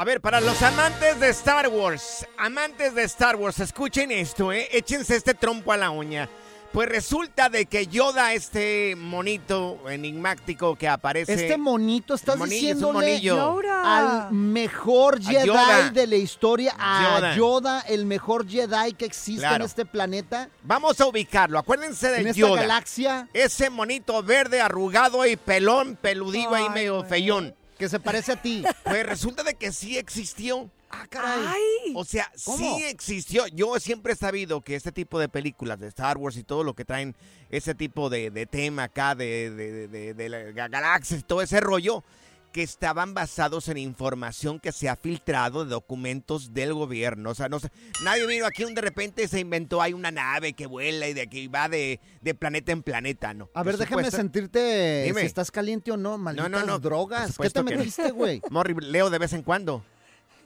A 0.00 0.04
ver, 0.04 0.22
para 0.22 0.40
los 0.40 0.62
amantes 0.62 1.20
de 1.20 1.28
Star 1.28 1.68
Wars, 1.68 2.26
amantes 2.38 2.94
de 2.94 3.02
Star 3.02 3.36
Wars, 3.36 3.60
escuchen 3.60 4.10
esto, 4.10 4.50
¿eh? 4.50 4.66
Échense 4.72 5.14
este 5.14 5.34
trompo 5.34 5.72
a 5.72 5.76
la 5.76 5.90
uña. 5.90 6.26
Pues 6.72 6.88
resulta 6.88 7.50
de 7.50 7.66
que 7.66 7.86
Yoda, 7.86 8.32
este 8.32 8.94
monito 8.96 9.78
enigmático 9.90 10.74
que 10.74 10.88
aparece... 10.88 11.34
Este 11.34 11.58
monito, 11.58 12.14
estás 12.14 12.38
monillo. 12.38 13.60
al 13.84 14.32
mejor 14.32 15.22
Jedi 15.22 15.48
Yoda. 15.48 15.90
de 15.90 16.06
la 16.06 16.16
historia, 16.16 16.74
a 16.78 17.02
Yoda. 17.18 17.36
Yoda. 17.36 17.80
el 17.80 18.06
mejor 18.06 18.48
Jedi 18.48 18.94
que 18.94 19.04
existe 19.04 19.42
Claro. 19.42 19.56
en 19.56 19.62
este 19.62 19.84
planeta, 19.84 20.48
Vamos 20.62 20.98
a 20.98 21.06
ubicarlo, 21.08 21.58
acuérdense 21.58 22.08
de 22.08 22.20
en 22.22 22.26
esta 22.28 22.40
Yoda. 22.40 22.62
galaxia, 22.62 23.28
Ese 23.34 23.68
monito 23.68 24.22
verde, 24.22 24.62
arrugado 24.62 25.26
y 25.26 25.36
pelón, 25.36 25.98
peludillo 26.00 26.54
ahí 26.54 26.70
medio 26.70 27.04
feyón. 27.04 27.54
Que 27.80 27.88
se 27.88 27.98
parece 27.98 28.32
a 28.32 28.36
ti. 28.40 28.62
Pues 28.84 29.04
resulta 29.04 29.42
de 29.42 29.54
que 29.54 29.72
sí 29.72 29.98
existió. 29.98 30.70
Ah, 30.90 31.06
caray. 31.08 31.44
Ay. 31.46 31.92
O 31.96 32.04
sea, 32.04 32.30
¿Cómo? 32.44 32.58
sí 32.58 32.84
existió. 32.84 33.46
Yo 33.48 33.78
siempre 33.80 34.12
he 34.12 34.16
sabido 34.16 34.60
que 34.60 34.74
este 34.76 34.92
tipo 34.92 35.18
de 35.18 35.28
películas 35.28 35.80
de 35.80 35.88
Star 35.88 36.18
Wars 36.18 36.36
y 36.36 36.42
todo 36.44 36.62
lo 36.62 36.74
que 36.74 36.84
traen 36.84 37.16
ese 37.48 37.74
tipo 37.74 38.10
de, 38.10 38.30
de 38.30 38.46
tema 38.46 38.84
acá 38.84 39.14
de, 39.14 39.50
de, 39.50 39.88
de- 39.88 40.14
de 40.14 40.28
la 40.28 40.38
ga- 40.50 40.70
galaxias 40.70 41.20
y 41.20 41.22
todo 41.22 41.42
ese 41.42 41.58
rollo, 41.60 42.04
que 42.52 42.62
estaban 42.62 43.14
basados 43.14 43.68
en 43.68 43.78
información 43.78 44.58
que 44.60 44.72
se 44.72 44.88
ha 44.88 44.96
filtrado 44.96 45.64
de 45.64 45.70
documentos 45.70 46.52
del 46.52 46.74
gobierno. 46.74 47.30
O 47.30 47.34
sea, 47.34 47.48
no 47.48 47.60
sé, 47.60 47.70
nadie 48.04 48.26
vino 48.26 48.46
aquí 48.46 48.64
un 48.64 48.74
de 48.74 48.80
repente 48.80 49.28
se 49.28 49.40
inventó 49.40 49.80
hay 49.82 49.92
una 49.92 50.10
nave 50.10 50.52
que 50.52 50.66
vuela 50.66 51.06
y 51.08 51.14
de 51.14 51.28
que 51.28 51.46
va 51.48 51.68
de, 51.68 52.00
de 52.20 52.34
planeta 52.34 52.72
en 52.72 52.82
planeta, 52.82 53.34
¿no? 53.34 53.48
A 53.54 53.62
ver, 53.62 53.74
Por 53.74 53.80
déjame 53.80 54.02
supuesto- 54.02 54.16
sentirte 54.16 55.04
Dime. 55.06 55.20
si 55.20 55.26
estás 55.26 55.50
caliente 55.50 55.92
o 55.92 55.96
no, 55.96 56.18
malditas 56.18 56.50
no, 56.50 56.64
no. 56.64 56.78
drogas. 56.78 57.36
¿Qué 57.40 57.50
te 57.50 57.62
no. 57.62 57.70
metiste, 57.70 58.10
güey? 58.10 58.42
Morri, 58.50 58.74
leo 58.80 59.10
de 59.10 59.18
vez 59.18 59.32
en 59.32 59.42
cuando. 59.42 59.84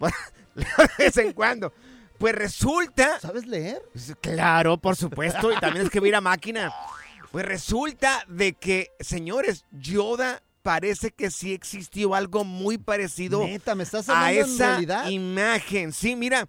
leo 0.54 0.66
de 0.98 1.04
vez 1.04 1.16
en 1.16 1.32
cuando. 1.32 1.72
Pues 2.18 2.34
resulta 2.34 3.18
¿Sabes 3.20 3.46
leer? 3.46 3.82
Pues, 3.92 4.14
Claro, 4.20 4.76
por 4.78 4.94
supuesto, 4.96 5.52
y 5.52 5.56
también 5.56 5.84
escribir 5.84 6.14
a 6.14 6.20
máquina. 6.20 6.72
Pues 7.32 7.44
resulta 7.44 8.24
de 8.28 8.52
que, 8.52 8.90
señores, 9.00 9.64
Yoda 9.72 10.40
parece 10.64 11.10
que 11.10 11.30
sí 11.30 11.52
existió 11.52 12.14
algo 12.14 12.42
muy 12.42 12.78
parecido 12.78 13.46
Neta, 13.46 13.74
¿me 13.74 13.82
estás 13.82 14.08
a 14.08 14.32
esa 14.32 14.70
realidad? 14.70 15.10
imagen. 15.10 15.92
Sí, 15.92 16.16
mira, 16.16 16.48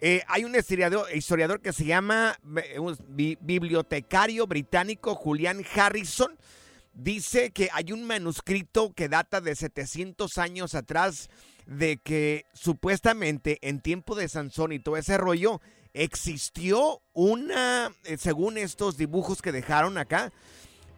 eh, 0.00 0.22
hay 0.28 0.44
un 0.44 0.54
historiador, 0.54 1.08
historiador 1.12 1.60
que 1.60 1.72
se 1.72 1.84
llama 1.84 2.38
eh, 2.62 2.78
un 2.78 2.96
bibliotecario 3.40 4.46
británico 4.46 5.16
Julian 5.16 5.64
Harrison. 5.74 6.38
Dice 6.94 7.50
que 7.50 7.68
hay 7.72 7.90
un 7.90 8.04
manuscrito 8.04 8.92
que 8.94 9.08
data 9.08 9.40
de 9.40 9.56
700 9.56 10.38
años 10.38 10.76
atrás 10.76 11.28
de 11.66 11.96
que 11.96 12.46
supuestamente 12.54 13.58
en 13.62 13.80
tiempo 13.80 14.14
de 14.14 14.28
Sansón 14.28 14.70
y 14.70 14.78
todo 14.78 14.96
ese 14.96 15.18
rollo 15.18 15.60
existió 15.92 17.02
una, 17.14 17.92
eh, 18.04 18.16
según 18.16 18.58
estos 18.58 18.96
dibujos 18.96 19.42
que 19.42 19.50
dejaron 19.50 19.98
acá, 19.98 20.30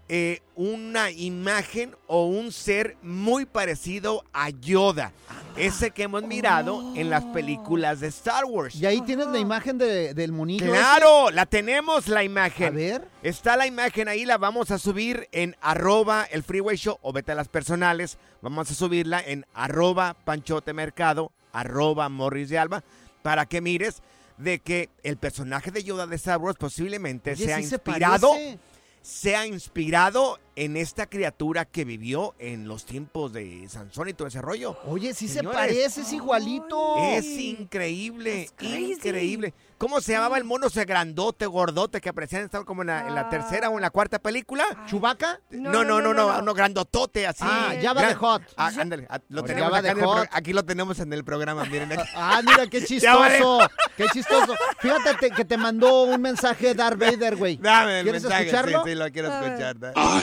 eh, 0.09 0.41
una 0.55 1.11
imagen 1.11 1.95
o 2.07 2.27
un 2.27 2.51
ser 2.53 2.97
muy 3.03 3.45
parecido 3.45 4.25
a 4.33 4.51
Yoda. 4.51 5.13
Ese 5.57 5.91
que 5.91 6.05
hemos 6.05 6.23
mirado 6.23 6.95
en 6.95 7.11
las 7.11 7.25
películas 7.25 8.01
de 8.01 8.07
Star 8.09 8.45
Wars. 8.45 8.77
Y 8.77 8.87
ahí 8.87 9.01
tienes 9.03 9.27
la 9.27 9.39
imagen 9.39 9.77
de- 9.77 10.15
del 10.15 10.31
monillo. 10.33 10.65
ese. 10.67 10.75
Claro, 10.75 11.31
la 11.31 11.47
tenemos 11.47 12.07
la 12.09 12.21
A 12.21 12.25
imagen. 12.25 12.75
ver. 12.77 13.09
Está 13.23 13.57
la 13.57 13.67
imagen 13.67 14.09
ahí, 14.09 14.25
la 14.25 14.39
vamos 14.39 14.71
a 14.71 14.79
subir 14.79 15.29
en 15.33 15.57
arroba 15.61 16.25
el 16.31 16.43
freeway 16.45 16.77
show 16.77 16.97
o 17.03 17.13
vete 17.13 17.33
a 17.33 17.35
las 17.35 17.49
personales. 17.49 18.19
Vamos 18.41 18.71
a 18.71 18.75
subirla 18.75 19.21
en 19.21 19.47
arroba 19.53 20.15
panchote 20.25 20.73
mercado, 20.73 21.33
arroba 21.53 22.09
morris 22.09 22.49
de 22.51 22.59
alba, 22.59 22.85
para 23.23 23.47
que 23.47 23.61
mires 23.61 24.01
de 24.39 24.61
que 24.61 24.89
el 25.03 25.17
personaje 25.17 25.73
de 25.73 25.83
Yoda 25.83 26.07
de 26.07 26.15
Star 26.17 26.39
Wars 26.39 26.57
posiblemente 26.57 27.33
Oye, 27.33 27.45
sea 27.47 27.57
sí 27.59 27.65
se 27.65 27.75
inspirado 27.75 28.31
parece. 28.31 28.59
Sea 29.03 29.47
inspirado 29.47 30.39
en 30.65 30.77
esta 30.77 31.07
criatura 31.07 31.65
que 31.65 31.85
vivió 31.85 32.35
en 32.39 32.67
los 32.67 32.85
tiempos 32.85 33.33
de 33.33 33.69
Sansón 33.69 34.09
y 34.09 34.13
todo 34.13 34.27
ese 34.29 34.43
rollo. 34.43 34.77
Oye, 34.87 35.15
sí 35.15 35.29
Señores, 35.29 35.51
se 35.51 35.55
parece, 35.67 36.01
es 36.01 36.13
igualito. 36.13 36.97
Es 36.99 37.25
increíble, 37.25 38.49
increíble. 38.61 39.55
¿Cómo 39.79 40.01
se 40.01 40.11
llamaba 40.11 40.37
el 40.39 40.43
mono 40.43 40.67
ese 40.67 40.85
grandote, 40.85 41.47
gordote 41.47 42.01
que 42.01 42.09
aparecía 42.09 42.41
en, 42.41 42.49
como 42.49 42.83
en 42.83 42.89
la, 42.89 43.07
en 43.07 43.15
la 43.15 43.29
tercera 43.29 43.71
o 43.71 43.77
en 43.77 43.83
la 43.83 43.91
cuarta 43.91 44.19
película? 44.19 44.65
¿Chubaca? 44.89 45.41
No, 45.51 45.85
no, 45.85 46.01
no, 46.01 46.13
no, 46.13 46.43
no, 46.43 46.55
grandotote 46.55 47.29
así. 47.29 47.45
Ah, 47.47 47.75
Jabba 47.81 48.01
Gran- 48.03 48.19
the 48.19 48.25
Hutt. 48.27 48.43
Ah, 48.57 48.73
ándale, 48.77 49.07
ah, 49.09 49.21
lo 49.29 49.45
tenemos 49.45 49.69
acá 49.73 49.79
en 49.91 49.97
el 49.99 50.03
pro- 50.03 50.25
aquí 50.33 50.53
lo 50.53 50.65
tenemos 50.65 50.99
en 50.99 51.13
el 51.13 51.23
programa, 51.23 51.65
miren. 51.67 51.93
aquí. 51.93 52.03
Ah, 52.17 52.43
mira, 52.45 52.67
qué 52.67 52.85
chistoso. 52.85 53.61
qué 53.97 54.07
chistoso. 54.13 54.57
Fíjate 54.81 55.15
te- 55.21 55.31
que 55.31 55.45
te 55.45 55.57
mandó 55.57 56.03
un 56.03 56.21
mensaje 56.21 56.75
Darth 56.75 56.99
Vader, 56.99 57.37
güey. 57.37 57.57
Dame 57.59 57.99
el 58.01 58.03
¿Quieres 58.03 58.23
mensaje, 58.25 58.45
escucharlo? 58.47 58.83
Sí, 58.83 58.91
sí, 58.91 58.95
lo 58.97 59.13
quiero 59.13 59.33
A 59.33 60.21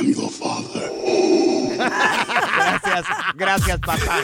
escuchar. 0.00 0.64
da. 0.74 1.90
Gracias, 2.56 3.06
gracias, 3.34 3.80
papá. 3.80 4.20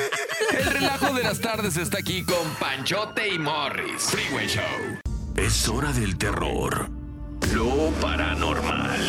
El 0.57 0.67
relajo 0.67 1.15
de 1.15 1.23
las 1.23 1.41
tardes 1.41 1.77
está 1.77 1.99
aquí 1.99 2.25
con 2.25 2.49
Panchote 2.61 3.29
y 3.29 3.39
Morris. 3.39 4.11
Freeway 4.11 4.47
Show. 4.47 4.63
Es 5.37 5.69
hora 5.69 5.93
del 5.93 6.17
terror, 6.17 6.89
lo 7.55 7.91
paranormal 8.01 9.01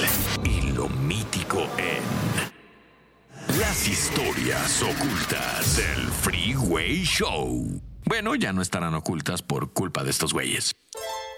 y 0.43 0.71
lo 0.71 0.89
mítico 0.89 1.67
en 1.77 2.03
las 3.59 3.87
historias 3.87 4.83
ocultas 4.83 5.77
del 5.77 6.07
Freeway 6.07 7.03
Show. 7.03 7.81
Bueno, 8.05 8.35
ya 8.35 8.53
no 8.53 8.61
estarán 8.61 8.93
ocultas 8.93 9.41
por 9.41 9.73
culpa 9.73 10.03
de 10.03 10.11
estos 10.11 10.33
güeyes. 10.33 10.75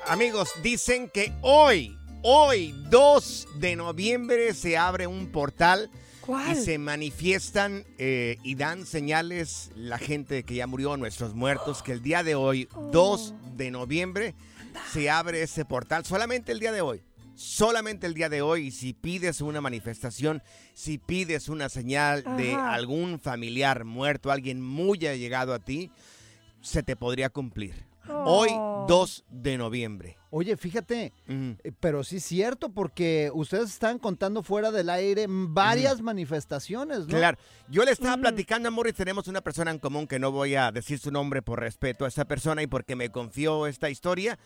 Amigos, 0.07 0.49
dicen 0.63 1.09
que 1.13 1.31
hoy, 1.41 1.98
hoy, 2.23 2.73
2 2.89 3.47
de 3.55 3.75
noviembre, 3.75 4.53
se 4.53 4.77
abre 4.77 5.07
un 5.07 5.31
portal 5.31 5.89
¿Cuál? 6.21 6.51
y 6.51 6.55
se 6.61 6.77
manifiestan 6.77 7.85
eh, 7.97 8.37
y 8.43 8.55
dan 8.55 8.85
señales 8.85 9.71
la 9.75 9.97
gente 9.97 10.43
que 10.43 10.55
ya 10.55 10.67
murió, 10.67 10.97
nuestros 10.97 11.33
muertos, 11.33 11.81
que 11.83 11.91
el 11.91 12.01
día 12.01 12.23
de 12.23 12.35
hoy, 12.35 12.67
2 12.91 13.33
de 13.55 13.71
noviembre, 13.71 14.35
se 14.93 15.09
abre 15.09 15.41
ese 15.43 15.65
portal. 15.65 16.05
Solamente 16.05 16.51
el 16.51 16.59
día 16.59 16.71
de 16.71 16.81
hoy. 16.81 17.01
Solamente 17.35 18.05
el 18.05 18.13
día 18.13 18.27
de 18.29 18.41
hoy. 18.41 18.67
Y 18.67 18.71
si 18.71 18.93
pides 18.93 19.39
una 19.41 19.61
manifestación, 19.61 20.43
si 20.73 20.97
pides 20.97 21.47
una 21.49 21.69
señal 21.69 22.23
de 22.37 22.53
Ajá. 22.53 22.73
algún 22.73 23.19
familiar 23.19 23.85
muerto, 23.85 24.29
alguien 24.29 24.61
muy 24.61 25.05
allegado 25.07 25.53
a 25.53 25.59
ti, 25.59 25.89
se 26.61 26.83
te 26.83 26.95
podría 26.97 27.29
cumplir. 27.29 27.85
Hoy, 28.09 28.49
Oh. 28.51 28.85
2 28.89 29.23
de 29.29 29.57
noviembre. 29.57 30.17
Oye, 30.31 30.55
fíjate, 30.57 31.11
eh, 31.27 31.71
pero 31.79 32.03
sí 32.03 32.17
es 32.17 32.23
cierto, 32.23 32.69
porque 32.69 33.31
ustedes 33.33 33.71
están 33.71 33.97
contando 33.97 34.43
fuera 34.43 34.69
del 34.71 34.89
aire 34.91 35.25
varias 35.27 36.01
manifestaciones, 36.01 36.99
¿no? 36.99 37.07
Claro, 37.07 37.37
yo 37.67 37.83
le 37.83 37.91
estaba 37.91 38.15
platicando 38.17 38.67
a 38.67 38.71
Morris, 38.71 38.93
tenemos 38.93 39.27
una 39.27 39.41
persona 39.41 39.71
en 39.71 39.79
común 39.79 40.05
que 40.05 40.19
no 40.19 40.31
voy 40.31 40.53
a 40.53 40.71
decir 40.71 40.99
su 40.99 41.09
nombre 41.11 41.41
por 41.41 41.59
respeto 41.59 42.05
a 42.05 42.09
esa 42.09 42.25
persona 42.25 42.61
y 42.61 42.67
porque 42.67 42.95
me 42.95 43.09
confió 43.09 43.65
esta 43.65 43.89
historia, 43.89 44.37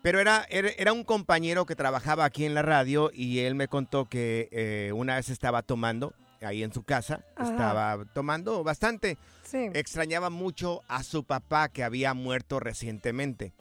pero 0.00 0.20
era, 0.20 0.46
era, 0.48 0.70
era 0.78 0.92
un 0.94 1.04
compañero 1.04 1.66
que 1.66 1.76
trabajaba 1.76 2.24
aquí 2.24 2.46
en 2.46 2.54
la 2.54 2.62
radio 2.62 3.10
y 3.12 3.40
él 3.40 3.54
me 3.54 3.68
contó 3.68 4.06
que 4.08 4.48
eh, 4.52 4.90
una 4.94 5.16
vez 5.16 5.28
estaba 5.28 5.60
tomando 5.62 6.14
ahí 6.40 6.62
en 6.62 6.72
su 6.72 6.82
casa, 6.82 7.24
Ajá. 7.34 7.50
estaba 7.50 8.04
tomando 8.14 8.62
bastante, 8.64 9.18
Sí. 9.42 9.68
extrañaba 9.74 10.28
mucho 10.30 10.82
a 10.88 11.02
su 11.02 11.24
papá 11.24 11.68
que 11.68 11.84
había 11.84 12.14
muerto 12.14 12.58
recientemente. 12.58 13.52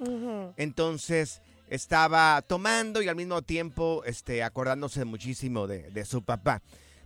Entonces 0.58 1.42
estaba 1.68 2.42
tomando 2.42 3.02
y 3.02 3.08
al 3.08 3.16
mismo 3.16 3.42
tiempo 3.42 4.04
este, 4.06 4.44
acordándose 4.44 5.06
muchísimo 5.06 5.68
de, 5.68 5.90
de 5.92 6.06
su 6.06 6.24
papá. 6.24 6.62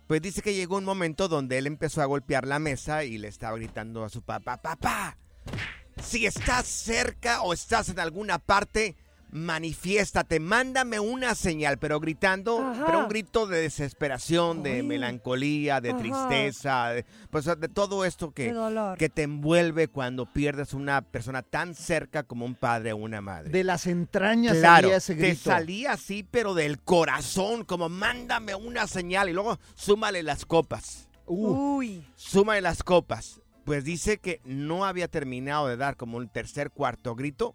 Pues 0.08 0.22
dice 0.22 0.42
que 0.42 0.56
llegó 0.56 0.78
un 0.78 0.86
momento 0.86 1.28
donde 1.28 1.58
él 1.58 1.68
empezó 1.68 2.02
a 2.02 2.06
golpear 2.06 2.48
la 2.48 2.60
mesa 2.60 3.04
y 3.04 3.18
le 3.18 3.28
estaba 3.28 3.58
gritando 3.58 4.04
a 4.04 4.10
su 4.10 4.24
papá, 4.24 4.58
papá, 4.62 5.18
si 6.02 6.26
estás 6.26 6.66
cerca 6.66 7.42
o 7.42 7.54
estás 7.54 7.90
en 7.90 8.00
alguna 8.00 8.40
parte, 8.40 8.96
manifiéstate, 9.32 10.40
mándame 10.40 11.00
una 11.00 11.36
señal, 11.36 11.78
pero 11.78 12.00
gritando, 12.00 12.60
Ajá. 12.60 12.86
pero 12.86 13.00
un 13.00 13.08
grito 13.10 13.48
de 13.48 13.62
desesperación, 13.62 14.64
de 14.64 14.74
Ay. 14.76 14.84
melancolía, 14.84 15.82
de 15.82 15.90
Ajá. 15.92 15.98
tristeza, 16.00 16.90
de, 16.90 17.06
pues, 17.30 17.46
de 17.46 17.68
todo 17.70 18.06
esto 18.06 18.32
que, 18.32 18.54
que 18.98 19.10
te 19.10 19.24
envuelve 19.24 19.88
cuando 19.88 20.26
pierdes 20.26 20.74
una 20.74 21.02
persona 21.02 21.42
tan 21.42 21.76
cerca 21.76 22.24
como 22.24 22.46
un 22.46 22.56
padre 22.56 22.94
o 22.94 22.98
una 22.98 23.22
madre. 23.22 23.50
De 23.50 23.64
las 23.64 23.88
entrañas 23.88 24.58
Claro, 24.58 24.84
salía 24.88 24.98
ese 24.98 25.16
te 25.16 25.22
grito. 25.28 25.50
salía 25.50 25.92
así, 25.94 26.24
pero 26.30 26.54
del 26.54 26.80
corazón, 26.80 27.64
como 27.66 27.90
mándame 27.90 28.56
una 28.56 28.88
señal 28.88 29.30
y 29.30 29.34
luego 29.34 29.60
súmale 29.76 30.24
las 30.24 30.46
copas. 30.46 31.08
Uy. 31.26 32.04
Súmale 32.16 32.62
las 32.62 32.84
copas. 32.84 33.42
Pues 33.66 33.84
dice 33.84 34.18
que 34.18 34.42
no 34.46 34.86
había 34.86 35.08
terminado 35.08 35.68
de 35.68 35.78
dar 35.78 35.96
como 35.96 36.18
un 36.18 36.28
tercer 36.30 36.72
cuarto 36.72 37.16
grito 37.16 37.54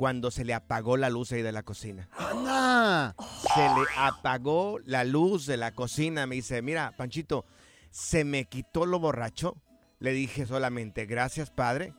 cuando 0.00 0.30
se 0.30 0.46
le 0.46 0.54
apagó 0.54 0.96
la 0.96 1.10
luz 1.10 1.30
ahí 1.32 1.42
de 1.42 1.52
la 1.52 1.62
cocina. 1.62 2.08
¡Anda! 2.16 3.14
Se 3.54 3.60
le 3.60 3.84
apagó 3.98 4.78
la 4.86 5.04
luz 5.04 5.44
de 5.44 5.58
la 5.58 5.72
cocina. 5.72 6.26
Me 6.26 6.36
dice, 6.36 6.62
mira, 6.62 6.94
Panchito, 6.96 7.44
se 7.90 8.24
me 8.24 8.46
quitó 8.46 8.86
lo 8.86 8.98
borracho. 8.98 9.58
Le 9.98 10.12
dije 10.12 10.46
solamente, 10.46 11.04
gracias, 11.04 11.50
padre. 11.50 11.92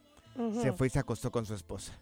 Se 0.63 0.73
fue 0.73 0.87
y 0.87 0.89
se 0.89 0.97
acostó 0.97 1.31
con 1.31 1.45
su 1.45 1.53
esposa. 1.53 1.93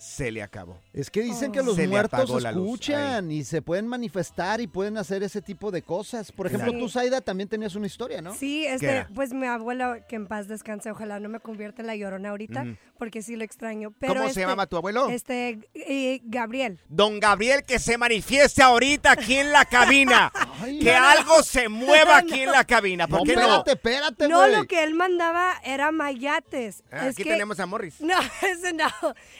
Se 0.00 0.30
le 0.30 0.42
acabó. 0.42 0.80
Es 0.94 1.10
que 1.10 1.20
dicen 1.20 1.52
que 1.52 1.62
los 1.62 1.76
Se 1.76 1.86
muertos 1.86 2.30
luz, 2.30 2.44
escuchan 2.44 3.30
y 3.30 3.44
se 3.44 3.60
pueden 3.60 3.86
manifestar 3.86 4.60
y 4.62 4.66
pueden 4.66 4.96
hacer 4.96 5.22
ese 5.22 5.42
tipo 5.42 5.70
de 5.70 5.82
cosas. 5.82 6.32
Por 6.32 6.46
ejemplo, 6.46 6.72
Claro. 6.72 6.84
tú, 6.86 6.88
Zaida, 6.90 7.20
también 7.20 7.48
tenías 7.50 7.74
una 7.74 7.86
historia, 7.86 8.22
¿no? 8.22 8.32
Sí, 8.34 8.62
¿Qué 8.66 8.74
este, 8.74 9.06
pues 9.14 9.32
mi 9.34 9.46
abuelo, 9.46 9.96
que 10.08 10.16
en 10.16 10.26
paz 10.26 10.48
descanse, 10.48 10.90
ojalá 10.90 11.20
no 11.20 11.28
me 11.28 11.38
convierta 11.40 11.82
en 11.82 11.86
la 11.86 11.96
llorona 11.96 12.30
ahorita, 12.30 12.64
porque 12.98 13.20
sí 13.22 13.36
lo 13.36 13.44
extraño. 13.44 13.92
Pero 13.98 14.14
¿Cómo 14.14 14.24
se 14.24 14.30
este- 14.30 14.40
llamaba 14.40 14.66
tu 14.66 14.76
abuelo? 14.78 15.08
Este, 15.10 15.58
eh, 15.74 16.20
Gabriel. 16.24 16.80
Don 16.88 17.20
Gabriel, 17.20 17.62
que 17.64 17.78
se 17.78 17.98
manifieste 17.98 18.62
ahorita 18.62 19.12
aquí 19.12 19.36
en 19.36 19.52
la 19.52 19.66
cabina. 19.66 20.32
que 20.64 20.92
No, 20.92 20.98
no. 21.00 21.08
algo 21.08 21.42
se 21.42 21.68
mueva 21.68 22.16
aquí 22.18 22.40
en 22.40 22.52
la 22.52 22.64
cabina. 22.64 23.06
¿Por 23.06 23.18
No, 23.20 23.24
qué 23.24 23.34
no? 23.34 23.40
espérate, 23.42 23.72
espérate, 23.72 24.28
No, 24.28 24.46
lo 24.48 24.64
que 24.64 24.82
él 24.82 24.94
mandaba 24.94 25.54
era 25.62 25.90
mayates. 25.92 26.82
Ah, 26.90 27.08
Es 27.08 27.14
aquí 27.14 27.24
que- 27.24 27.30
tenemos 27.30 27.60
a 27.60 27.66
Morris. 27.66 27.96
No, 28.10 28.18
ese 28.42 28.72
no. 28.72 28.88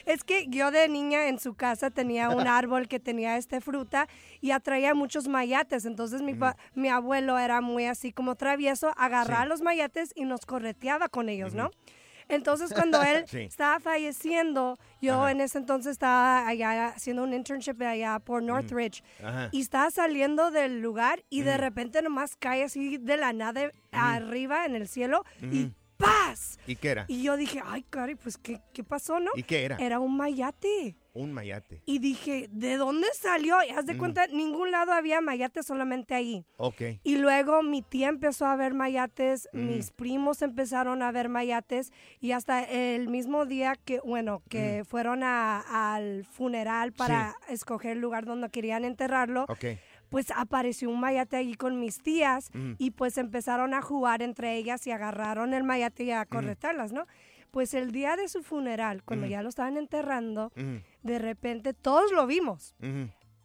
Es 0.05 0.23
que 0.23 0.45
yo 0.51 0.69
de 0.69 0.87
niña 0.87 1.27
en 1.27 1.39
su 1.39 1.55
casa 1.55 1.89
tenía 1.89 2.29
un 2.29 2.47
árbol 2.47 2.87
que 2.87 2.99
tenía 2.99 3.37
este 3.37 3.61
fruta 3.61 4.07
y 4.41 4.51
atraía 4.51 4.93
muchos 4.93 5.27
mayates. 5.27 5.85
Entonces 5.85 6.21
mi, 6.21 6.35
mi 6.75 6.89
abuelo 6.89 7.39
era 7.39 7.61
muy 7.61 7.85
así 7.85 8.11
como 8.11 8.35
travieso, 8.35 8.91
agarraba 8.97 9.43
Sí. 9.43 9.49
los 9.49 9.61
mayates 9.61 10.11
y 10.15 10.25
nos 10.25 10.45
correteaba 10.45 11.09
con 11.09 11.29
ellos, 11.29 11.53
¿no? 11.55 11.71
Entonces 12.29 12.71
cuando 12.73 13.01
él 13.01 13.23
Sí. 13.27 13.39
estaba 13.39 13.79
falleciendo, 13.81 14.77
yo 15.01 15.27
en 15.27 15.41
ese 15.41 15.57
entonces 15.57 15.93
estaba 15.93 16.47
allá 16.47 16.87
haciendo 16.89 17.23
un 17.23 17.33
internship 17.33 17.81
allá 17.81 18.19
por 18.19 18.41
Northridge 18.41 19.03
Ajá. 19.23 19.49
y 19.51 19.59
estaba 19.61 19.91
saliendo 19.91 20.49
del 20.51 20.79
lugar 20.81 21.23
y 21.29 21.41
de 21.41 21.57
repente 21.57 22.01
nomás 22.01 22.35
cae 22.37 22.63
así 22.63 22.97
de 22.97 23.17
la 23.17 23.33
nada 23.33 23.71
arriba 23.91 24.65
en 24.65 24.75
el 24.75 24.87
cielo 24.87 25.25
y. 25.41 25.71
¡paz! 26.01 26.59
¿Y 26.67 26.75
qué 26.75 26.89
era? 26.89 27.05
Y 27.07 27.23
yo 27.23 27.37
dije, 27.37 27.61
ay, 27.65 27.83
cari, 27.89 28.15
pues, 28.15 28.37
¿qué, 28.37 28.61
qué 28.73 28.83
pasó, 28.83 29.19
no? 29.19 29.31
¿Y 29.35 29.43
qué 29.43 29.65
era? 29.65 29.77
Era 29.77 29.99
un 29.99 30.15
mayate. 30.15 30.95
Un 31.13 31.33
mayate. 31.33 31.81
Y 31.85 31.99
dije, 31.99 32.47
¿de 32.51 32.77
dónde 32.77 33.05
salió? 33.13 33.57
Y 33.67 33.71
haz 33.71 33.85
de 33.85 33.95
Mm. 33.95 33.97
cuenta, 33.97 34.27
ningún 34.27 34.71
lado 34.71 34.93
había 34.93 35.19
mayate, 35.19 35.61
solamente 35.61 36.13
ahí. 36.15 36.45
Ok. 36.55 36.81
Y 37.03 37.17
luego 37.17 37.63
mi 37.63 37.81
tía 37.81 38.07
empezó 38.07 38.45
a 38.45 38.55
ver 38.55 38.73
mayates, 38.73 39.49
Mm. 39.51 39.65
mis 39.67 39.91
primos 39.91 40.41
empezaron 40.41 41.01
a 41.03 41.11
ver 41.11 41.27
mayates 41.27 41.91
y 42.21 42.31
hasta 42.31 42.63
el 42.63 43.09
mismo 43.09 43.45
día 43.45 43.75
que, 43.75 43.99
bueno, 43.99 44.41
que 44.47 44.83
fueron 44.87 45.23
a- 45.23 45.95
al 45.95 46.23
funeral 46.23 46.93
para 46.93 47.35
escoger 47.49 47.91
el 47.93 47.99
lugar 47.99 48.23
donde 48.23 48.49
querían 48.49 48.85
enterrarlo, 48.85 49.45
Ok. 49.49 49.65
Pues 50.11 50.29
apareció 50.35 50.89
un 50.89 50.99
mayate 50.99 51.37
allí 51.37 51.55
con 51.55 51.79
mis 51.79 52.03
tías 52.03 52.51
Mm. 52.53 52.73
y 52.77 52.91
pues 52.91 53.17
empezaron 53.17 53.73
a 53.73 53.81
jugar 53.81 54.21
entre 54.21 54.57
ellas 54.57 54.85
y 54.85 54.91
agarraron 54.91 55.53
el 55.53 55.63
mayate 55.63 56.03
y 56.03 56.11
a 56.11 56.25
corretarlas, 56.25 56.91
¿no? 56.91 57.07
Pues 57.49 57.73
el 57.73 57.91
día 57.91 58.17
de 58.17 58.27
su 58.27 58.43
funeral, 58.43 59.03
cuando 59.03 59.25
Mm. 59.25 59.29
ya 59.29 59.41
lo 59.41 59.47
estaban 59.49 59.77
enterrando, 59.77 60.51
de 61.01 61.17
repente 61.17 61.73
todos 61.73 62.11
lo 62.11 62.27
vimos. 62.27 62.75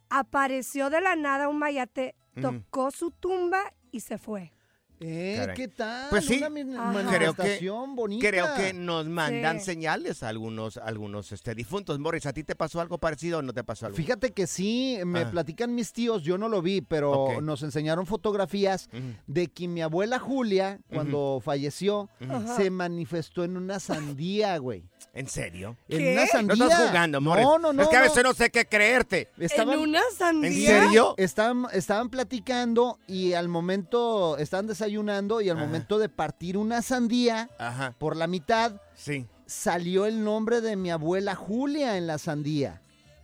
Apareció 0.09 0.89
de 0.89 1.01
la 1.01 1.15
nada 1.15 1.47
un 1.49 1.57
mayate, 1.57 2.15
tocó 2.41 2.91
su 2.91 3.11
tumba 3.11 3.73
y 3.91 4.01
se 4.01 4.17
fue. 4.17 4.51
Eh, 4.99 5.35
Caray. 5.37 5.55
¿qué 5.55 5.67
tal? 5.67 6.07
Pues 6.09 6.25
sí, 6.25 6.41
Una 6.43 7.05
creo 7.15 7.33
que, 7.35 7.59
bonita. 7.95 8.27
creo 8.29 8.45
que 8.55 8.73
nos 8.73 9.05
mandan 9.07 9.59
Sí. 9.59 9.65
señales 9.67 10.23
a 10.23 10.29
algunos, 10.29 10.77
algunos 10.77 11.31
este, 11.31 11.53
difuntos. 11.53 11.99
Morris, 11.99 12.25
¿a 12.25 12.33
ti 12.33 12.43
te 12.43 12.55
pasó 12.55 12.81
algo 12.81 12.97
parecido 12.97 13.39
o 13.39 13.41
no 13.43 13.53
te 13.53 13.63
pasó 13.63 13.85
algo? 13.85 13.95
Fíjate 13.95 14.31
que 14.33 14.47
sí, 14.47 14.97
me 15.05 15.19
Ah. 15.19 15.31
platican 15.31 15.75
mis 15.75 15.93
tíos, 15.93 16.23
yo 16.23 16.37
no 16.39 16.49
lo 16.49 16.61
vi, 16.63 16.81
pero 16.81 17.41
nos 17.41 17.61
enseñaron 17.61 18.05
fotografías 18.07 18.89
de 19.27 19.47
que 19.47 19.67
mi 19.67 19.81
abuela 19.81 20.17
Julia, 20.19 20.79
cuando 20.91 21.39
falleció, 21.43 22.09
se 22.55 22.69
manifestó 22.71 23.43
en 23.43 23.55
una 23.57 23.79
sandía, 23.79 24.57
güey. 24.57 24.83
¿En 25.13 25.27
serio? 25.27 25.75
En 25.89 25.97
¿Qué? 25.97 26.11
una 26.13 26.21
No 26.21 26.27
sandía. 26.27 26.65
estás 26.67 26.87
jugando, 26.89 27.21
Morris. 27.21 27.43
No, 27.45 27.57
no, 27.57 27.73
no. 27.73 27.81
Es 27.81 27.87
que 27.89 27.95
a 27.95 27.99
no. 28.01 28.05
veces 28.05 28.23
no 28.23 28.33
sé 28.35 28.49
qué 28.51 28.65
creerte. 28.67 29.29
Estaban- 29.39 29.73
¿En 29.75 29.79
una 29.79 30.01
sandía? 30.15 30.49
¿En 30.77 30.83
serio? 30.83 31.15
Estaban, 31.17 31.65
estaban 31.73 32.09
platicando 32.09 32.99
y 33.07 33.33
al 33.33 33.47
momento, 33.47 34.37
estaban 34.37 34.67
desayunando 34.67 35.41
y 35.41 35.49
al 35.49 35.57
Ajá. 35.57 35.65
momento 35.65 35.97
de 35.97 36.09
partir 36.09 36.55
una 36.57 36.81
sandía 36.83 37.49
Ajá. 37.57 37.95
por 37.97 38.15
la 38.15 38.27
mitad, 38.27 38.73
Sí. 38.95 39.25
salió 39.47 40.05
el 40.05 40.23
nombre 40.23 40.61
de 40.61 40.75
mi 40.75 40.91
abuela 40.91 41.33
Julia 41.35 41.97
en 41.97 42.05
la 42.05 42.19
sandía. 42.19 42.81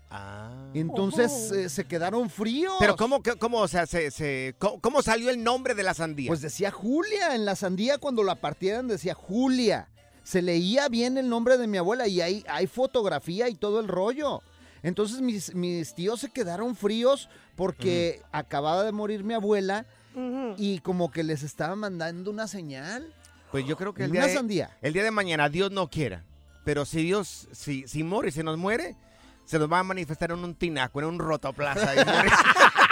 Ah. 0.10 0.52
Entonces 0.74 1.50
Oh. 1.52 1.56
eh, 1.56 1.70
se 1.70 1.86
quedaron 1.86 2.30
fríos. 2.30 2.74
Pero 2.80 2.96
¿cómo, 2.96 3.22
qué- 3.24 3.36
cómo, 3.36 3.58
o 3.60 3.68
sea, 3.68 3.86
se, 3.88 4.12
se- 4.12 4.56
cómo, 4.60 4.80
cómo 4.80 5.02
salió 5.02 5.30
el 5.32 5.44
nombre 5.44 5.74
de 5.74 5.82
la 5.84 5.94
sandía? 5.94 6.28
Pues 6.28 6.42
decía 6.42 6.70
Julia, 6.72 7.36
en 7.36 7.46
la 7.46 7.56
sandía 7.56 7.98
cuando 7.98 8.24
la 8.24 8.36
partieran 8.36 8.88
decía 8.88 9.14
Julia. 9.16 9.90
Se 10.24 10.42
leía 10.42 10.88
bien 10.90 11.18
el 11.18 11.30
nombre 11.30 11.58
de 11.58 11.68
mi 11.68 11.78
abuela 11.78 12.08
y 12.08 12.22
hay, 12.22 12.44
hay 12.48 12.68
fotografía 12.68 13.50
y 13.50 13.56
todo 13.56 13.80
el 13.80 13.88
rollo. 13.88 14.42
Entonces 14.82 15.22
mis, 15.22 15.54
mis 15.56 15.94
tíos 15.96 16.20
se 16.20 16.30
quedaron 16.30 16.76
fríos 16.76 17.30
porque 17.56 18.22
acababa 18.32 18.84
de 18.84 18.92
morir 18.92 19.24
mi 19.24 19.34
abuela 19.34 19.86
y 20.58 20.80
como 20.80 21.10
que 21.12 21.24
les 21.24 21.42
estaba 21.44 21.76
mandando 21.76 22.30
una 22.30 22.48
señal. 22.48 23.14
pues 23.52 23.66
yo 23.66 23.76
creo 23.78 23.94
que 23.94 24.04
el 24.04 24.12
una 24.12 24.22
día, 24.22 24.28
de, 24.30 24.34
sandía. 24.36 24.78
el 24.82 24.94
día 24.94 25.04
de 25.04 25.12
mañana 25.12 25.50
Dios 25.50 25.72
no 25.72 25.90
quiera. 25.90 26.24
Pero 26.64 26.86
si 26.86 27.04
Dios, 27.04 27.48
si, 27.52 27.88
si 27.88 28.04
Morris 28.04 28.36
se 28.36 28.44
nos 28.44 28.58
muere, 28.58 28.96
se 29.46 29.60
nos 29.60 29.72
va 29.72 29.80
a 29.80 29.84
manifestar 29.84 30.32
en 30.32 30.44
un 30.44 30.56
tinaco, 30.56 31.00
en 31.02 31.08
un 31.08 31.20
rotoplaza. 31.20 31.94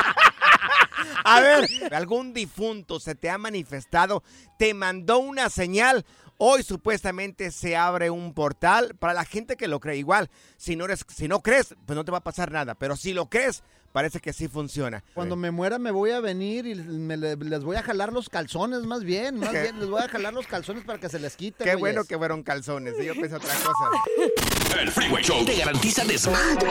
a 1.24 1.42
ver, 1.42 1.94
algún 1.94 2.34
difunto 2.34 3.00
se 3.00 3.16
te 3.16 3.30
ha 3.30 3.38
manifestado, 3.38 4.24
te 4.58 4.74
mandó 4.74 5.20
una 5.20 5.50
señal. 5.50 6.06
Hoy 6.44 6.64
supuestamente 6.64 7.52
se 7.52 7.78
abre 7.78 8.10
un 8.10 8.34
portal 8.34 8.96
para 8.98 9.14
la 9.14 9.26
gente 9.26 9.56
que 9.58 9.68
lo 9.68 9.80
cree. 9.80 9.98
Igual, 9.98 10.30
si 10.58 10.76
no, 10.76 10.86
eres, 10.86 11.06
si 11.08 11.28
no 11.28 11.42
crees, 11.42 11.76
pues 11.86 11.96
no 11.96 12.04
te 12.04 12.12
va 12.12 12.18
a 12.18 12.24
pasar 12.24 12.52
nada. 12.52 12.74
Pero 12.74 12.96
si 12.96 13.14
lo 13.14 13.30
crees, 13.30 13.62
parece 13.92 14.20
que 14.22 14.34
sí 14.34 14.48
funciona. 14.48 15.04
Cuando 15.14 15.36
me 15.36 15.52
muera 15.52 15.78
me 15.78 15.92
voy 15.92 16.10
a 16.10 16.20
venir 16.20 16.66
y 16.66 16.74
me 16.74 17.16
le- 17.16 17.36
les 17.36 17.64
voy 17.64 17.76
a 17.76 17.84
jalar 17.84 18.12
los 18.12 18.28
calzones 18.28 18.88
más 18.88 19.04
bien, 19.04 19.38
más 19.38 19.50
¿Qué? 19.50 19.62
bien 19.62 19.80
les 19.80 19.88
voy 19.90 20.02
a 20.02 20.08
jalar 20.10 20.34
los 20.34 20.48
calzones 20.48 20.84
para 20.84 21.00
que 21.00 21.10
se 21.10 21.20
les 21.20 21.36
quite. 21.36 21.64
Qué 21.64 21.76
bueno 21.76 22.06
que 22.06 22.18
fueron 22.18 22.42
calzones. 22.42 22.96
Yo 22.98 23.14
pensé 23.14 23.36
otra 23.36 23.54
cosa. 23.54 24.52
El 24.80 24.90
Freeway 24.90 25.24
Show 25.24 25.44
te 25.46 25.56
garantiza 25.56 26.04
desmadre, 26.06 26.68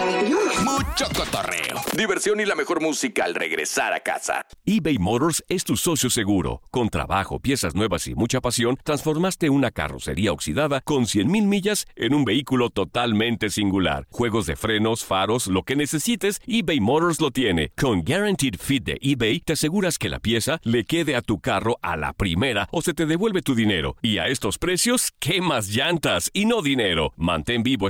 mucho 0.65 1.05
cotorreo, 1.15 1.81
diversión 1.97 2.41
y 2.41 2.45
la 2.45 2.55
mejor 2.55 2.81
música 2.81 3.25
al 3.25 3.35
regresar 3.35 3.93
a 3.93 4.01
casa. 4.01 4.47
eBay 4.65 4.99
Motors 4.99 5.45
es 5.49 5.65
tu 5.65 5.77
socio 5.77 6.11
seguro. 6.11 6.63
Con 6.71 6.89
trabajo, 6.89 7.39
piezas 7.39 7.75
nuevas 7.75 8.07
y 8.07 8.15
mucha 8.15 8.41
pasión, 8.41 8.79
transformaste 8.83 9.51
una 9.51 9.71
carrocería 9.71 10.33
oxidada 10.33 10.81
con 10.81 11.05
100.000 11.05 11.47
millas 11.47 11.87
en 11.95 12.15
un 12.15 12.25
vehículo 12.25 12.71
totalmente 12.71 13.51
singular. 13.51 14.07
Juegos 14.11 14.47
de 14.47 14.57
frenos, 14.57 15.05
faros, 15.05 15.47
lo 15.47 15.63
que 15.63 15.77
necesites, 15.77 16.41
eBay 16.47 16.81
Motors 16.81 17.21
lo 17.21 17.31
tiene. 17.31 17.73
Con 17.77 18.03
Guaranteed 18.03 18.57
Fit 18.59 18.85
de 18.85 18.99
eBay, 19.01 19.41
te 19.41 19.53
aseguras 19.53 19.99
que 19.99 20.09
la 20.09 20.21
pieza 20.21 20.59
le 20.63 20.85
quede 20.85 21.17
a 21.17 21.23
tu 21.23 21.41
carro 21.41 21.79
a 21.83 21.97
la 21.97 22.13
primera 22.13 22.69
o 22.73 22.83
se 22.83 22.95
te 22.95 23.07
devuelve 23.07 23.43
tu 23.43 23.55
dinero. 23.55 23.97
Y 24.03 24.19
a 24.19 24.29
estos 24.29 24.59
precios, 24.59 25.13
¿qué 25.19 25.41
más 25.41 25.69
llantas 25.69 26.31
y 26.33 26.47
no 26.47 26.63
dinero? 26.63 27.13
Mantén 27.17 27.63
vivo 27.63 27.90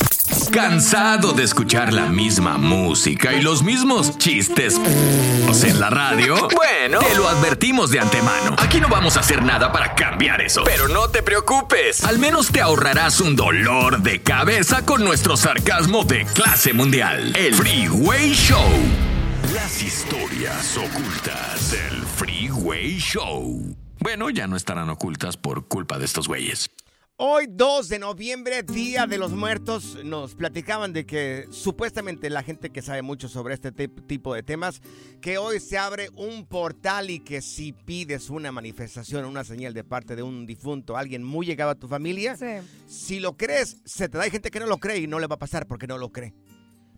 ¿Cansado 0.49 1.33
de 1.33 1.43
escuchar 1.43 1.93
la 1.93 2.07
misma 2.07 2.57
música 2.57 3.33
y 3.33 3.41
los 3.41 3.63
mismos 3.63 4.17
chistes 4.17 4.79
en 5.63 5.79
la 5.79 5.89
radio? 5.89 6.47
Bueno, 6.55 6.99
te 6.99 7.15
lo 7.15 7.27
advertimos 7.27 7.91
de 7.91 7.99
antemano. 7.99 8.55
Aquí 8.57 8.79
no 8.79 8.87
vamos 8.87 9.17
a 9.17 9.19
hacer 9.19 9.43
nada 9.43 9.71
para 9.71 9.93
cambiar 9.93 10.41
eso. 10.41 10.63
Pero 10.63 10.87
no 10.87 11.09
te 11.09 11.21
preocupes. 11.21 12.03
Al 12.03 12.19
menos 12.19 12.51
te 12.51 12.61
ahorrarás 12.61 13.21
un 13.21 13.35
dolor 13.35 14.01
de 14.01 14.21
cabeza 14.21 14.85
con 14.85 15.03
nuestro 15.03 15.37
sarcasmo 15.37 16.03
de 16.03 16.25
clase 16.25 16.73
mundial. 16.73 17.33
El 17.35 17.53
Freeway 17.53 18.33
Show. 18.33 18.69
Las 19.53 19.81
historias 19.81 20.77
ocultas 20.77 21.71
del 21.71 22.03
Freeway 22.17 22.97
Show. 22.97 23.75
Bueno, 23.99 24.29
ya 24.29 24.47
no 24.47 24.55
estarán 24.55 24.89
ocultas 24.89 25.37
por 25.37 25.67
culpa 25.67 25.99
de 25.99 26.05
estos 26.05 26.27
güeyes. 26.27 26.71
Hoy, 27.23 27.45
2 27.47 27.87
de 27.87 27.99
noviembre, 27.99 28.63
Día 28.63 29.05
de 29.05 29.19
los 29.19 29.31
Muertos, 29.31 29.99
nos 30.03 30.33
platicaban 30.33 30.91
de 30.91 31.05
que 31.05 31.45
supuestamente 31.51 32.31
la 32.31 32.41
gente 32.41 32.71
que 32.71 32.81
sabe 32.81 33.03
mucho 33.03 33.29
sobre 33.29 33.53
este 33.53 33.71
te- 33.71 33.87
tipo 33.87 34.33
de 34.33 34.41
temas, 34.41 34.81
que 35.21 35.37
hoy 35.37 35.59
se 35.59 35.77
abre 35.77 36.09
un 36.15 36.47
portal 36.47 37.11
y 37.11 37.19
que 37.19 37.43
si 37.43 37.73
pides 37.73 38.31
una 38.31 38.51
manifestación, 38.51 39.25
una 39.25 39.43
señal 39.43 39.75
de 39.75 39.83
parte 39.83 40.15
de 40.15 40.23
un 40.23 40.47
difunto, 40.47 40.97
alguien 40.97 41.23
muy 41.23 41.45
llegado 41.45 41.69
a 41.69 41.75
tu 41.75 41.87
familia, 41.87 42.35
si 42.87 43.19
lo 43.19 43.37
crees, 43.37 43.77
se 43.85 44.09
te 44.09 44.17
da. 44.17 44.23
Hay 44.23 44.31
gente 44.31 44.49
que 44.49 44.59
no 44.59 44.65
lo 44.65 44.79
cree 44.79 44.97
y 44.97 45.05
no 45.05 45.19
le 45.19 45.27
va 45.27 45.35
a 45.35 45.39
pasar 45.39 45.67
porque 45.67 45.85
no 45.85 45.99
lo 45.99 46.11
cree. 46.11 46.33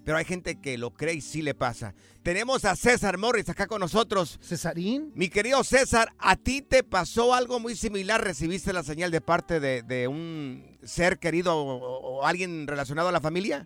Pero 0.04 0.18
hay 0.18 0.26
gente 0.26 0.60
que 0.60 0.78
lo 0.78 0.92
cree 0.92 1.16
y 1.16 1.22
sí 1.22 1.42
le 1.42 1.54
pasa. 1.54 1.94
Tenemos 2.24 2.66
a 2.66 2.76
César 2.76 3.18
Morris 3.18 3.50
acá 3.50 3.68
con 3.68 3.80
nosotros. 3.80 4.40
¿Cesarín? 4.42 5.12
Mi 5.16 5.30
querido 5.30 5.64
César, 5.64 6.10
¿a 6.20 6.36
ti 6.36 6.62
te 6.62 6.84
pasó 6.84 7.34
algo 7.34 7.60
muy 7.60 7.76
similar? 7.76 8.24
¿Recibiste 8.24 8.74
la 8.74 8.84
señal 8.84 9.12
de 9.12 9.22
parte 9.22 9.60
de, 9.60 9.82
de 9.82 10.08
un 10.08 10.78
ser 10.84 11.20
querido 11.20 11.56
o, 11.56 12.20
o 12.20 12.26
alguien 12.26 12.68
relacionado 12.68 13.10
a 13.10 13.12
la 13.12 13.22
familia? 13.22 13.62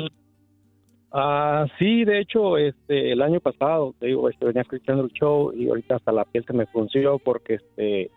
Ah, 1.11 1.65
sí, 1.79 2.03
de 2.03 2.19
hecho, 2.19 2.57
este, 2.57 3.13
el 3.13 3.21
año 3.21 3.39
pasado, 3.39 3.95
te 3.99 4.07
digo, 4.07 4.29
este, 4.29 4.45
venía 4.45 4.61
escuchando 4.61 5.05
el 5.05 5.11
show 5.11 5.53
y 5.53 5.69
ahorita 5.69 5.95
hasta 5.95 6.11
la 6.11 6.25
piel 6.25 6.43
se 6.45 6.53
me 6.53 6.65
funcionó 6.67 7.17
porque, 7.17 7.55
este, 7.55 8.11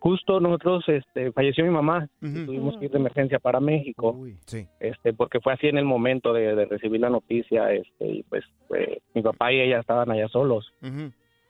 justo 0.00 0.40
nosotros, 0.40 0.84
este, 0.88 1.32
falleció 1.32 1.64
mi 1.64 1.70
mamá, 1.70 2.08
y 2.22 2.46
tuvimos 2.46 2.76
que 2.78 2.86
ir 2.86 2.90
de 2.90 2.98
emergencia 2.98 3.38
para 3.38 3.60
México, 3.60 4.16
sí. 4.46 4.66
este, 4.80 5.12
porque 5.12 5.40
fue 5.40 5.52
así 5.52 5.66
en 5.68 5.78
el 5.78 5.84
momento 5.84 6.32
de, 6.32 6.54
de 6.54 6.64
recibir 6.66 7.00
la 7.00 7.10
noticia, 7.10 7.72
este, 7.72 8.06
y 8.06 8.22
pues, 8.24 8.44
fue- 8.68 9.00
mi 9.14 9.22
papá 9.22 9.52
y 9.52 9.60
ella 9.60 9.80
estaban 9.80 10.10
allá 10.10 10.28
solos. 10.28 10.72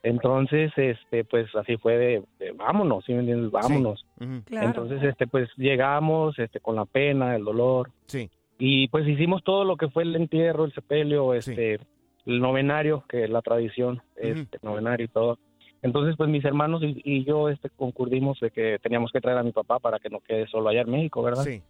Entonces, 0.03 0.73
este, 0.77 1.25
pues 1.25 1.55
así 1.57 1.77
fue 1.77 1.99
de, 1.99 2.23
de 2.39 2.53
vámonos, 2.53 3.05
¿sí 3.05 3.13
me 3.13 3.21
entiendes? 3.21 3.51
Vámonos. 3.51 4.07
Claro. 4.47 4.67
Entonces, 4.69 5.03
este, 5.03 5.27
pues 5.27 5.49
llegamos, 5.57 6.39
este, 6.39 6.61
con 6.61 6.77
la 6.77 6.85
pena, 6.85 7.35
el 7.35 7.45
dolor. 7.45 7.91
Sí. 8.07 8.31
Y 8.59 8.89
pues 8.89 9.07
hicimos 9.07 9.43
todo 9.45 9.65
lo 9.65 9.77
que 9.77 9.89
fue 9.89 10.05
el 10.05 10.15
entierro, 10.17 10.65
el 10.65 10.73
sepelio, 10.73 11.35
este, 11.35 11.81
el 12.27 12.41
novenario, 12.41 13.05
que 13.09 13.25
es 13.25 13.31
la 13.31 13.43
tradición, 13.43 14.01
este, 14.17 14.59
novenario 14.63 15.07
y 15.07 15.09
todo. 15.09 15.39
Entonces, 15.83 16.17
pues 16.17 16.29
mis 16.29 16.45
hermanos 16.45 16.83
y, 16.83 17.01
y 17.05 17.25
yo, 17.25 17.49
este, 17.49 17.71
concurrimos 17.71 18.41
de 18.41 18.51
que 18.51 18.79
teníamos 18.83 19.13
que 19.13 19.21
traer 19.21 19.39
a 19.39 19.43
mi 19.43 19.53
papá 19.53 19.79
para 19.79 19.99
que 19.99 20.11
no 20.11 20.21
quede 20.21 20.47
solo 20.49 20.69
allá 20.69 20.81
en 20.81 20.91
México, 20.91 21.23
¿verdad? 21.23 21.45
Sí. 21.45 21.63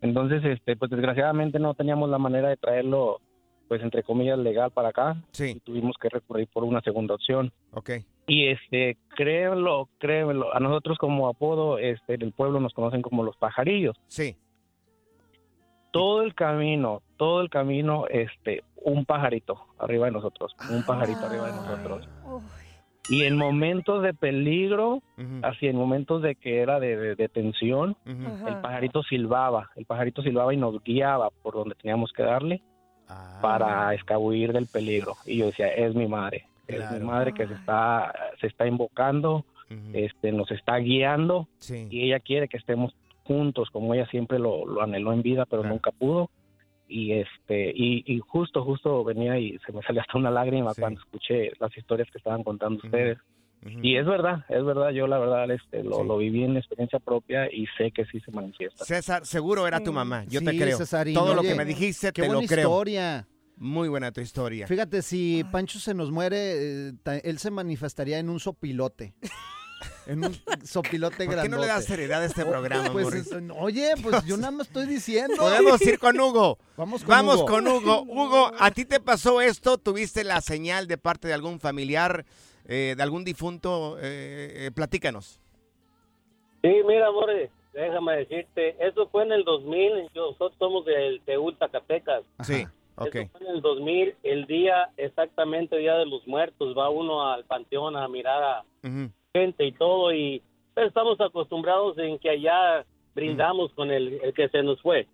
Entonces, 0.00 0.44
este, 0.44 0.76
pues 0.76 0.90
desgraciadamente 0.90 1.58
no 1.58 1.74
teníamos 1.74 2.10
la 2.10 2.18
manera 2.18 2.48
de 2.48 2.56
traerlo, 2.56 3.20
pues 3.68 3.80
entre 3.82 4.02
comillas, 4.02 4.38
legal 4.38 4.72
para 4.72 4.88
acá. 4.88 5.16
Sí. 5.30 5.54
Y 5.56 5.60
tuvimos 5.60 5.96
que 6.00 6.08
recurrir 6.08 6.48
por 6.52 6.64
una 6.64 6.80
segunda 6.80 7.14
opción. 7.14 7.52
Ok. 7.72 7.90
Y 8.26 8.48
este, 8.48 8.96
créanlo, 9.16 9.88
créanlo, 9.98 10.54
a 10.54 10.60
nosotros 10.60 10.98
como 10.98 11.28
apodo, 11.28 11.78
este, 11.78 12.14
en 12.14 12.22
el 12.22 12.32
pueblo 12.32 12.58
nos 12.60 12.74
conocen 12.74 13.02
como 13.02 13.22
los 13.22 13.36
pajarillos. 13.36 13.96
Sí. 14.08 14.36
Todo 15.92 16.22
el 16.22 16.34
camino, 16.34 17.02
todo 17.16 17.42
el 17.42 17.50
camino, 17.50 18.06
este, 18.08 18.64
un 18.76 19.04
pajarito 19.04 19.66
arriba 19.78 20.06
de 20.06 20.12
nosotros, 20.12 20.56
un 20.70 20.82
pajarito 20.84 21.20
arriba 21.26 21.46
de 21.46 21.52
nosotros. 21.52 22.08
Y 23.08 23.24
en 23.24 23.36
momentos 23.36 24.02
de 24.02 24.14
peligro, 24.14 25.02
así 25.42 25.66
en 25.66 25.76
momentos 25.76 26.22
de 26.22 26.34
que 26.36 26.60
era 26.60 26.78
de, 26.80 26.96
de- 26.96 27.14
de 27.16 27.28
tensión, 27.28 27.96
el 28.48 28.60
pajarito 28.60 29.02
silbaba, 29.02 29.70
el 29.76 29.84
pajarito 29.86 30.22
silbaba 30.22 30.54
y 30.54 30.56
nos 30.56 30.82
guiaba 30.84 31.30
por 31.42 31.54
donde 31.54 31.74
teníamos 31.74 32.12
que 32.12 32.22
darle 32.22 32.62
para 33.42 33.92
escabullir 33.94 34.52
del 34.52 34.66
peligro. 34.68 35.16
Y 35.26 35.38
yo 35.38 35.46
decía, 35.46 35.68
es 35.68 35.94
mi 35.94 36.06
madre, 36.06 36.46
es 36.68 36.78
mi 36.92 37.00
madre 37.04 37.32
que 37.34 37.46
se 37.48 37.54
está, 37.54 38.14
se 38.40 38.46
está 38.46 38.66
invocando, 38.66 39.44
este, 39.94 40.32
nos 40.32 40.50
está 40.50 40.76
guiando 40.78 41.48
y 41.90 42.02
ella 42.04 42.20
quiere 42.20 42.46
que 42.48 42.56
estemos 42.58 42.94
juntos 43.24 43.70
como 43.70 43.94
ella 43.94 44.06
siempre 44.06 44.38
lo, 44.38 44.66
lo 44.66 44.82
anheló 44.82 45.12
en 45.12 45.22
vida, 45.22 45.44
pero 45.46 45.62
nunca 45.64 45.90
pudo. 45.92 46.30
Y 46.94 47.12
este 47.12 47.72
y, 47.74 48.04
y 48.06 48.18
justo, 48.20 48.62
justo 48.64 49.02
venía 49.04 49.38
y 49.38 49.58
se 49.64 49.72
me 49.72 49.80
salió 49.82 50.02
hasta 50.02 50.18
una 50.18 50.30
lágrima 50.30 50.74
cuando 50.74 51.00
escuché 51.00 51.50
las 51.58 51.74
historias 51.76 52.08
que 52.10 52.18
estaban 52.18 52.42
contando 52.44 52.80
ustedes. 52.84 53.18
Y 53.80 53.96
es 53.96 54.04
verdad, 54.04 54.44
es 54.48 54.64
verdad, 54.64 54.90
yo 54.90 55.06
la 55.06 55.18
verdad 55.20 55.48
este, 55.52 55.84
lo, 55.84 56.02
lo 56.02 56.16
viví 56.18 56.42
en 56.42 56.56
experiencia 56.56 56.98
propia 56.98 57.46
y 57.52 57.66
sé 57.78 57.92
que 57.92 58.04
sí 58.06 58.18
se 58.20 58.32
manifiesta. 58.32 58.84
César, 58.84 59.24
seguro 59.24 59.66
era 59.68 59.78
tu 59.78 59.92
mamá, 59.92 60.24
yo 60.24 60.40
te 60.42 60.50
Sí, 60.50 60.58
creo. 60.58 60.76
Cesarín, 60.78 61.14
Todo 61.14 61.34
lo 61.34 61.42
que 61.42 61.54
me 61.54 61.64
dijiste 61.64 62.08
qué 62.12 62.22
te 62.22 62.26
lo 62.28 62.34
buena 62.34 62.48
creo. 62.48 62.68
historia. 62.68 63.28
Muy 63.56 63.88
buena 63.88 64.10
tu 64.10 64.20
historia. 64.20 64.66
Fíjate, 64.66 65.00
si 65.02 65.44
Pancho 65.52 65.78
se 65.78 65.94
nos 65.94 66.10
muere, 66.10 66.88
eh, 66.88 66.92
él 67.22 67.38
se 67.38 67.50
manifestaría 67.52 68.18
en 68.18 68.28
un 68.30 68.40
sopilote. 68.40 69.14
En 70.06 70.24
un 70.24 70.34
sopilote 70.64 71.16
¿Por 71.16 71.26
qué 71.26 71.32
grandote. 71.32 71.48
no 71.48 71.60
le 71.60 71.66
das 71.68 71.84
seriedad 71.84 72.22
a 72.22 72.26
este 72.26 72.44
programa, 72.44 72.90
Pues, 72.92 73.12
es- 73.14 73.30
oye, 73.58 73.92
pues 74.02 74.24
yo 74.24 74.36
nada 74.36 74.50
más 74.50 74.66
estoy 74.66 74.86
diciendo. 74.86 75.36
Podemos 75.38 75.80
ir 75.82 75.98
con 75.98 76.18
Hugo. 76.20 76.58
Vamos 76.76 77.02
con 77.02 77.08
Vamos 77.10 77.36
Hugo. 77.36 77.46
con 77.46 77.68
Hugo. 77.68 78.02
Hugo, 78.02 78.50
¿a 78.58 78.70
ti 78.70 78.84
te 78.84 79.00
pasó 79.00 79.40
esto? 79.40 79.78
¿Tuviste 79.78 80.24
la 80.24 80.40
señal 80.40 80.86
de 80.88 80.98
parte 80.98 81.28
de 81.28 81.34
algún 81.34 81.60
familiar, 81.60 82.24
eh, 82.66 82.94
de 82.96 83.02
algún 83.02 83.24
difunto? 83.24 83.96
Eh, 83.98 84.66
eh, 84.66 84.70
platícanos. 84.74 85.38
Sí, 86.62 86.70
mira, 86.86 87.08
amores, 87.08 87.50
déjame 87.72 88.18
decirte, 88.18 88.76
eso 88.86 89.08
fue 89.08 89.24
en 89.24 89.32
el 89.32 89.44
2000, 89.44 90.08
nosotros 90.14 90.52
somos 90.58 90.84
del 90.84 91.20
Teúl, 91.24 91.56
Zacatecas. 91.58 92.22
Sí, 92.44 92.64
ok. 92.96 93.14
Eso 93.16 93.28
fue 93.32 93.40
en 93.48 93.54
el 93.56 93.60
2000, 93.62 94.14
el 94.22 94.46
día, 94.46 94.90
exactamente 94.96 95.76
Día 95.76 95.94
de 95.96 96.06
los 96.06 96.24
Muertos, 96.28 96.76
va 96.78 96.88
uno 96.88 97.28
al 97.32 97.44
panteón 97.46 97.96
a 97.96 98.06
mirar 98.06 98.42
a 98.42 98.64
Ujú. 98.84 99.10
Gente 99.34 99.64
y 99.66 99.72
todo, 99.72 100.12
y 100.12 100.42
pues, 100.74 100.88
estamos 100.88 101.20
acostumbrados 101.20 101.96
en 101.98 102.18
que 102.18 102.30
allá 102.30 102.84
brindamos 103.14 103.72
con 103.74 103.90
el, 103.90 104.20
el 104.22 104.32
que 104.34 104.48
se 104.48 104.62
nos 104.62 104.80
fue. 104.80 105.06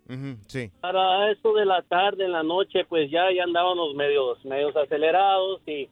Sí. 0.47 0.69
Para 0.81 1.31
eso 1.31 1.53
de 1.53 1.65
la 1.65 1.81
tarde, 1.83 2.25
en 2.25 2.31
la 2.33 2.43
noche, 2.43 2.85
pues 2.85 3.09
ya, 3.11 3.31
ya 3.33 3.43
andábamos 3.43 3.93
medios, 3.95 4.43
medios 4.45 4.75
acelerados 4.75 5.61
y 5.67 5.89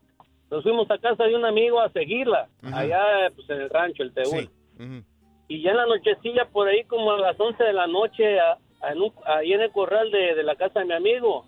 nos 0.50 0.64
fuimos 0.64 0.90
a 0.92 0.98
casa 0.98 1.26
de 1.26 1.36
un 1.36 1.46
amigo 1.46 1.80
a 1.82 1.90
seguirla, 1.92 2.48
allá 2.74 3.02
pues 3.36 3.50
en 3.50 3.62
el 3.62 3.70
rancho, 3.70 4.04
el 4.04 4.14
Teúl. 4.14 4.50
Sí. 4.78 5.04
Y 5.50 5.62
ya 5.62 5.72
en 5.72 5.78
la 5.78 5.86
nochecilla, 5.86 6.46
por 6.52 6.68
ahí 6.68 6.84
como 6.86 7.12
a 7.14 7.20
las 7.20 7.40
11 7.40 7.64
de 7.64 7.74
la 7.74 7.88
noche, 7.88 8.40
a- 8.40 8.58
a- 8.82 8.92
en 8.92 9.02
un- 9.02 9.14
ahí 9.26 9.54
en 9.54 9.62
el 9.62 9.72
corral 9.72 10.12
de, 10.12 10.36
de 10.36 10.44
la 10.44 10.56
casa 10.56 10.80
de 10.82 10.86
mi 10.86 10.94
amigo. 10.94 11.46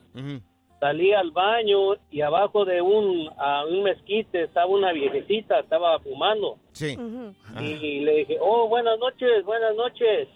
Salí 0.79 1.13
al 1.13 1.31
baño 1.31 1.95
y 2.09 2.21
abajo 2.21 2.65
de 2.65 2.81
un, 2.81 3.29
a 3.38 3.65
un 3.65 3.83
mezquite 3.83 4.43
estaba 4.43 4.67
una 4.67 4.91
viejecita, 4.93 5.59
estaba 5.59 6.00
fumando. 6.00 6.57
Sí. 6.71 6.98
Y 7.59 8.00
le 8.00 8.15
dije, 8.17 8.38
oh, 8.39 8.67
buenas 8.67 8.98
noches, 9.00 9.43
buenas 9.45 9.75
noches. 9.75 10.27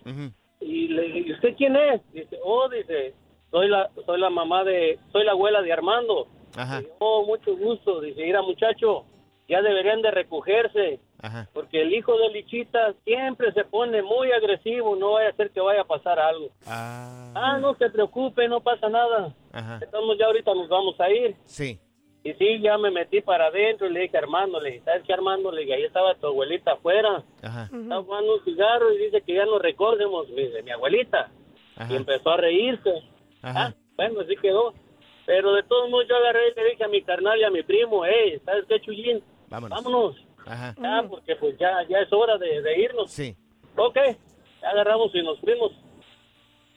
Y 0.60 0.88
le 0.90 1.02
dije, 1.04 1.20
¿y 1.28 1.34
usted 1.34 1.56
quién 1.56 1.76
es? 1.76 2.02
Dice, 2.14 2.38
oh, 2.44 2.68
dice, 2.70 3.14
soy 3.52 3.68
la, 3.68 3.90
soy 4.06 4.20
la 4.20 4.30
mamá 4.30 4.64
de, 4.64 5.00
soy 5.12 5.24
la 5.26 5.32
abuela 5.32 5.62
de 5.62 5.74
Armando. 5.74 6.28
Ajá. 6.56 6.82
Oh, 7.00 7.26
mucho 7.26 7.56
gusto. 7.56 8.02
Dice, 8.02 8.24
mira 8.24 8.42
muchacho, 8.42 9.06
ya 9.48 9.62
deberían 9.62 10.02
de 10.02 10.12
recogerse. 10.12 11.00
Ajá. 11.24 11.50
Porque 11.54 11.82
el 11.82 11.94
hijo 11.94 12.18
de 12.18 12.30
Lichita 12.30 12.94
siempre 13.06 13.54
se 13.54 13.64
pone 13.64 14.02
muy 14.04 14.32
agresivo, 14.34 14.96
no 14.98 15.14
vaya 15.14 15.30
a 15.30 15.36
ser 15.36 15.52
que 15.52 15.62
vaya 15.62 15.82
a 15.82 15.86
pasar 15.86 16.20
algo. 16.20 16.50
Ah, 16.68 17.58
no 17.62 17.76
se 17.76 17.90
preocupe, 17.90 18.48
no 18.50 18.60
pasa 18.60 18.90
nada. 18.90 19.34
Ajá. 19.54 19.80
Estamos 19.82 20.18
ya 20.20 20.26
ahorita 20.26 20.54
nos 20.54 20.68
vamos 20.68 21.00
a 21.00 21.10
ir. 21.10 21.36
Sí. 21.46 21.80
Y 22.26 22.34
sí, 22.34 22.60
ya 22.62 22.78
me 22.78 22.92
metí 22.92 23.22
para 23.22 23.48
adentro 23.48 23.88
y 23.88 23.94
le 23.94 24.02
dije 24.02 24.18
a 24.18 24.20
Armando, 24.20 24.60
le 24.60 24.72
dije, 24.72 24.84
¿sabes 24.84 25.04
qué 25.08 25.14
Armando? 25.14 25.50
Le 25.52 25.62
dije, 25.62 25.76
ahí 25.76 25.84
estaba 25.84 26.14
tu 26.16 26.28
abuelita 26.28 26.74
afuera. 26.74 27.24
Ajá. 27.42 27.64
Estaba 27.64 28.04
fumando 28.04 28.36
un 28.36 28.44
cigarro 28.44 28.94
y 28.94 28.98
dice 28.98 29.22
que 29.22 29.34
ya 29.34 29.46
nos 29.46 29.62
recordemos. 29.62 30.30
Me 30.30 30.44
dice, 30.44 30.62
mi 30.62 30.72
abuelita. 30.72 31.32
Y 31.90 31.96
empezó 31.96 32.32
a 32.32 32.38
reírse. 32.38 33.02
Ah, 33.42 33.74
bueno, 33.96 34.22
así 34.22 34.36
quedó. 34.36 34.74
Pero 35.26 35.54
de 35.54 35.64
todos 35.64 35.90
modos 35.90 36.06
yo 36.10 36.18
agarré 36.18 36.50
y 36.50 36.56
le 36.56 36.70
dije 36.72 36.84
a 36.84 36.90
mi 36.90 37.02
carnal 37.02 37.40
y 37.40 37.44
a 37.46 37.50
mi 37.50 37.64
primo, 37.64 38.06
hey, 38.06 38.42
¿sabes 38.44 38.66
qué, 38.68 38.82
Chuyín? 38.82 39.24
Vámonos. 39.50 39.84
Vámonos. 39.84 40.16
Ajá. 40.46 40.76
Ya, 40.82 41.04
porque 41.10 41.36
pues 41.36 41.58
ya, 41.58 41.72
ya 41.90 42.00
es 42.00 42.12
hora 42.12 42.38
de, 42.38 42.62
de 42.62 42.82
irnos. 42.82 43.12
Sí. 43.12 43.36
Ok, 43.76 43.98
ya 44.62 44.70
agarramos 44.70 45.14
y 45.14 45.22
nos 45.24 45.40
fuimos. 45.40 45.72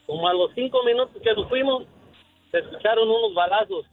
Como 0.05 0.27
a 0.27 0.33
los 0.33 0.51
cinco 0.55 0.83
minutos 0.83 1.21
que 1.21 1.33
nos 1.33 1.49
fuimos, 1.49 1.83
se 2.51 2.59
escucharon 2.59 3.09
unos 3.09 3.33
balazos. 3.33 3.85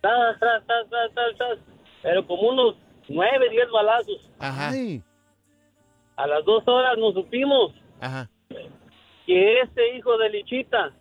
Tas, 0.00 0.38
tas, 0.38 0.66
tas, 0.66 0.88
tas, 0.88 1.36
tas. 1.38 1.58
Pero 2.02 2.26
como 2.26 2.48
unos 2.50 2.76
nueve, 3.08 3.48
diez 3.50 3.68
balazos. 3.70 4.20
Ajá. 4.38 4.72
A 6.16 6.26
las 6.26 6.44
dos 6.44 6.66
horas 6.66 6.96
nos 6.96 7.14
supimos 7.14 7.72
Ajá. 8.00 8.30
Que 9.26 9.60
este 9.60 9.96
hijo 9.96 10.16
de 10.18 10.30
Lichita, 10.30 10.92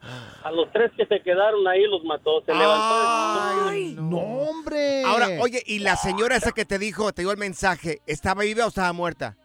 a 0.44 0.52
los 0.52 0.72
tres 0.72 0.92
que 0.98 1.06
se 1.06 1.22
quedaron 1.22 1.68
ahí 1.68 1.84
los 1.84 2.04
mató. 2.04 2.42
Se 2.46 2.54
levantó. 2.54 3.72
No, 4.02 4.18
hombre. 4.18 5.04
Ahora, 5.06 5.28
oye, 5.42 5.62
¿y 5.66 5.80
la 5.80 5.96
señora 5.96 6.36
esa 6.36 6.52
que 6.52 6.66
te 6.66 6.80
dijo, 6.80 7.14
te 7.14 7.22
dio 7.22 7.32
el 7.32 7.38
mensaje, 7.38 8.00
estaba 8.08 8.44
viva 8.44 8.66
o 8.66 8.70
estaba 8.70 8.92
muerta? 8.94 9.38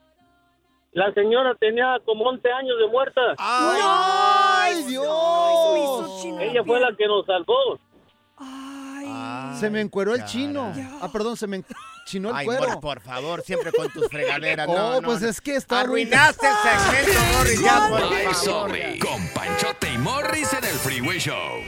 La 0.93 1.13
señora 1.13 1.55
tenía 1.55 1.99
como 2.05 2.25
11 2.25 2.51
años 2.51 2.79
de 2.81 2.89
muerta. 2.89 3.21
¡Ay, 3.39 4.83
Dios! 4.89 6.25
Ella 6.41 6.65
fue 6.65 6.81
la 6.81 6.97
que 6.97 7.07
nos 7.07 7.25
salvó. 7.27 7.79
Se 9.59 9.71
me 9.71 9.81
encueró 9.81 10.15
el 10.15 10.25
chino. 10.25 10.73
Ah, 11.01 11.11
perdón, 11.13 11.37
se 11.37 11.47
me 11.47 11.63
enchinó 12.05 12.31
el 12.31 12.37
Ay, 12.37 12.47
cuero. 12.47 12.63
Morris, 12.63 12.77
por 12.77 13.01
favor, 13.01 13.43
siempre 13.43 13.73
con 13.73 13.91
tus 13.91 14.09
fregaderas. 14.09 14.67
Oh, 14.71 14.75
No, 14.75 15.01
no, 15.01 15.07
pues 15.07 15.21
no. 15.23 15.29
es 15.29 15.41
que 15.41 15.57
está 15.57 15.81
Arruinaste 15.81 16.47
el 16.47 17.03
segmento, 17.03 17.21
Morris, 17.37 17.61
ya, 17.61 17.89
por. 17.89 18.35
Sorry, 18.35 18.99
con 18.99 19.27
Panchote 19.29 19.93
y 19.93 19.99
Morris 19.99 20.53
en 20.53 20.65
el 20.65 20.75
Freeway 20.77 21.19
Show. 21.19 21.61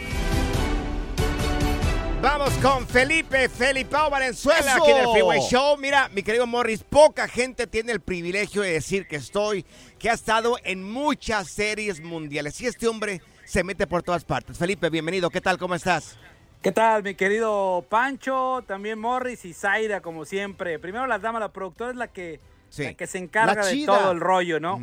Vamos 2.23 2.53
con 2.63 2.87
Felipe, 2.87 3.49
Felipao 3.49 4.09
Valenzuela, 4.09 4.61
¡Eso! 4.75 4.83
aquí 4.85 4.93
en 4.93 4.99
el 4.99 5.09
Freeway 5.09 5.41
Show. 5.41 5.77
Mira, 5.77 6.09
mi 6.15 6.23
querido 6.23 6.47
Morris, 6.47 6.85
poca 6.89 7.27
gente 7.27 7.67
tiene 7.67 7.91
el 7.91 8.01
privilegio 8.01 8.63
de 8.63 8.75
decir 8.75 9.09
que 9.09 9.17
estoy, 9.17 9.67
que 9.99 10.09
ha 10.09 10.13
estado 10.13 10.57
en 10.63 10.85
muchas 10.89 11.49
series 11.49 12.01
mundiales. 12.01 12.61
Y 12.61 12.67
este 12.67 12.87
hombre 12.87 13.21
se 13.45 13.65
mete 13.65 13.89
por 13.89 14.05
todas 14.05 14.25
partes. 14.25 14.57
Felipe, 14.57 14.89
bienvenido. 14.89 15.31
¿Qué 15.31 15.41
tal? 15.41 15.59
¿Cómo 15.59 15.75
estás? 15.75 16.17
¿Qué 16.63 16.71
tal, 16.71 17.03
mi 17.03 17.15
querido 17.17 17.85
Pancho? 17.89 18.63
También 18.67 18.99
Morris 18.99 19.45
y 19.45 19.53
Zaira, 19.53 20.01
como 20.01 20.25
siempre. 20.25 20.79
Primero 20.79 21.07
las 21.09 21.21
damas, 21.21 21.41
la 21.41 21.53
productora 21.53 21.91
es 21.91 21.97
la 21.97 22.07
que, 22.09 22.39
Sí. 22.69 22.85
la 22.85 22.95
que 22.95 23.07
se 23.09 23.19
encarga 23.19 23.67
de 23.67 23.85
todo 23.85 24.13
el 24.13 24.21
rollo, 24.21 24.61
¿no? 24.61 24.81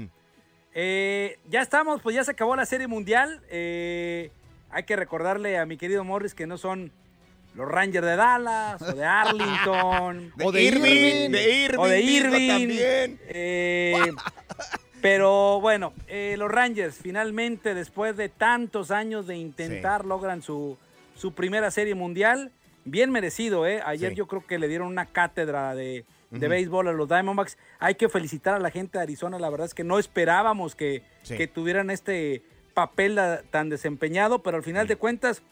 Eh, 0.74 1.40
ya 1.50 1.62
estamos, 1.62 2.02
pues 2.02 2.16
ya 2.16 2.24
se 2.24 2.32
acabó 2.32 2.56
la 2.58 2.66
serie 2.66 2.88
mundial. 2.88 3.42
Eh, 3.50 4.30
hay 4.70 4.84
que 4.84 4.96
recordarle 4.98 5.58
a 5.58 5.66
mi 5.66 5.78
querido 5.78 6.04
Morris 6.04 6.36
que 6.36 6.46
no 6.48 6.58
son 6.58 6.92
los 7.56 7.68
Rangers 7.68 8.06
de 8.06 8.16
Dallas 8.18 8.82
o 8.82 8.92
de 8.94 9.06
Arlington. 9.06 10.34
De 10.36 10.46
O 10.46 10.52
de 10.52 10.62
Irving, 10.64 10.82
Irving. 10.92 11.32
de 11.32 11.52
Irving 11.64 11.80
O 11.80 11.88
de 11.88 12.02
Irving. 12.02 12.48
también. 12.50 13.20
Eh, 13.30 13.96
pero 15.02 15.62
bueno, 15.62 15.94
los 16.38 16.52
Rangers 16.52 16.98
finalmente, 17.02 17.74
después 17.74 18.18
de 18.18 18.28
tantos 18.28 18.92
años 18.92 19.28
de 19.28 19.38
intentar, 19.38 20.04
logran 20.06 20.42
su, 20.42 20.78
su 21.20 21.34
primera 21.34 21.70
serie 21.70 21.96
mundial. 21.96 22.52
Bien 22.86 23.12
merecido, 23.12 23.68
¿eh? 23.68 23.82
Ayer 23.86 24.12
Sí. 24.12 24.16
yo 24.16 24.26
creo 24.28 24.46
que 24.48 24.58
le 24.58 24.68
dieron 24.70 24.88
una 24.88 25.06
cátedra 25.06 25.76
de, 25.76 26.06
de 26.32 26.48
béisbol 26.48 26.88
a 26.88 26.94
los 26.94 27.10
Diamondbacks. 27.10 27.58
Hay 27.80 27.96
que 27.96 28.08
felicitar 28.08 28.56
a 28.56 28.60
la 28.60 28.72
gente 28.72 28.98
de 28.98 29.04
Arizona. 29.04 29.38
La 29.38 29.50
verdad 29.50 29.66
es 29.66 29.74
que 29.74 29.84
no 29.84 30.00
esperábamos 30.00 30.76
que, 30.76 31.04
Sí. 31.24 31.36
que 31.36 31.48
tuvieran 31.48 31.90
este 31.90 32.42
papel 32.74 33.20
tan 33.52 33.68
desempeñado, 33.70 34.42
pero 34.42 34.56
al 34.58 34.64
final 34.64 34.88
de 34.88 34.96
cuentas, 34.96 35.44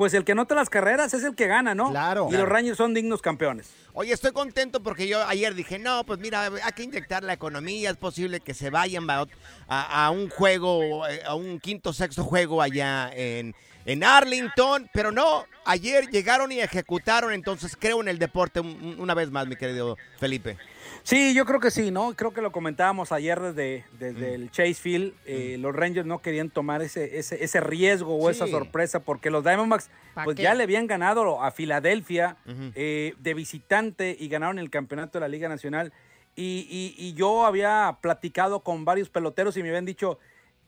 pues 0.00 0.14
el 0.14 0.24
que 0.24 0.34
nota 0.34 0.54
las 0.54 0.70
carreras 0.70 1.12
es 1.12 1.24
el 1.24 1.34
que 1.34 1.46
gana, 1.46 1.74
¿no? 1.74 1.90
Claro. 1.90 2.26
Y 2.30 2.32
los 2.32 2.48
Rangers 2.48 2.78
son 2.78 2.94
dignos 2.94 3.20
campeones. 3.20 3.68
Oye, 3.92 4.14
estoy 4.14 4.32
contento 4.32 4.82
porque 4.82 5.06
yo 5.06 5.22
ayer 5.26 5.54
dije, 5.54 5.78
no, 5.78 6.04
pues 6.06 6.18
mira, 6.18 6.44
hay 6.46 6.72
que 6.74 6.84
inyectar 6.84 7.22
la 7.22 7.34
economía, 7.34 7.90
es 7.90 7.98
posible 7.98 8.40
que 8.40 8.54
se 8.54 8.70
vayan 8.70 9.10
a, 9.10 9.26
a- 9.68 10.06
a 10.06 10.10
un 10.10 10.30
juego, 10.30 11.06
eh, 11.06 11.20
a 11.26 11.34
un 11.34 11.60
quinto, 11.60 11.92
sexto 11.92 12.24
juego 12.24 12.62
allá 12.62 13.10
en, 13.14 13.54
en 13.84 14.02
Arlington, 14.02 14.88
pero 14.94 15.12
no, 15.12 15.44
ayer 15.66 16.08
llegaron 16.08 16.50
y 16.50 16.60
ejecutaron, 16.60 17.34
entonces 17.34 17.76
creo 17.78 18.00
en 18.00 18.08
el 18.08 18.18
deporte 18.18 18.60
un- 18.60 18.96
una 18.98 19.12
vez 19.12 19.30
más, 19.30 19.46
mi 19.48 19.56
querido 19.56 19.98
Felipe. 20.18 20.56
Sí, 21.02 21.34
yo 21.34 21.44
creo 21.46 21.60
que 21.60 21.70
sí, 21.70 21.90
¿no? 21.90 22.14
Creo 22.14 22.32
que 22.32 22.40
lo 22.42 22.52
comentábamos 22.52 23.10
ayer 23.12 23.40
desde, 23.40 23.84
desde 23.98 24.34
el 24.34 24.50
Chase 24.50 24.74
Field. 24.74 25.14
Eh, 25.26 25.56
Los 25.58 25.74
Rangers 25.74 26.06
no 26.06 26.20
querían 26.20 26.50
tomar 26.50 26.82
ese, 26.82 27.18
ese, 27.18 27.42
ese 27.42 27.60
riesgo 27.60 28.14
o 28.16 28.30
esa 28.30 28.46
sorpresa 28.46 29.00
porque 29.00 29.30
los 29.30 29.42
Diamondbacks 29.42 29.90
¿Pa 30.14 30.24
pues 30.24 30.36
qué? 30.36 30.42
ya 30.42 30.54
le 30.54 30.64
habían 30.64 30.86
ganado 30.86 31.42
a 31.42 31.50
Filadelfia 31.50 32.36
eh, 32.74 33.14
de 33.18 33.34
visitante 33.34 34.16
y 34.18 34.28
ganaron 34.28 34.58
el 34.58 34.70
campeonato 34.70 35.18
de 35.18 35.20
la 35.20 35.28
Liga 35.28 35.48
Nacional. 35.48 35.92
Y, 36.36 36.66
y- 36.70 36.94
y 36.96 37.14
yo 37.14 37.44
había 37.44 37.98
platicado 38.00 38.60
con 38.60 38.84
varios 38.84 39.08
peloteros 39.10 39.56
y 39.56 39.62
me 39.62 39.68
habían 39.70 39.84
dicho, 39.86 40.18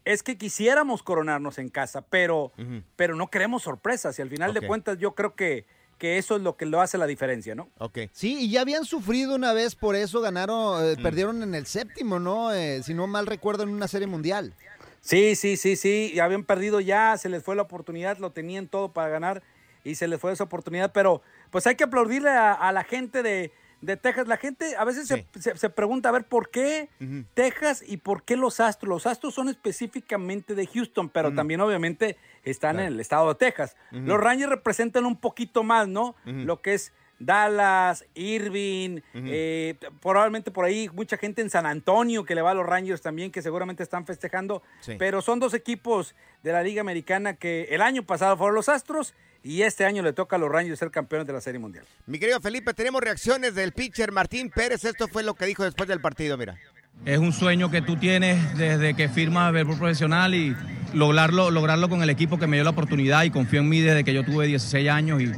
es 0.04 0.22
que 0.24 0.36
quisiéramos 0.36 1.02
coronarnos 1.04 1.58
en 1.58 1.68
casa, 1.68 2.02
pero, 2.02 2.50
pero 2.96 3.14
no 3.14 3.28
queremos 3.30 3.62
sorpresas. 3.62 4.18
Y 4.18 4.22
al 4.22 4.28
final 4.30 4.52
de 4.54 4.60
cuentas 4.66 4.98
yo 4.98 5.14
creo 5.14 5.34
que, 5.36 5.64
que 6.02 6.18
eso 6.18 6.34
es 6.34 6.42
lo 6.42 6.56
que 6.56 6.66
lo 6.66 6.80
hace 6.80 6.98
la 6.98 7.06
diferencia, 7.06 7.54
¿no? 7.54 7.68
Ok. 7.78 7.96
Sí, 8.10 8.36
y 8.40 8.50
ya 8.50 8.62
habían 8.62 8.84
sufrido 8.84 9.36
una 9.36 9.52
vez 9.52 9.76
por 9.76 9.94
eso, 9.94 10.20
ganaron, 10.20 10.84
eh, 10.84 10.96
Mm. 10.98 11.02
perdieron 11.04 11.42
en 11.44 11.54
el 11.54 11.64
séptimo, 11.66 12.18
¿no? 12.18 12.52
Eh, 12.52 12.82
si 12.82 12.92
no 12.92 13.06
mal 13.06 13.24
recuerdo, 13.24 13.62
en 13.62 13.68
una 13.68 13.86
serie 13.86 14.08
mundial. 14.08 14.52
Sí, 15.00 15.36
sí, 15.36 15.56
sí, 15.56 15.76
sí. 15.76 16.10
y 16.12 16.18
Habían 16.18 16.42
perdido 16.42 16.80
ya, 16.80 17.16
se 17.18 17.28
les 17.28 17.44
fue 17.44 17.54
la 17.54 17.62
oportunidad, 17.62 18.18
lo 18.18 18.32
tenían 18.32 18.66
todo 18.66 18.92
para 18.92 19.10
ganar 19.10 19.44
y 19.84 19.94
se 19.94 20.08
les 20.08 20.20
fue 20.20 20.32
esa 20.32 20.42
oportunidad. 20.42 20.90
Pero 20.92 21.22
pues 21.50 21.68
hay 21.68 21.76
que 21.76 21.84
aplaudirle 21.84 22.30
a, 22.30 22.52
a 22.52 22.72
la 22.72 22.82
gente 22.82 23.22
de, 23.22 23.52
de 23.82 23.96
Texas. 23.98 24.26
La 24.26 24.38
gente 24.38 24.74
a 24.76 24.84
veces 24.84 25.06
se, 25.08 25.26
se- 25.38 25.56
se 25.58 25.68
pregunta, 25.70 26.08
a 26.08 26.12
ver, 26.12 26.24
¿por 26.24 26.48
qué 26.50 26.88
Texas 27.34 27.84
y 27.86 27.98
por 27.98 28.22
qué 28.22 28.36
los 28.36 28.58
Astros? 28.60 28.88
Los 28.88 29.06
Astros 29.06 29.34
son 29.34 29.48
específicamente 29.50 30.54
de 30.54 30.66
Houston, 30.66 31.08
pero 31.10 31.34
también 31.34 31.60
obviamente 31.60 32.16
están 32.44 32.80
en 32.80 32.86
el 32.86 33.00
estado 33.00 33.28
de 33.28 33.34
Texas. 33.34 33.76
Los 33.90 34.18
Rangers 34.18 34.48
representan 34.50 35.04
un 35.04 35.16
poquito 35.16 35.62
más, 35.62 35.86
¿no? 35.88 36.14
Lo 36.24 36.62
que 36.62 36.74
es 36.74 36.92
Dallas, 37.18 38.04
Irving, 38.14 39.00
eh, 39.14 39.76
probablemente 40.00 40.50
por 40.50 40.64
ahí 40.64 40.88
mucha 40.92 41.16
gente 41.16 41.40
en 41.40 41.50
San 41.50 41.66
Antonio 41.66 42.24
que 42.24 42.34
le 42.34 42.42
va 42.42 42.50
a 42.50 42.54
los 42.54 42.66
Rangers 42.66 43.00
también, 43.00 43.30
que 43.30 43.42
seguramente 43.42 43.82
están 43.82 44.06
festejando. 44.06 44.62
Sí. 44.80 44.96
Pero 44.98 45.22
son 45.22 45.38
dos 45.38 45.54
equipos 45.54 46.14
de 46.42 46.52
la 46.52 46.62
Liga 46.62 46.80
Americana 46.80 47.34
que 47.34 47.68
el 47.70 47.80
año 47.82 48.02
pasado 48.02 48.36
fueron 48.36 48.56
los 48.56 48.68
Astros 48.68 49.14
y 49.42 49.62
este 49.62 49.85
año 49.85 50.02
le 50.02 50.12
toca 50.12 50.37
a 50.37 50.38
los 50.38 50.50
Rangers 50.50 50.78
ser 50.78 50.90
campeones 50.90 51.26
de 51.26 51.33
la 51.33 51.40
Serie 51.40 51.59
Mundial. 51.59 51.85
Mi 52.07 52.18
querido 52.18 52.40
Felipe, 52.40 52.74
tenemos 52.74 53.00
reacciones 53.00 53.55
del 53.55 53.72
pitcher 53.72 54.12
Martín 54.12 54.50
Pérez. 54.50 54.85
Esto 54.85 55.09
fue 55.09 55.22
lo 55.22 55.35
que 55.35 55.46
dijo 55.46 55.64
después 55.64 55.88
del 55.88 56.00
partido, 56.00 56.37
mira. 56.38 56.57
Es 57.05 57.18
un 57.18 57.33
sueño 57.33 57.70
que 57.70 57.83
tú 57.83 57.96
tienes 57.96 58.57
desde 58.57 58.94
que 58.94 59.09
firmas 59.09 59.52
Béisbol 59.52 59.78
Profesional 59.78 60.35
y 60.35 60.55
lograrlo, 60.92 61.50
lograrlo 61.50 61.88
con 61.88 62.02
el 62.02 62.11
equipo 62.11 62.38
que 62.38 62.46
me 62.46 62.57
dio 62.57 62.64
la 62.64 62.70
oportunidad 62.70 63.24
y 63.24 63.31
confió 63.31 63.61
en 63.61 63.68
mí 63.68 63.81
desde 63.81 64.05
que 64.05 64.14
yo 64.14 64.24
tuve 64.24 64.46
16 64.46 64.88
años 64.88 65.20
y 65.20 65.33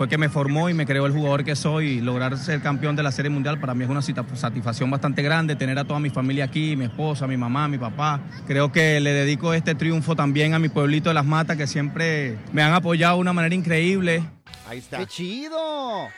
fue 0.00 0.08
que 0.08 0.16
me 0.16 0.30
formó 0.30 0.70
y 0.70 0.72
me 0.72 0.86
creó 0.86 1.04
el 1.04 1.12
jugador 1.12 1.44
que 1.44 1.54
soy 1.54 1.88
y 1.88 2.00
lograr 2.00 2.34
ser 2.38 2.62
campeón 2.62 2.96
de 2.96 3.02
la 3.02 3.12
Serie 3.12 3.28
Mundial 3.28 3.60
para 3.60 3.74
mí 3.74 3.84
es 3.84 3.90
una 3.90 4.00
satisfacción 4.00 4.90
bastante 4.90 5.22
grande, 5.22 5.56
tener 5.56 5.78
a 5.78 5.84
toda 5.84 6.00
mi 6.00 6.08
familia 6.08 6.46
aquí, 6.46 6.74
mi 6.74 6.86
esposa, 6.86 7.26
mi 7.26 7.36
mamá, 7.36 7.68
mi 7.68 7.76
papá. 7.76 8.18
Creo 8.46 8.72
que 8.72 8.98
le 9.00 9.12
dedico 9.12 9.52
este 9.52 9.74
triunfo 9.74 10.16
también 10.16 10.54
a 10.54 10.58
mi 10.58 10.70
pueblito 10.70 11.10
de 11.10 11.14
Las 11.14 11.26
Matas 11.26 11.58
que 11.58 11.66
siempre 11.66 12.38
me 12.50 12.62
han 12.62 12.72
apoyado 12.72 13.16
de 13.16 13.20
una 13.20 13.34
manera 13.34 13.54
increíble. 13.54 14.22
Ahí 14.66 14.78
está. 14.78 14.96
¡Qué 14.96 15.06
chido! 15.06 16.08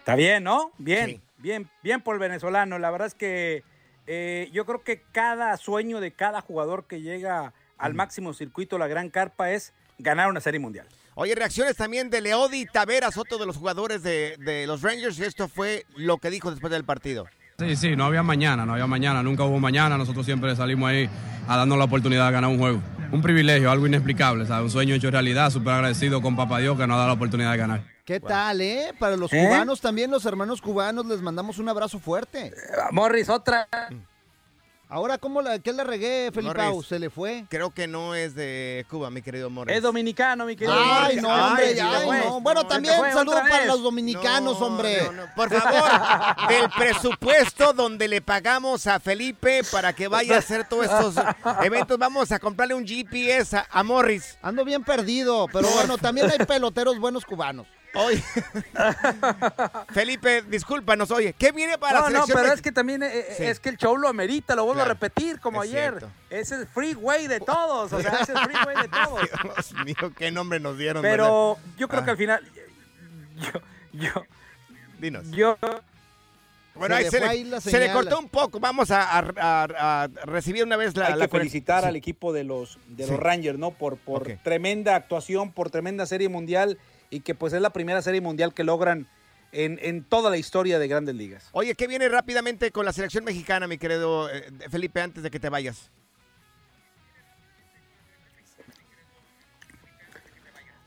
Está 0.00 0.14
bien, 0.14 0.44
¿no? 0.44 0.72
Bien, 0.76 1.22
bien, 1.38 1.66
bien 1.82 2.02
por 2.02 2.14
el 2.14 2.20
venezolano. 2.20 2.78
La 2.78 2.90
verdad 2.90 3.06
es 3.06 3.14
que 3.14 3.64
eh, 4.06 4.50
yo 4.52 4.66
creo 4.66 4.84
que 4.84 5.00
cada 5.12 5.56
sueño 5.56 6.00
de 6.00 6.12
cada 6.12 6.42
jugador 6.42 6.86
que 6.86 7.00
llega 7.00 7.54
al 7.78 7.94
máximo 7.94 8.34
circuito, 8.34 8.76
la 8.76 8.86
gran 8.86 9.08
carpa, 9.08 9.50
es 9.50 9.72
ganar 9.96 10.28
una 10.28 10.42
Serie 10.42 10.60
Mundial. 10.60 10.86
Oye, 11.20 11.34
reacciones 11.34 11.74
también 11.74 12.10
de 12.10 12.20
Leody 12.20 12.64
Taveras, 12.66 13.16
otro 13.16 13.38
de 13.38 13.46
los 13.46 13.56
jugadores 13.56 14.04
de, 14.04 14.36
de 14.38 14.68
los 14.68 14.82
Rangers. 14.82 15.18
Esto 15.18 15.48
fue 15.48 15.84
lo 15.96 16.18
que 16.18 16.30
dijo 16.30 16.48
después 16.48 16.70
del 16.70 16.84
partido. 16.84 17.26
Sí, 17.58 17.74
sí, 17.74 17.96
no 17.96 18.04
había 18.04 18.22
mañana, 18.22 18.64
no 18.64 18.74
había 18.74 18.86
mañana, 18.86 19.20
nunca 19.20 19.42
hubo 19.42 19.58
mañana. 19.58 19.98
Nosotros 19.98 20.24
siempre 20.24 20.54
salimos 20.54 20.88
ahí 20.88 21.10
a 21.48 21.56
darnos 21.56 21.76
la 21.76 21.86
oportunidad 21.86 22.26
de 22.26 22.32
ganar 22.34 22.50
un 22.50 22.58
juego. 22.60 22.80
Un 23.10 23.20
privilegio, 23.20 23.68
algo 23.68 23.88
inexplicable, 23.88 24.46
¿sabes? 24.46 24.66
Un 24.66 24.70
sueño 24.70 24.94
hecho 24.94 25.10
realidad, 25.10 25.50
súper 25.50 25.72
agradecido 25.72 26.22
con 26.22 26.36
Papá 26.36 26.60
Dios 26.60 26.78
que 26.78 26.86
nos 26.86 26.94
ha 26.94 26.98
dado 26.98 27.08
la 27.08 27.14
oportunidad 27.14 27.50
de 27.50 27.58
ganar. 27.58 27.82
¿Qué 28.04 28.20
tal, 28.20 28.60
eh? 28.60 28.94
Para 28.96 29.16
los 29.16 29.32
¿Eh? 29.32 29.44
cubanos 29.44 29.80
también, 29.80 30.12
los 30.12 30.24
hermanos 30.24 30.62
cubanos, 30.62 31.04
les 31.06 31.20
mandamos 31.20 31.58
un 31.58 31.68
abrazo 31.68 31.98
fuerte. 31.98 32.52
Morris, 32.92 33.28
otra. 33.28 33.66
Ahora, 34.90 35.18
¿cómo 35.18 35.42
la, 35.42 35.58
¿qué 35.58 35.74
le 35.74 35.84
regué, 35.84 36.30
Felipao? 36.32 36.72
Morris. 36.72 36.88
¿Se 36.88 36.98
le 36.98 37.10
fue? 37.10 37.44
Creo 37.50 37.70
que 37.70 37.86
no 37.86 38.14
es 38.14 38.34
de 38.34 38.86
Cuba, 38.88 39.10
mi 39.10 39.20
querido 39.20 39.50
Morris. 39.50 39.76
Es 39.76 39.82
dominicano, 39.82 40.46
mi 40.46 40.56
querido. 40.56 40.74
Ay, 40.78 41.16
Morris. 41.16 41.22
no, 41.22 41.46
hombre, 41.46 41.66
Ay, 41.66 41.74
ya, 41.74 42.24
no. 42.24 42.40
Bueno, 42.40 42.62
Se 42.62 42.68
también 42.68 42.94
saludo 43.12 43.36
para 43.50 43.66
los 43.66 43.82
dominicanos, 43.82 44.60
hombre. 44.62 45.10
Por 45.36 45.50
favor, 45.50 45.90
del 46.48 46.70
presupuesto 46.70 47.74
donde 47.74 48.08
le 48.08 48.22
pagamos 48.22 48.86
a 48.86 48.98
Felipe 48.98 49.60
para 49.70 49.92
que 49.92 50.08
vaya 50.08 50.36
a 50.36 50.38
hacer 50.38 50.66
todos 50.66 50.86
estos 50.86 51.16
eventos, 51.62 51.98
vamos 51.98 52.32
a 52.32 52.38
comprarle 52.38 52.74
un 52.74 52.86
GPS 52.86 53.58
a, 53.58 53.66
a 53.70 53.82
Morris. 53.82 54.38
Ando 54.40 54.64
bien 54.64 54.84
perdido, 54.84 55.48
pero 55.52 55.68
bueno, 55.68 55.98
también 55.98 56.30
hay 56.30 56.38
peloteros 56.46 56.98
buenos 56.98 57.26
cubanos. 57.26 57.66
Oye, 57.94 58.22
Felipe, 59.92 60.42
discúlpanos, 60.42 61.10
oye, 61.10 61.32
¿qué 61.38 61.52
viene 61.52 61.78
para 61.78 62.00
no, 62.00 62.10
la 62.10 62.18
no, 62.20 62.26
pero 62.26 62.40
mex- 62.40 62.54
es 62.54 62.62
que 62.62 62.72
también 62.72 63.02
eh, 63.02 63.08
eh, 63.12 63.34
Sí. 63.36 63.44
es 63.44 63.60
que 63.60 63.70
el 63.70 63.76
show 63.76 63.96
lo 63.96 64.08
amerita, 64.08 64.54
lo 64.54 64.64
vuelvo 64.64 64.78
Claro, 64.82 64.90
a 64.90 64.94
repetir 64.94 65.40
como 65.40 65.62
es 65.62 65.70
ayer. 65.70 65.90
cierto. 65.98 66.10
Es 66.30 66.52
el 66.52 66.66
freeway 66.66 67.26
de 67.26 67.40
todos, 67.40 67.92
o 67.92 68.00
sea, 68.00 68.18
es 68.20 68.28
el 68.28 68.38
freeway 68.38 68.76
de 68.82 68.88
todos. 69.04 69.20
Dios 69.42 69.84
mío, 69.84 70.12
qué 70.16 70.30
nombre 70.30 70.60
nos 70.60 70.76
dieron. 70.76 71.02
Pero 71.02 71.56
¿verdad? 71.56 71.72
yo 71.78 71.88
creo 71.88 72.00
Ah, 72.00 72.04
que 72.04 72.10
al 72.10 72.16
final, 72.16 72.52
yo, 73.36 73.60
yo, 73.92 74.24
Dinos. 75.00 75.30
yo, 75.30 75.56
Bueno, 76.74 76.94
Se 76.96 76.98
ahí 76.98 77.04
le 77.04 77.10
se, 77.10 77.20
le, 77.20 77.26
ahí 77.26 77.44
la 77.44 77.60
se 77.60 77.70
le 77.72 77.78
señal. 77.78 77.96
cortó 77.96 78.18
un 78.20 78.28
poco. 78.28 78.60
Vamos 78.60 78.90
a, 78.90 79.18
a- 79.18 79.32
a- 79.40 80.02
a 80.04 80.08
recibir 80.26 80.62
una 80.64 80.76
vez 80.76 80.96
la... 80.96 81.06
hay 81.08 81.14
la 81.18 81.26
que 81.26 81.36
felicitar 81.38 81.82
sí. 81.82 81.88
al 81.88 81.96
equipo 81.96 82.32
de 82.32 82.44
los 82.44 82.78
de 82.86 83.04
Sí. 83.04 83.10
los 83.10 83.18
Rangers, 83.20 83.58
¿no? 83.58 83.70
Por, 83.72 83.96
por 83.96 84.24
tremenda 84.44 84.94
actuación, 84.94 85.52
por 85.52 85.70
tremenda 85.70 86.06
serie 86.06 86.28
mundial 86.28 86.78
y 87.10 87.20
que 87.20 87.34
pues 87.34 87.52
es 87.52 87.60
la 87.60 87.70
primera 87.70 88.02
serie 88.02 88.20
mundial 88.20 88.54
que 88.54 88.64
logran 88.64 89.08
en, 89.52 89.78
en 89.82 90.04
toda 90.04 90.30
la 90.30 90.36
historia 90.36 90.78
de 90.78 90.88
Grandes 90.88 91.14
Ligas. 91.14 91.48
Oye, 91.52 91.74
¿qué 91.74 91.86
viene 91.86 92.08
rápidamente 92.08 92.70
con 92.70 92.84
la 92.84 92.92
selección 92.92 93.24
mexicana, 93.24 93.66
mi 93.66 93.78
querido 93.78 94.30
eh, 94.30 94.50
Felipe, 94.70 95.00
antes 95.00 95.22
de 95.22 95.30
que 95.30 95.40
te 95.40 95.48
vayas? 95.48 95.90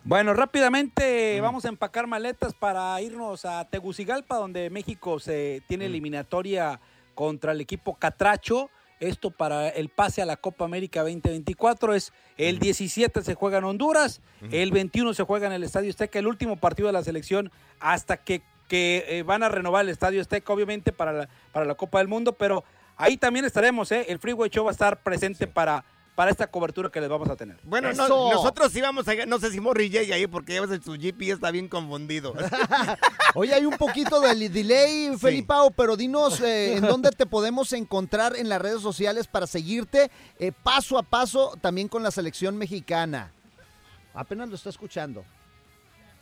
Bueno, 0.03 0.33
rápidamente 0.33 1.39
vamos 1.41 1.63
a 1.65 1.69
empacar 1.69 2.07
maletas 2.07 2.55
para 2.55 2.99
irnos 3.01 3.45
a 3.45 3.65
Tegucigalpa, 3.69 4.37
donde 4.37 4.71
México 4.71 5.19
se 5.19 5.61
tiene 5.67 5.85
eliminatoria 5.85 6.79
contra 7.13 7.51
el 7.51 7.61
equipo 7.61 7.95
Catracho. 7.95 8.71
Esto 9.01 9.31
para 9.31 9.67
el 9.69 9.89
pase 9.89 10.21
a 10.21 10.27
la 10.27 10.37
Copa 10.37 10.63
América 10.63 11.01
2024 11.01 11.95
es 11.95 12.13
el 12.37 12.59
17 12.59 13.23
se 13.23 13.33
juega 13.33 13.57
en 13.57 13.63
Honduras, 13.63 14.21
el 14.51 14.71
21 14.71 15.15
se 15.15 15.23
juega 15.23 15.47
en 15.47 15.53
el 15.53 15.63
Estadio 15.63 15.89
Azteca, 15.89 16.19
el 16.19 16.27
último 16.27 16.55
partido 16.57 16.85
de 16.85 16.93
la 16.93 17.03
selección 17.03 17.51
hasta 17.79 18.17
que, 18.17 18.43
que, 18.67 19.03
eh, 19.07 19.23
van 19.23 19.41
a 19.41 19.49
renovar 19.49 19.85
el 19.85 19.89
Estadio 19.89 20.21
Azteca, 20.21 20.53
obviamente 20.53 20.91
para 20.91 21.13
la, 21.13 21.29
para 21.51 21.65
la 21.65 21.73
Copa 21.73 21.97
del 21.97 22.09
Mundo, 22.09 22.33
pero 22.33 22.63
ahí 22.95 23.17
también 23.17 23.43
estaremos, 23.43 23.91
¿eh? 23.91 24.05
el 24.07 24.19
Freeway 24.19 24.51
Show 24.51 24.65
va 24.65 24.69
a 24.69 24.73
estar 24.73 25.01
presente 25.01 25.47
para, 25.47 25.83
para 26.21 26.29
esta 26.29 26.45
cobertura 26.45 26.91
que 26.91 27.01
les 27.01 27.09
vamos 27.09 27.27
a 27.31 27.35
tener. 27.35 27.57
Bueno, 27.63 27.91
no- 27.93 28.07
nosotros 28.31 28.75
íbamos 28.75 29.07
a... 29.07 29.25
No 29.25 29.39
sé 29.39 29.49
si 29.49 29.59
Morri 29.59 29.89
llegue 29.89 30.13
ahí 30.13 30.27
porque 30.27 30.53
ya 30.53 30.61
ves, 30.63 30.79
su 30.85 30.91
GPS 30.93 31.31
está 31.33 31.49
bien 31.49 31.67
confundido. 31.67 32.35
Oye, 33.33 33.55
hay 33.55 33.65
un 33.65 33.75
poquito 33.75 34.21
de 34.21 34.47
delay, 34.47 35.17
Felipao, 35.17 35.71
pero 35.71 35.97
dinos 35.97 36.39
eh, 36.39 36.75
en 36.75 36.83
dónde 36.83 37.09
te 37.09 37.25
podemos 37.25 37.73
encontrar 37.73 38.35
en 38.35 38.49
las 38.49 38.61
redes 38.61 38.83
sociales 38.83 39.25
para 39.25 39.47
seguirte 39.47 40.11
eh, 40.37 40.51
paso 40.51 40.99
a 40.99 41.01
paso 41.01 41.57
también 41.59 41.87
con 41.87 42.03
la 42.03 42.11
selección 42.11 42.55
mexicana. 42.55 43.31
Apenas 44.13 44.47
lo 44.47 44.53
está 44.53 44.69
escuchando. 44.69 45.23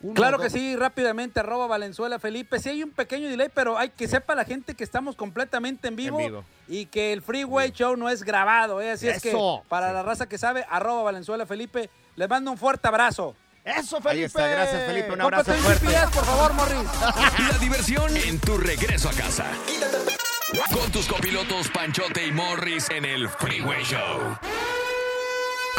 Uno, 0.01 0.13
Claro 0.13 0.37
dos. 0.37 0.45
que 0.45 0.49
sí, 0.49 0.75
rápidamente, 0.75 1.39
arroba 1.41 1.67
Valenzuela 1.67 2.19
Felipe. 2.19 2.59
Sí 2.59 2.69
hay 2.69 2.83
un 2.83 2.91
pequeño 2.91 3.27
delay, 3.29 3.49
pero 3.53 3.77
hay 3.77 3.89
que 3.89 4.07
sepa 4.07 4.33
la 4.35 4.45
gente 4.45 4.73
que 4.75 4.83
estamos 4.83 5.15
completamente 5.15 5.87
en 5.89 5.95
vivo, 5.97 6.19
En 6.19 6.25
vivo. 6.27 6.43
y 6.67 6.85
que 6.85 7.11
el 7.11 7.21
Freeway 7.21 7.71
Show 7.71 7.97
no 7.97 8.09
es 8.09 8.23
grabado, 8.23 8.79
¿eh? 8.81 8.91
Así 8.91 9.07
es 9.09 9.21
que 9.21 9.29
Eso. 9.29 9.63
para 9.67 9.91
la 9.91 10.01
raza 10.03 10.27
que 10.29 10.37
sabe, 10.37 10.65
arroba 10.69 11.03
Valenzuela 11.03 11.45
Felipe, 11.45 11.89
les 12.15 12.29
mando 12.29 12.51
un 12.51 12.57
fuerte 12.57 12.87
abrazo. 12.87 13.35
Eso, 13.65 13.97
Ahí 13.97 14.01
Felipe. 14.03 14.25
está, 14.27 14.47
gracias 14.47 14.85
Felipe, 14.85 15.11
un 15.11 15.21
abrazo 15.21 15.53
fuerte. 15.53 15.85
GPS, 15.87 16.07
por 16.13 16.23
favor, 16.25 16.53
Morris. 16.53 16.89
La 17.51 17.57
diversión 17.59 18.15
en 18.15 18.39
tu 18.39 18.57
regreso 18.57 19.09
a 19.09 19.13
casa. 19.13 19.45
Con 20.73 20.91
tus 20.91 21.07
copilotos 21.07 21.67
Panchote 21.69 22.25
y 22.25 22.31
Morris 22.31 22.89
en 22.89 23.03
el 23.05 23.27
Freeway 23.29 23.83
Show. 23.83 24.37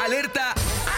Alerta, 0.02 0.54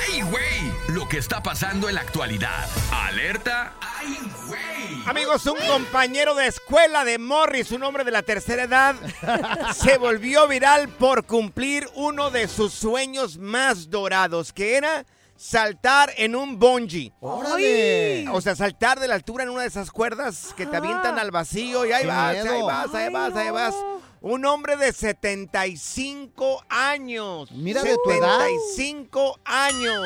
¡ay, 0.09 0.23
güey! 0.23 0.73
Lo 0.89 1.09
que 1.09 1.19
está 1.19 1.43
pasando 1.43 1.89
en 1.89 1.97
la 1.97 2.03
actualidad. 2.03 2.69
Alerta, 2.93 3.75
¡ay, 3.81 4.17
güey! 4.47 5.03
Amigos, 5.07 5.45
un 5.47 5.59
compañero 5.67 6.37
de 6.37 6.47
escuela 6.47 7.05
de 7.05 7.19
Morris, 7.19 7.73
un 7.73 7.83
hombre 7.83 8.05
de 8.05 8.13
la 8.13 8.23
tercera 8.23 8.63
edad, 8.63 8.95
se 9.75 9.99
volvió 9.99 10.47
viral 10.47 10.89
por 10.89 11.27
cumplir 11.27 11.89
uno 11.97 12.31
de 12.31 12.47
sus 12.47 12.73
sueños 12.73 13.39
más 13.39 13.91
dorados, 13.91 14.53
que 14.53 14.77
era 14.77 15.05
saltar 15.35 16.13
en 16.17 16.37
un 16.37 16.61
bungee. 16.61 17.13
¡Órale! 17.21 18.29
O 18.31 18.41
sea, 18.41 18.55
saltar 18.55 19.01
de 19.01 19.09
la 19.09 19.17
altura 19.17 19.43
en 19.43 19.51
una 19.51 19.63
de 19.63 19.69
esas 19.69 19.91
cuerdas 19.91 20.55
que 20.57 20.67
te 20.67 20.77
avientan 20.77 21.19
al 21.19 21.33
vacío 21.33 21.85
y 21.85 21.91
ahí 21.91 22.03
¡Qué 22.03 22.09
vas, 22.09 22.37
ahí 22.37 22.63
vas, 22.63 22.95
ahí 22.95 23.13
vas, 23.13 23.35
ahí 23.35 23.51
vas. 23.51 23.75
Un 24.23 24.45
hombre 24.47 24.77
de 24.77 24.93
75 24.93 26.65
años. 26.69 27.51
Mira 27.53 27.83
de 27.83 27.97
tu 28.05 28.11
edad. 28.11 28.39
75 28.77 29.41
años. 29.45 30.01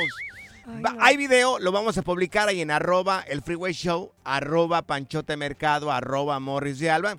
Va- 0.85 0.97
Hay 1.01 1.17
video, 1.17 1.59
lo 1.59 1.71
vamos 1.71 1.97
a 1.99 2.03
publicar 2.03 2.49
ahí 2.49 2.61
en 2.61 2.71
arroba 2.71 3.25
el 3.29 3.43
freeway 3.43 3.73
show, 3.73 4.13
arroba 4.25 4.83
panchote 4.83 5.37
mercado, 5.37 5.93
arroba 5.93 6.41
morris 6.41 6.79
de 6.79 6.91
alba. 6.91 7.19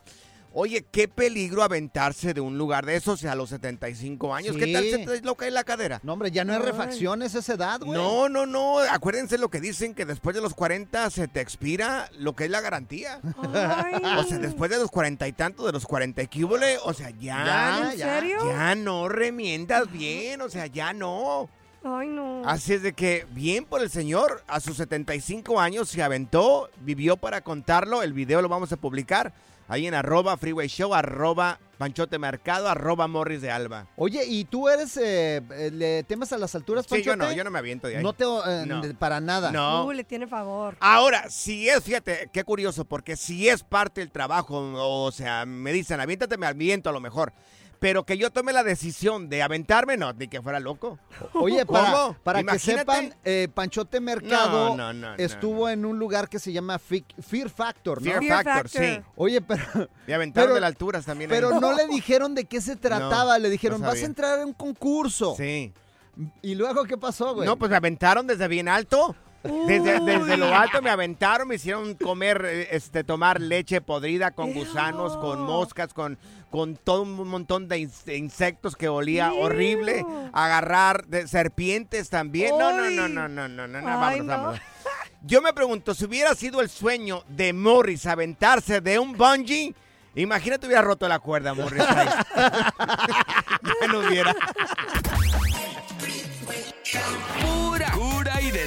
Oye, 0.59 0.83
qué 0.91 1.07
peligro 1.07 1.61
aventarse 1.61 2.33
de 2.33 2.41
un 2.41 2.57
lugar 2.57 2.83
de 2.83 2.95
esos 2.95 3.23
a 3.25 3.35
los 3.35 3.49
75 3.49 4.33
años. 4.33 4.55
¿Qué 4.57 4.73
tal 4.73 4.83
se 4.85 4.97
te 4.97 5.11
desloca 5.11 5.45
en 5.47 5.53
la 5.53 5.63
cadera? 5.63 5.99
No, 6.01 6.13
hombre, 6.13 6.31
ya 6.31 6.45
no 6.45 6.53
es 6.53 6.61
refacciones 6.63 7.35
esa 7.35 7.53
edad, 7.53 7.79
güey. 7.79 7.91
No, 7.91 8.27
no, 8.27 8.47
no. 8.47 8.79
Acuérdense 8.79 9.37
lo 9.37 9.49
que 9.49 9.61
dicen, 9.61 9.93
que 9.93 10.05
después 10.05 10.35
de 10.35 10.41
los 10.41 10.55
40 10.55 11.11
se 11.11 11.27
te 11.27 11.41
expira 11.41 12.09
lo 12.17 12.35
que 12.35 12.45
es 12.45 12.49
la 12.49 12.61
garantía. 12.61 13.19
O 13.23 14.23
sea, 14.23 14.39
después 14.39 14.71
de 14.71 14.77
los 14.77 14.89
cuarenta 14.89 15.27
y 15.27 15.31
tantos, 15.33 15.63
de 15.67 15.73
los 15.73 15.85
40 15.85 16.23
y 16.23 16.27
que 16.27 16.43
hubo, 16.43 16.57
le- 16.57 16.79
o 16.79 16.91
sea, 16.91 17.11
ya. 17.11 17.45
Ya, 17.45 17.91
¿En 17.91 17.97
ya. 17.99 18.15
serio? 18.15 18.37
Ya 18.49 18.73
no 18.73 19.09
remiendas 19.09 19.91
bien, 19.91 20.41
o 20.41 20.49
sea, 20.49 20.65
ya 20.65 20.91
no. 20.91 21.49
Ay, 21.83 22.07
no. 22.07 22.41
Así 22.49 22.73
es 22.73 22.81
de 22.81 22.93
que, 22.93 23.27
bien 23.29 23.63
por 23.63 23.83
el 23.83 23.91
señor, 23.91 24.43
a 24.47 24.59
sus 24.59 24.77
75 24.77 25.61
años 25.61 25.87
se 25.87 26.01
aventó, 26.01 26.71
vivió 26.81 27.15
para 27.15 27.41
contarlo. 27.41 28.01
El 28.01 28.13
video 28.13 28.41
lo 28.41 28.49
vamos 28.49 28.71
a 28.71 28.77
publicar 28.77 29.33
ahí 29.67 29.87
en 29.87 29.93
arroba 29.93 30.37
freeway 30.37 30.67
show, 30.67 30.93
arroba 30.93 31.59
panchote 31.77 32.17
mercado, 32.17 32.67
arroba 32.69 33.07
morris 33.07 33.41
de 33.41 33.51
alba. 33.51 33.87
Oye, 33.95 34.25
¿y 34.25 34.45
tú 34.45 34.67
eres, 34.67 34.97
eh, 34.97 35.41
eh, 35.51 35.71
le 35.71 36.03
temes 36.03 36.33
a 36.33 36.37
las 36.37 36.55
alturas, 36.55 36.85
Sí, 36.89 37.03
yo 37.03 37.15
no, 37.15 37.31
yo 37.31 37.43
no 37.43 37.51
me 37.51 37.59
aviento 37.59 37.87
de 37.87 37.97
ahí. 37.97 38.03
No 38.03 38.13
te, 38.13 38.23
eh, 38.23 38.65
No. 38.65 38.81
para 38.97 39.19
nada. 39.19 39.51
No. 39.51 39.85
Uh, 39.85 39.91
le 39.91 40.03
tiene 40.03 40.27
favor. 40.27 40.75
Ahora, 40.79 41.29
si 41.29 41.69
es, 41.69 41.83
fíjate, 41.83 42.29
qué 42.33 42.43
curioso, 42.43 42.85
porque 42.85 43.15
si 43.15 43.47
es 43.47 43.63
parte 43.63 44.01
del 44.01 44.11
trabajo, 44.11 44.57
o 44.73 45.11
sea, 45.11 45.45
me 45.45 45.71
dicen, 45.71 45.99
aviéntate, 45.99 46.37
me 46.37 46.47
aviento 46.47 46.89
a 46.89 46.93
lo 46.93 46.99
mejor. 46.99 47.33
Pero 47.79 48.05
que 48.05 48.17
yo 48.17 48.31
tome 48.31 48.53
la 48.53 48.63
decisión 48.63 49.29
de 49.29 49.43
aventarme, 49.43 49.97
no, 49.97 50.11
ni 50.13 50.27
que 50.27 50.41
fuera 50.41 50.59
loco. 50.59 50.97
Oye, 51.33 51.65
para, 51.65 51.91
¿Cómo? 51.91 52.17
para 52.23 52.43
que 52.43 52.57
sepan, 52.59 53.13
eh, 53.23 53.47
Panchote 53.53 53.99
Mercado 53.99 54.69
No, 54.69 54.75
no, 54.75 54.93
no, 54.93 55.09
no, 55.11 55.15
estuvo 55.17 55.69
en 55.69 55.85
un 55.85 55.99
lugar 55.99 56.27
que 56.27 56.39
se 56.39 56.51
llama 56.51 56.79
Fear 56.79 57.49
Factor, 57.49 58.01
¿no? 58.01 58.09
Fear 58.09 58.19
Fear 58.23 58.43
Factor, 58.43 58.69
Factor. 58.69 58.83
sí. 58.83 59.01
Oye, 59.15 59.41
pero... 59.41 59.63
Y 60.07 60.11
aventaron 60.13 60.47
Pero- 60.47 60.55
de 60.55 60.61
las 60.61 60.67
alturas 60.69 61.05
también. 61.05 61.29
Pero 61.29 61.53
ahí. 61.53 61.59
no 61.59 61.73
le 61.73 61.87
dijeron 61.89 62.33
de 62.33 62.45
qué 62.45 62.61
se 62.61 62.75
trataba, 62.75 63.33
No, 63.37 63.39
le 63.43 63.49
dijeron, 63.49 63.81
no 63.81 63.87
vas 63.87 64.01
a 64.01 64.05
entrar 64.05 64.39
en 64.39 64.47
un 64.47 64.53
concurso. 64.53 65.35
Sí. 65.37 65.73
¿Y 66.41 66.55
luego 66.55 66.83
qué 66.85 66.97
pasó, 66.97 67.35
güey? 67.35 67.47
No, 67.47 67.57
pues 67.57 67.69
me 67.69 67.77
aventaron 67.77 68.25
desde 68.25 68.47
bien 68.47 68.67
alto. 68.67 69.15
Desde, 69.67 69.99
desde 70.01 70.37
lo 70.37 70.53
alto 70.55 70.81
me 70.81 70.89
aventaron, 70.89 71.47
me 71.47 71.55
hicieron 71.55 71.95
comer, 71.95 72.43
eh, 72.45 72.67
este, 72.71 73.03
tomar 73.03 73.41
leche 73.41 73.81
podrida 73.81 74.31
con 74.31 74.53
gusanos, 74.53 75.15
con 75.17 75.41
moscas, 75.41 75.93
con, 75.93 76.17
con 76.51 76.75
todo 76.75 77.03
un 77.03 77.27
montón 77.27 77.67
de 77.67 77.79
ins- 77.79 78.03
de 78.03 78.17
insectos 78.17 78.75
que 78.75 78.87
olía 78.89 79.31
horrible. 79.33 80.05
Agarrar 80.33 81.05
de 81.07 81.27
serpientes 81.27 82.09
también. 82.09 82.57
No, 82.57 82.71
no, 82.71 82.89
no, 82.89 83.07
no, 83.07 83.27
no, 83.27 83.47
no, 83.47 83.67
no, 83.67 83.81
no, 83.81 83.87
Ay, 83.87 84.19
vámonos, 84.21 84.25
no. 84.25 84.33
vámonos. 84.33 84.59
Yo 85.23 85.41
me 85.41 85.51
pregunto, 85.53 85.93
si 85.95 86.05
hubiera 86.05 86.35
sido 86.35 86.61
el 86.61 86.69
sueño 86.69 87.23
de 87.27 87.51
Morris 87.51 88.05
aventarse 88.05 88.81
de 88.81 88.99
un 88.99 89.13
bungee, 89.13 89.73
imagínate 90.15 90.67
hubiera 90.67 90.81
roto 90.83 91.07
la 91.07 91.19
cuerda, 91.19 91.53
Morris. 91.53 91.83
ya 91.85 93.87
no 93.91 93.99
hubiera. 93.99 94.35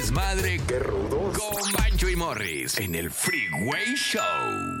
Desmadre. 0.01 0.59
Qué 0.67 0.79
rudos. 0.79 1.37
Con 1.37 1.71
Bancho 1.73 2.09
y 2.09 2.15
Morris 2.15 2.79
en 2.79 2.95
el 2.95 3.11
Freeway 3.11 3.93
Show. 3.95 4.80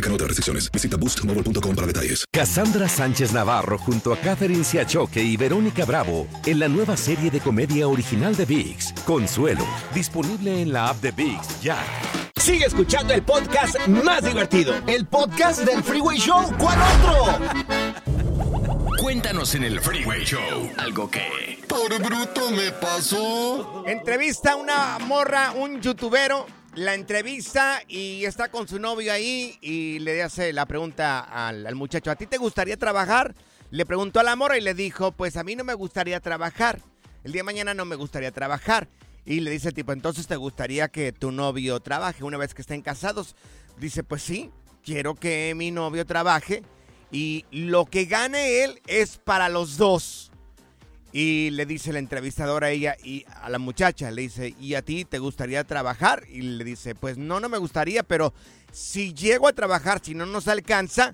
Aplican 0.00 0.14
otras 0.14 0.28
restricciones. 0.28 0.72
Visita 0.72 0.96
boostmobile.com 0.96 1.76
para 1.76 1.86
detalles. 1.86 2.24
Cassandra 2.32 2.88
Sánchez 2.88 3.32
Navarro 3.32 3.76
junto 3.76 4.14
a 4.14 4.16
Catherine 4.16 4.64
Siachoque 4.64 5.22
y 5.22 5.36
Verónica 5.36 5.84
Bravo 5.84 6.26
en 6.46 6.58
la 6.58 6.68
nueva 6.68 6.96
serie 6.96 7.30
de 7.30 7.38
comedia 7.40 7.86
original 7.86 8.34
de 8.34 8.46
VIX, 8.46 8.94
Consuelo, 9.04 9.66
disponible 9.94 10.62
en 10.62 10.72
la 10.72 10.88
app 10.88 11.02
de 11.02 11.12
VIX 11.12 11.60
ya. 11.60 11.76
Sigue 12.36 12.64
escuchando 12.64 13.12
el 13.12 13.22
podcast 13.22 13.76
más 13.88 14.24
divertido. 14.24 14.74
El 14.86 15.04
podcast 15.06 15.66
del 15.66 15.82
Freeway 15.82 16.16
Show. 16.16 16.50
¿Cuál 16.56 16.78
otro? 16.80 17.38
Cuéntanos 19.02 19.54
en 19.54 19.64
el 19.64 19.80
Freeway 19.80 20.24
Show 20.24 20.70
algo 20.78 21.10
que... 21.10 21.60
Por 21.68 22.02
bruto 22.02 22.50
me 22.52 22.72
pasó. 22.72 23.84
Entrevista 23.86 24.52
a 24.52 24.56
una 24.56 24.98
morra, 25.00 25.52
un 25.52 25.82
youtubero. 25.82 26.46
La 26.74 26.94
entrevista 26.94 27.82
y 27.88 28.24
está 28.24 28.48
con 28.48 28.68
su 28.68 28.78
novio 28.78 29.12
ahí 29.12 29.58
y 29.60 29.98
le 29.98 30.22
hace 30.22 30.52
la 30.52 30.66
pregunta 30.66 31.20
al, 31.20 31.66
al 31.66 31.74
muchacho, 31.74 32.12
¿a 32.12 32.16
ti 32.16 32.26
te 32.26 32.38
gustaría 32.38 32.76
trabajar? 32.76 33.34
Le 33.70 33.84
preguntó 33.84 34.20
a 34.20 34.22
la 34.22 34.36
morra 34.36 34.56
y 34.56 34.60
le 34.60 34.74
dijo, 34.74 35.10
pues 35.10 35.36
a 35.36 35.42
mí 35.42 35.56
no 35.56 35.64
me 35.64 35.74
gustaría 35.74 36.20
trabajar. 36.20 36.80
El 37.24 37.32
día 37.32 37.40
de 37.40 37.44
mañana 37.44 37.74
no 37.74 37.84
me 37.84 37.96
gustaría 37.96 38.30
trabajar. 38.30 38.88
Y 39.24 39.40
le 39.40 39.50
dice 39.50 39.72
tipo, 39.72 39.92
entonces 39.92 40.26
te 40.26 40.36
gustaría 40.36 40.88
que 40.88 41.12
tu 41.12 41.32
novio 41.32 41.80
trabaje 41.80 42.24
una 42.24 42.38
vez 42.38 42.54
que 42.54 42.62
estén 42.62 42.82
casados. 42.82 43.34
Dice, 43.78 44.04
pues 44.04 44.22
sí, 44.22 44.50
quiero 44.82 45.14
que 45.14 45.54
mi 45.56 45.70
novio 45.70 46.06
trabaje 46.06 46.62
y 47.10 47.44
lo 47.50 47.86
que 47.86 48.04
gane 48.04 48.62
él 48.62 48.80
es 48.86 49.18
para 49.18 49.48
los 49.48 49.76
dos. 49.76 50.29
Y 51.12 51.50
le 51.50 51.66
dice 51.66 51.92
la 51.92 51.98
entrevistadora 51.98 52.68
a 52.68 52.70
ella 52.70 52.96
y 53.02 53.24
a 53.42 53.48
la 53.50 53.58
muchacha, 53.58 54.10
le 54.10 54.22
dice, 54.22 54.54
¿y 54.60 54.74
a 54.74 54.82
ti 54.82 55.04
te 55.04 55.18
gustaría 55.18 55.64
trabajar? 55.64 56.24
Y 56.28 56.42
le 56.42 56.62
dice, 56.62 56.94
pues 56.94 57.18
no, 57.18 57.40
no 57.40 57.48
me 57.48 57.58
gustaría, 57.58 58.04
pero 58.04 58.32
si 58.70 59.12
llego 59.12 59.48
a 59.48 59.52
trabajar, 59.52 60.00
si 60.02 60.14
no 60.14 60.24
nos 60.24 60.46
alcanza, 60.46 61.12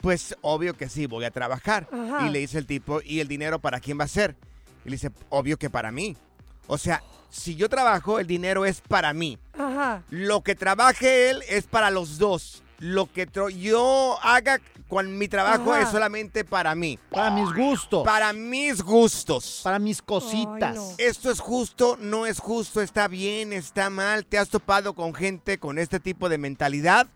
pues 0.00 0.36
obvio 0.40 0.76
que 0.76 0.88
sí, 0.88 1.06
voy 1.06 1.24
a 1.24 1.30
trabajar. 1.30 1.88
Ajá. 1.92 2.26
Y 2.26 2.30
le 2.30 2.40
dice 2.40 2.58
el 2.58 2.66
tipo, 2.66 3.00
¿y 3.04 3.20
el 3.20 3.28
dinero 3.28 3.60
para 3.60 3.78
quién 3.78 4.00
va 4.00 4.04
a 4.04 4.08
ser? 4.08 4.36
Y 4.84 4.90
le 4.90 4.96
dice, 4.96 5.10
obvio 5.28 5.56
que 5.58 5.70
para 5.70 5.92
mí. 5.92 6.16
O 6.66 6.78
sea, 6.78 7.02
si 7.30 7.54
yo 7.54 7.68
trabajo, 7.68 8.18
el 8.18 8.26
dinero 8.26 8.66
es 8.66 8.80
para 8.80 9.12
mí. 9.12 9.38
Ajá. 9.52 10.02
Lo 10.10 10.42
que 10.42 10.56
trabaje 10.56 11.30
él 11.30 11.42
es 11.48 11.66
para 11.66 11.90
los 11.92 12.18
dos. 12.18 12.64
Lo 12.78 13.10
que 13.10 13.26
tro- 13.26 13.50
yo 13.50 14.18
haga 14.22 14.60
con 14.88 15.16
mi 15.18 15.28
trabajo 15.28 15.72
Ajá. 15.72 15.82
es 15.82 15.88
solamente 15.88 16.44
para 16.44 16.74
mí. 16.74 16.98
Para 17.10 17.30
mis 17.30 17.52
gustos. 17.54 18.04
Para 18.04 18.32
mis 18.32 18.82
gustos. 18.82 19.60
Para 19.64 19.78
mis 19.78 20.02
cositas. 20.02 20.94
Esto 20.98 21.30
es 21.30 21.40
justo, 21.40 21.96
no 22.00 22.26
es 22.26 22.38
justo, 22.38 22.80
está 22.82 23.08
bien, 23.08 23.52
está 23.52 23.90
mal. 23.90 24.26
¿Te 24.26 24.38
has 24.38 24.48
topado 24.48 24.94
con 24.94 25.14
gente 25.14 25.58
con 25.58 25.78
este 25.78 25.98
tipo 26.00 26.28
de 26.28 26.38
mentalidad? 26.38 27.06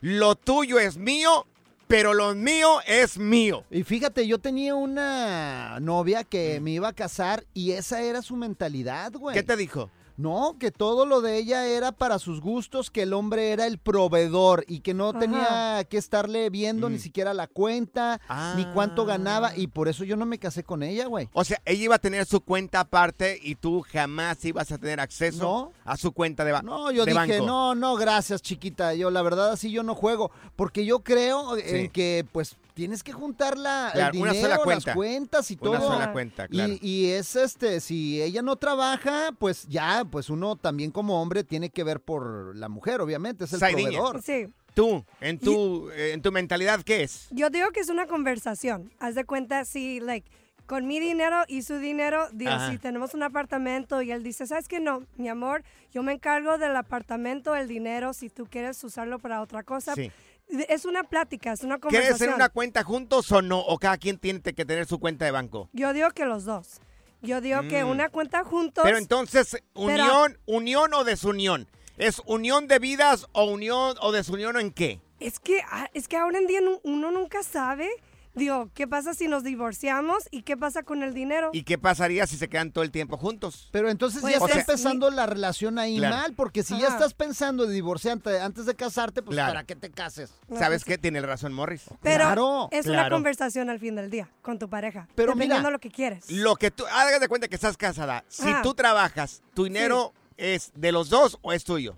Lo 0.00 0.34
tuyo 0.34 0.78
es 0.78 0.96
mío, 0.96 1.46
pero 1.86 2.14
lo 2.14 2.34
mío 2.34 2.80
es 2.86 3.18
mío. 3.18 3.64
Y 3.70 3.82
fíjate, 3.84 4.26
yo 4.26 4.38
tenía 4.38 4.74
una 4.74 5.78
novia 5.80 6.24
que 6.24 6.58
me 6.60 6.70
iba 6.70 6.88
a 6.88 6.92
casar 6.94 7.44
y 7.52 7.72
esa 7.72 8.00
era 8.00 8.22
su 8.22 8.34
mentalidad, 8.36 9.12
güey. 9.12 9.34
Mm. 9.34 9.38
¿Qué 9.38 9.42
te 9.42 9.56
dijo? 9.56 9.90
No, 10.20 10.56
que 10.58 10.70
todo 10.70 11.06
lo 11.06 11.20
de 11.20 11.38
ella 11.38 11.66
era 11.66 11.92
para 11.92 12.18
sus 12.18 12.40
gustos, 12.40 12.90
que 12.90 13.02
el 13.02 13.12
hombre 13.14 13.52
era 13.52 13.66
el 13.66 13.78
proveedor 13.78 14.64
y 14.68 14.80
que 14.80 14.92
no 14.92 15.10
Ajá. 15.10 15.18
tenía 15.18 15.84
que 15.88 15.96
estarle 15.96 16.50
viendo 16.50 16.88
ni 16.90 16.96
Mm. 16.96 17.00
siquiera 17.00 17.32
la 17.34 17.46
cuenta, 17.46 18.20
ni 18.56 18.66
cuánto 18.66 19.06
ganaba, 19.06 19.56
y 19.56 19.68
por 19.68 19.88
eso 19.88 20.04
yo 20.04 20.16
no 20.16 20.26
me 20.26 20.38
casé 20.38 20.62
con 20.64 20.82
ella, 20.82 21.06
güey. 21.06 21.28
O 21.32 21.44
sea, 21.44 21.60
ella 21.64 21.84
iba 21.84 21.94
a 21.94 21.98
tener 21.98 22.26
su 22.26 22.40
cuenta 22.42 22.80
aparte 22.80 23.38
y 23.42 23.54
tú 23.54 23.82
jamás 23.90 24.44
ibas 24.44 24.70
a 24.72 24.78
tener 24.78 25.00
acceso 25.00 25.42
No. 25.42 25.72
a 25.84 25.96
su 25.96 26.12
cuenta 26.12 26.44
de, 26.44 26.52
ba- 26.52 26.62
No, 26.62 26.90
yo 26.90 27.04
dije, 27.04 27.14
banco. 27.16 27.46
no, 27.46 27.74
no, 27.74 27.96
gracias, 27.96 28.42
chiquita. 28.42 28.94
Yo, 28.94 29.10
la 29.10 29.22
verdad, 29.22 29.52
así 29.52 29.70
yo 29.70 29.82
no 29.82 29.94
juego. 29.94 30.30
Porque 30.56 30.84
yo 30.84 31.00
creo 31.00 31.56
Sí. 31.56 31.62
en 31.66 31.90
que, 31.90 32.26
pues, 32.32 32.56
tienes 32.80 33.02
que 33.02 33.12
juntar 33.12 33.58
la, 33.58 33.90
Claro, 33.92 34.14
el 34.14 34.22
una 34.22 34.32
dinero, 34.32 34.48
sola 34.54 34.64
cuenta. 34.64 34.86
las 34.86 34.96
cuentas 34.96 35.50
y 35.50 35.56
todo. 35.56 35.70
Una 35.72 35.80
sola 35.80 36.12
cuenta, 36.12 36.48
claro. 36.48 36.72
Y, 36.72 36.78
y 36.80 37.10
es 37.10 37.36
este, 37.36 37.78
si 37.80 38.22
ella 38.22 38.40
no 38.40 38.56
trabaja, 38.56 39.32
pues 39.38 39.66
ya, 39.68 40.06
pues 40.10 40.30
uno 40.30 40.56
también 40.56 40.90
como 40.90 41.20
hombre 41.20 41.44
tiene 41.44 41.68
que 41.68 41.84
ver 41.84 42.00
por 42.00 42.56
la 42.56 42.70
mujer, 42.70 43.02
obviamente, 43.02 43.44
es 43.44 43.52
el 43.52 43.58
Saidiña. 43.60 43.90
proveedor. 44.00 44.22
Sí. 44.22 44.46
Tú, 44.72 45.04
en 45.20 45.38
tu, 45.38 45.90
eh, 45.90 46.12
en 46.14 46.22
tu 46.22 46.32
mentalidad, 46.32 46.80
¿qué 46.82 47.02
es? 47.02 47.26
Yo 47.32 47.50
digo 47.50 47.70
que 47.70 47.80
es 47.80 47.90
una 47.90 48.06
conversación. 48.06 48.90
Haz 48.98 49.14
de 49.14 49.26
cuenta, 49.26 49.66
si, 49.66 50.00
like, 50.00 50.30
con 50.64 50.86
mi 50.86 51.00
dinero 51.00 51.42
y 51.48 51.60
su 51.62 51.76
dinero, 51.78 52.28
digo, 52.32 52.52
Ajá. 52.52 52.70
si 52.70 52.78
tenemos 52.78 53.12
un 53.12 53.22
apartamento 53.24 54.00
y 54.00 54.10
él 54.10 54.22
dice, 54.22 54.46
¿sabes 54.46 54.68
qué? 54.68 54.80
No, 54.80 55.02
mi 55.18 55.28
amor, 55.28 55.64
yo 55.92 56.02
me 56.02 56.12
encargo 56.12 56.56
del 56.56 56.76
apartamento, 56.76 57.54
el 57.56 57.68
dinero, 57.68 58.14
si 58.14 58.30
tú 58.30 58.46
quieres 58.48 58.82
usarlo 58.84 59.18
para 59.18 59.42
otra 59.42 59.64
cosa. 59.64 59.94
Sí. 59.94 60.10
Es 60.68 60.84
una 60.84 61.04
plática, 61.04 61.52
es 61.52 61.62
una 61.62 61.78
conversación. 61.78 62.16
¿Quieres 62.18 62.28
en 62.28 62.34
una 62.34 62.48
cuenta 62.48 62.82
juntos 62.82 63.30
o 63.32 63.42
no? 63.42 63.60
¿O 63.60 63.78
cada 63.78 63.98
quien 63.98 64.18
tiene 64.18 64.40
que 64.40 64.64
tener 64.64 64.86
su 64.86 64.98
cuenta 64.98 65.24
de 65.24 65.30
banco? 65.30 65.68
Yo 65.72 65.92
digo 65.92 66.10
que 66.10 66.24
los 66.24 66.44
dos. 66.44 66.80
Yo 67.22 67.40
digo 67.40 67.60
que 67.68 67.84
Mm. 67.84 67.90
una 67.90 68.08
cuenta 68.08 68.44
juntos. 68.44 68.82
Pero 68.82 68.96
entonces, 68.96 69.56
unión, 69.74 70.38
unión 70.46 70.94
o 70.94 71.04
desunión. 71.04 71.68
¿Es 71.98 72.22
unión 72.24 72.66
de 72.66 72.78
vidas 72.78 73.26
o 73.32 73.44
unión 73.44 73.94
o 74.00 74.10
desunión 74.10 74.58
en 74.58 74.70
qué? 74.72 75.00
Es 75.20 75.38
que, 75.38 75.60
ah, 75.70 75.90
es 75.92 76.08
que 76.08 76.16
ahora 76.16 76.38
en 76.38 76.46
día 76.46 76.60
uno 76.82 77.10
nunca 77.10 77.42
sabe. 77.42 77.88
Digo, 78.34 78.70
¿qué 78.74 78.86
pasa 78.86 79.12
si 79.12 79.26
nos 79.26 79.42
divorciamos 79.42 80.28
y 80.30 80.42
qué 80.42 80.56
pasa 80.56 80.84
con 80.84 81.02
el 81.02 81.14
dinero? 81.14 81.50
¿Y 81.52 81.64
qué 81.64 81.78
pasaría 81.78 82.26
si 82.28 82.36
se 82.36 82.48
quedan 82.48 82.70
todo 82.70 82.84
el 82.84 82.92
tiempo 82.92 83.16
juntos? 83.16 83.68
Pero 83.72 83.90
entonces 83.90 84.20
Pues 84.20 84.32
ya 84.38 84.38
está 84.44 84.52
es- 84.60 84.68
empezando 84.68 85.10
la 85.10 85.26
relación 85.26 85.78
ahí 85.80 85.96
Claro. 85.98 86.16
mal, 86.16 86.32
porque 86.34 86.62
si 86.62 86.78
ya 86.78 86.88
estás 86.88 87.12
pensando 87.12 87.66
de 87.66 87.74
divorciarte 87.74 88.40
antes 88.40 88.66
de 88.66 88.74
casarte, 88.76 89.22
pues 89.22 89.34
Claro. 89.34 89.52
¿para 89.52 89.64
qué 89.64 89.74
te 89.74 89.90
cases? 89.90 90.32
¿Sabes 90.56 90.84
qué? 90.84 90.96
Tiene 90.96 91.20
razón 91.22 91.52
Morris. 91.52 91.84
Pero 92.02 92.24
Claro, 92.24 92.68
es 92.70 92.86
una 92.86 93.10
conversación 93.10 93.68
al 93.68 93.80
fin 93.80 93.96
del 93.96 94.10
día 94.10 94.30
con 94.42 94.58
tu 94.58 94.68
pareja. 94.70 95.08
Pero 95.16 95.32
dependiendo 95.32 95.58
mira, 95.62 95.70
lo 95.70 95.78
que 95.80 95.90
quieres. 95.90 96.30
Lo 96.30 96.54
que 96.56 96.70
tú, 96.70 96.84
hagas 96.86 97.20
de 97.20 97.28
cuenta 97.28 97.48
que 97.48 97.56
estás 97.56 97.76
casada. 97.76 98.24
Si 98.28 98.48
Ajá. 98.48 98.62
tú 98.62 98.74
trabajas, 98.74 99.42
¿tu 99.54 99.64
dinero 99.64 100.12
es 100.36 100.70
de 100.76 100.92
los 100.92 101.10
dos 101.10 101.36
o 101.42 101.52
es 101.52 101.64
tuyo? 101.64 101.96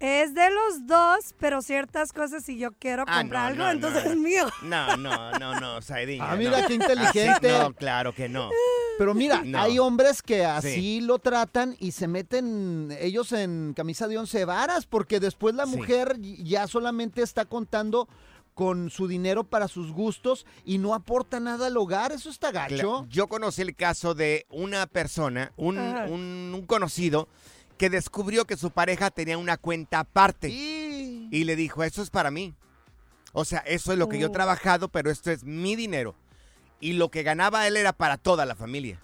Es 0.00 0.34
de 0.34 0.48
los 0.50 0.86
dos, 0.86 1.34
pero 1.38 1.60
ciertas 1.60 2.12
cosas 2.14 2.42
si 2.42 2.56
yo 2.58 2.72
quiero 2.72 3.04
Ah, 3.06 3.18
comprar 3.20 3.54
no, 3.54 3.64
algo, 3.64 3.64
no, 3.64 3.70
entonces 3.88 4.04
no. 4.06 4.10
es 4.12 4.16
mío. 4.16 4.46
No, 4.62 4.96
no, 4.96 5.32
no, 5.38 5.60
no, 5.60 5.82
Saidín. 5.82 6.22
Ah, 6.22 6.36
mira 6.36 6.62
no. 6.62 6.66
qué 6.66 6.74
inteligente. 6.74 7.50
Así, 7.50 7.62
no, 7.68 7.74
claro 7.74 8.14
que 8.14 8.26
no. 8.28 8.48
Pero 8.96 9.12
mira, 9.14 9.42
No. 9.44 9.60
hay 9.60 9.78
hombres 9.78 10.22
que 10.22 10.44
así 10.44 10.72
Sí. 10.74 11.00
lo 11.02 11.18
tratan 11.18 11.76
y 11.78 11.92
se 11.92 12.08
meten 12.08 12.96
ellos 12.98 13.32
en 13.32 13.74
camisa 13.76 14.08
de 14.08 14.16
once 14.18 14.44
varas, 14.46 14.86
porque 14.86 15.20
después 15.20 15.54
la 15.54 15.66
Sí. 15.66 15.76
mujer 15.76 16.16
ya 16.18 16.66
solamente 16.66 17.20
está 17.22 17.44
contando 17.44 18.08
con 18.54 18.90
su 18.90 19.06
dinero 19.06 19.44
para 19.44 19.68
sus 19.68 19.92
gustos 19.92 20.44
y 20.64 20.78
no 20.78 20.94
aporta 20.94 21.40
nada 21.40 21.66
al 21.66 21.76
hogar. 21.76 22.12
Eso 22.12 22.30
está 22.30 22.50
gacho. 22.52 23.06
Yo 23.10 23.26
conocí 23.28 23.62
el 23.62 23.76
caso 23.76 24.14
de 24.14 24.46
una 24.50 24.86
persona, 24.86 25.52
un, 25.56 25.78
un- 25.78 26.52
un 26.54 26.66
conocido, 26.66 27.28
que 27.80 27.88
descubrió 27.88 28.44
que 28.44 28.58
su 28.58 28.72
pareja 28.72 29.10
tenía 29.10 29.38
una 29.38 29.56
cuenta 29.56 30.00
aparte. 30.00 30.50
Y... 30.50 31.28
Y 31.32 31.44
le 31.44 31.56
dijo, 31.56 31.82
eso 31.82 32.02
es 32.02 32.10
para 32.10 32.30
mí. 32.30 32.54
O 33.32 33.46
sea, 33.46 33.60
eso 33.60 33.92
es 33.94 33.98
lo 33.98 34.06
que 34.10 34.18
yo 34.18 34.26
he 34.26 34.28
Oh. 34.28 34.32
trabajado, 34.32 34.88
pero 34.90 35.10
esto 35.10 35.30
es 35.30 35.44
mi 35.44 35.76
dinero. 35.76 36.14
Y 36.78 36.92
lo 36.92 37.10
que 37.10 37.22
ganaba 37.22 37.66
él 37.66 37.78
era 37.78 37.94
para 37.94 38.18
toda 38.18 38.44
la 38.44 38.54
familia. 38.54 39.00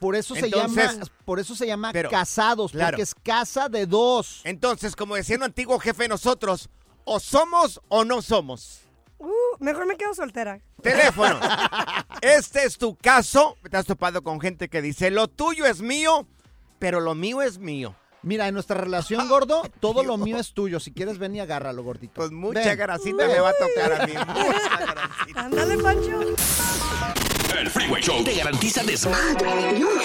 Por 0.00 0.16
eso 0.16 0.34
se 0.34 0.46
Entonces- 0.46 0.92
llama, 0.94 1.06
por 1.24 1.38
eso 1.38 1.54
se 1.54 1.68
llama 1.68 1.92
Pero, 1.92 2.10
casados, 2.10 2.72
claro. 2.72 2.96
porque 2.96 3.02
es 3.02 3.14
casa 3.14 3.68
de 3.68 3.86
dos. 3.86 4.40
Entonces, 4.42 4.96
como 4.96 5.14
decía 5.14 5.36
un 5.36 5.44
antiguo 5.44 5.78
jefe 5.78 6.02
de 6.02 6.08
nosotros, 6.08 6.68
o 7.04 7.20
somos 7.20 7.80
o 7.86 8.04
no 8.04 8.22
somos. 8.22 8.80
Uh, 9.20 9.28
mejor 9.60 9.86
me 9.86 9.96
quedo 9.96 10.14
soltera. 10.14 10.58
Teléfono. 10.82 11.38
Este 12.22 12.64
es 12.64 12.76
tu 12.76 12.96
caso. 12.96 13.56
Te 13.70 13.76
has 13.76 13.86
topado 13.86 14.22
con 14.24 14.40
gente 14.40 14.68
que 14.68 14.82
dice, 14.82 15.12
lo 15.12 15.28
tuyo 15.28 15.64
es 15.64 15.80
mío, 15.80 16.26
pero 16.80 16.98
lo 16.98 17.14
mío 17.14 17.40
es 17.40 17.58
mío. 17.58 17.94
Mira, 18.26 18.48
en 18.48 18.54
nuestra 18.54 18.76
relación, 18.76 19.28
gordo, 19.30 19.62
todo 19.78 20.02
lo 20.02 20.16
mío 20.16 20.36
es 20.38 20.52
tuyo. 20.52 20.80
Si 20.80 20.90
quieres, 20.92 21.18
ven 21.18 21.36
y 21.36 21.40
agárralo, 21.40 21.84
gordito. 21.84 22.14
Pues 22.16 22.32
mucha 22.32 22.60
Ven. 22.60 22.76
grasita 22.76 23.28
me 23.28 23.38
va 23.38 23.50
a 23.50 23.52
tocar 23.52 24.02
a 24.02 24.06
mí. 24.06 24.12
Mucha 24.14 24.78
grasita. 24.92 25.40
Ándale, 25.40 25.78
Pancho. 25.78 26.20
El 27.56 27.70
Freeway 27.70 28.02
Show 28.02 28.24
te 28.24 28.34
garantiza 28.34 28.82
desmadre, 28.82 29.46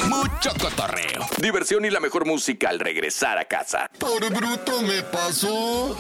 mucho 0.08 0.52
cotorreo, 0.62 1.26
diversión 1.40 1.84
y 1.84 1.90
la 1.90 2.00
mejor 2.00 2.26
música 2.26 2.70
al 2.70 2.80
regresar 2.80 3.40
a 3.40 3.46
casa. 3.46 3.90
Por 4.00 4.32
bruto 4.32 4.82
me 4.84 5.02
pasó. 5.02 5.98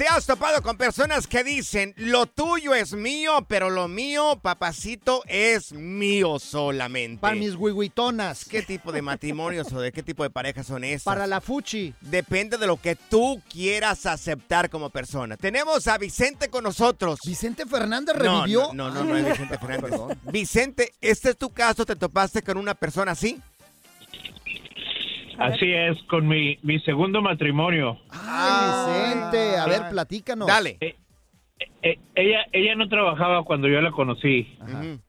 Te 0.00 0.08
has 0.08 0.24
topado 0.24 0.62
con 0.62 0.78
personas 0.78 1.26
que 1.26 1.44
dicen, 1.44 1.92
lo 1.98 2.24
tuyo 2.24 2.74
es 2.74 2.94
mío, 2.94 3.44
pero 3.46 3.68
lo 3.68 3.86
mío, 3.86 4.40
papacito, 4.40 5.22
es 5.26 5.74
mío 5.74 6.38
solamente. 6.38 7.20
Para 7.20 7.34
mis 7.34 7.54
huihuitonas. 7.54 8.46
¿Qué 8.46 8.62
tipo 8.62 8.92
de 8.92 9.02
matrimonios 9.02 9.70
o 9.74 9.78
de 9.78 9.92
qué 9.92 10.02
tipo 10.02 10.22
de 10.22 10.30
parejas 10.30 10.68
son 10.68 10.84
estas? 10.84 11.02
Para 11.02 11.26
la 11.26 11.42
fuchi. 11.42 11.92
Depende 12.00 12.56
de 12.56 12.66
lo 12.66 12.80
que 12.80 12.96
tú 12.96 13.42
quieras 13.52 14.06
aceptar 14.06 14.70
como 14.70 14.88
persona. 14.88 15.36
Tenemos 15.36 15.86
a 15.86 15.98
Vicente 15.98 16.48
con 16.48 16.64
nosotros. 16.64 17.18
¿Vicente 17.26 17.66
Fernández 17.66 18.16
No, 18.16 18.22
revivió? 18.22 18.72
No, 18.72 18.88
no, 18.88 19.04
no, 19.04 19.04
no 19.04 19.16
es 19.18 19.26
Vicente 19.26 19.58
Fernández. 19.66 20.00
Vicente, 20.32 20.94
¿este 21.02 21.28
es 21.28 21.36
tu 21.36 21.50
caso? 21.50 21.84
¿Te 21.84 21.94
topaste 21.94 22.40
con 22.42 22.56
una 22.56 22.72
persona 22.74 23.12
así? 23.12 23.38
Así 25.40 25.72
es, 25.72 26.00
con 26.04 26.28
mi, 26.28 26.58
mi 26.62 26.78
segundo 26.80 27.22
matrimonio. 27.22 27.98
Ay, 28.10 29.08
Vicente, 29.08 29.56
a 29.56 29.66
ver, 29.66 29.90
platícanos. 29.90 30.46
Dale. 30.46 30.76
Eh, 30.80 31.98
ella, 32.14 32.46
ella 32.52 32.74
no 32.74 32.88
trabajaba 32.88 33.42
cuando 33.44 33.68
yo 33.68 33.80
la 33.80 33.90
conocí. 33.90 34.56
Ujú. 34.60 35.00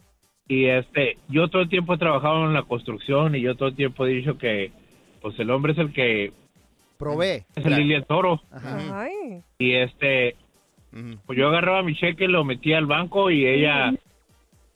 Y 0.48 0.66
este, 0.66 1.18
yo 1.30 1.50
todo 1.50 1.62
el 1.62 1.70
tiempo 1.70 1.94
he 1.94 1.98
trabajado 1.98 2.46
en 2.46 2.54
la 2.54 2.64
construcción 2.64 3.36
y 3.36 3.42
yo 3.42 3.56
todo 3.56 3.70
el 3.70 3.76
tiempo 3.76 4.06
he 4.06 4.10
dicho 4.10 4.38
que 4.38 4.72
pues 5.22 5.38
el 5.40 5.50
hombre 5.52 5.74
es 5.74 5.78
el 5.78 5.94
que 5.94 6.34
Probé. 6.98 7.46
es 7.56 7.66
el 7.66 7.76
Lilia 7.76 8.02
Toro. 8.02 8.42
Ay. 8.52 9.44
Y 9.60 9.74
este, 9.74 10.36
pues 11.26 11.38
yo 11.38 11.48
agarraba 11.48 11.84
mi 11.84 11.96
cheque, 11.96 12.28
lo 12.28 12.44
metía 12.44 12.78
al 12.78 12.86
banco 12.86 13.32
y 13.32 13.46
ella 13.46 13.90
ah, 13.90 13.94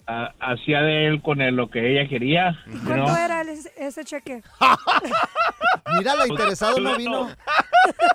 hacía 0.07 0.81
de 0.81 1.07
él 1.07 1.21
con 1.21 1.41
él 1.41 1.55
lo 1.55 1.67
que 1.69 1.91
ella 1.91 2.07
quería. 2.07 2.57
¿Y 2.67 2.73
you 2.73 2.79
cuánto 2.85 3.15
era 3.17 3.41
el- 3.41 3.49
ese 3.77 4.03
cheque? 4.05 4.41
Mira, 5.97 6.15
la 6.15 6.27
interesado 6.29 6.79
no 6.79 6.95
vino. 6.97 7.29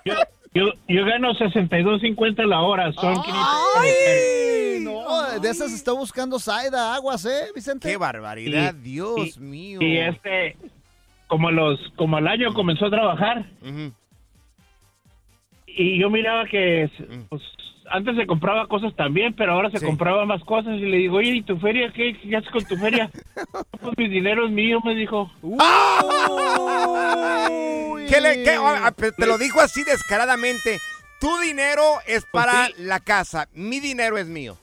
Yo, 0.05 0.14
yo, 0.55 0.64
yo 0.88 1.05
gano 1.05 1.33
62.50 1.35 2.44
la 2.46 2.61
hora, 2.61 2.92
son 2.92 3.14
500 3.22 3.35
¡Ay! 3.76 4.79
No, 4.83 5.38
de 5.40 5.48
esas 5.50 5.72
está 5.72 5.92
buscando 5.92 6.38
Saida 6.38 6.94
Aguas, 6.94 7.24
¿eh, 7.24 7.48
Vicente? 7.55 7.88
¡Qué 7.88 7.96
barbaridad! 7.96 8.74
Y- 8.74 8.79
Dios 8.83 9.37
y- 9.37 9.40
mío. 9.40 9.79
Y 9.83 9.98
este, 9.98 10.57
como 11.26 11.50
los, 11.50 11.79
como 11.96 12.16
al 12.16 12.26
año 12.29 12.53
comenzó 12.55 12.87
a 12.87 12.90
trabajar 12.90 13.44
y 15.66 15.98
yo 16.00 16.11
miraba 16.11 16.46
que 16.46 16.90
pues, 17.29 17.42
antes 17.90 18.16
se 18.16 18.26
compraba 18.26 18.66
cosas 18.66 18.94
también, 18.96 19.35
pero 19.35 19.53
ahora 19.53 19.70
se 19.70 19.79
Sí. 19.79 19.87
compraba 19.87 20.24
más 20.24 20.42
cosas 20.44 20.74
y 20.76 20.81
le 20.87 20.96
digo, 20.98 21.16
oye, 21.18 21.31
¿y 21.37 21.42
tu 21.42 21.59
feria? 21.59 21.92
¿Qué, 21.92 22.16
qué 22.18 22.37
haces 22.37 22.50
con 22.50 22.64
tu 22.64 22.76
feria? 22.76 23.11
pues 23.81 23.98
mi 23.98 24.09
dinero 24.09 24.46
es 24.46 24.53
mío, 24.53 24.81
me 24.85 24.94
dijo. 24.94 25.31
¿Qué 28.09 28.20
le, 28.20 28.42
qué- 28.42 28.57
ah, 28.59 28.83
ah, 28.87 28.92
te 28.92 29.26
lo 29.26 29.38
dijo 29.38 29.61
así 29.61 29.85
descaradamente. 29.85 30.79
Tu 31.20 31.29
dinero 31.38 31.83
es 32.07 32.24
para 32.33 32.68
la 32.79 32.98
casa. 33.00 33.48
Mi 33.55 33.79
dinero 33.81 34.16
es 34.18 34.26
mío. 34.26 34.57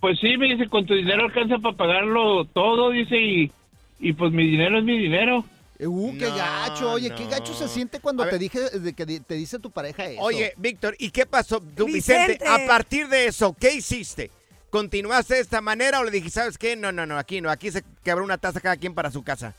Pues 0.00 0.18
sí, 0.20 0.36
me 0.38 0.46
dice, 0.46 0.68
con 0.68 0.86
tu 0.86 0.94
dinero 0.94 1.24
alcanza 1.24 1.58
para 1.58 1.76
pagarlo 1.76 2.44
todo, 2.46 2.90
dice, 2.90 3.16
y, 3.18 3.52
y 3.98 4.12
pues 4.14 4.32
mi 4.32 4.46
dinero 4.46 4.78
es 4.78 4.84
mi 4.84 4.96
dinero. 4.96 5.44
Uh, 5.86 6.12
qué 6.18 6.28
No, 6.28 6.36
gacho. 6.36 6.92
Oye, 6.92 7.10
qué 7.14 7.26
gacho 7.26 7.54
se 7.54 7.66
siente 7.68 8.00
cuando 8.00 8.26
te 8.28 8.38
dije 8.38 8.58
de 8.78 8.92
que 8.92 9.06
te 9.06 9.34
dice 9.34 9.58
tu 9.58 9.70
pareja 9.70 10.04
eso. 10.06 10.20
Oye, 10.20 10.52
Víctor, 10.56 10.94
¿y 10.98 11.10
qué 11.10 11.26
pasó? 11.26 11.60
Tú, 11.60 11.86
Vicente, 11.86 12.34
Vicente. 12.34 12.48
a 12.48 12.66
partir 12.66 13.08
de 13.08 13.26
eso, 13.26 13.56
¿qué 13.58 13.72
hiciste? 13.74 14.30
¿Continuaste 14.70 15.34
de 15.34 15.40
esta 15.40 15.60
manera 15.60 16.00
o 16.00 16.04
le 16.04 16.10
dijiste, 16.10 16.40
sabes 16.40 16.56
qué? 16.58 16.76
No, 16.76 16.92
no, 16.92 17.04
no, 17.06 17.18
aquí 17.18 17.40
no, 17.40 17.50
aquí 17.50 17.70
se 17.70 17.82
quebró 18.04 18.22
una 18.24 18.38
taza 18.38 18.60
cada 18.60 18.76
quien 18.76 18.94
para 18.94 19.10
su 19.10 19.22
casa. 19.24 19.54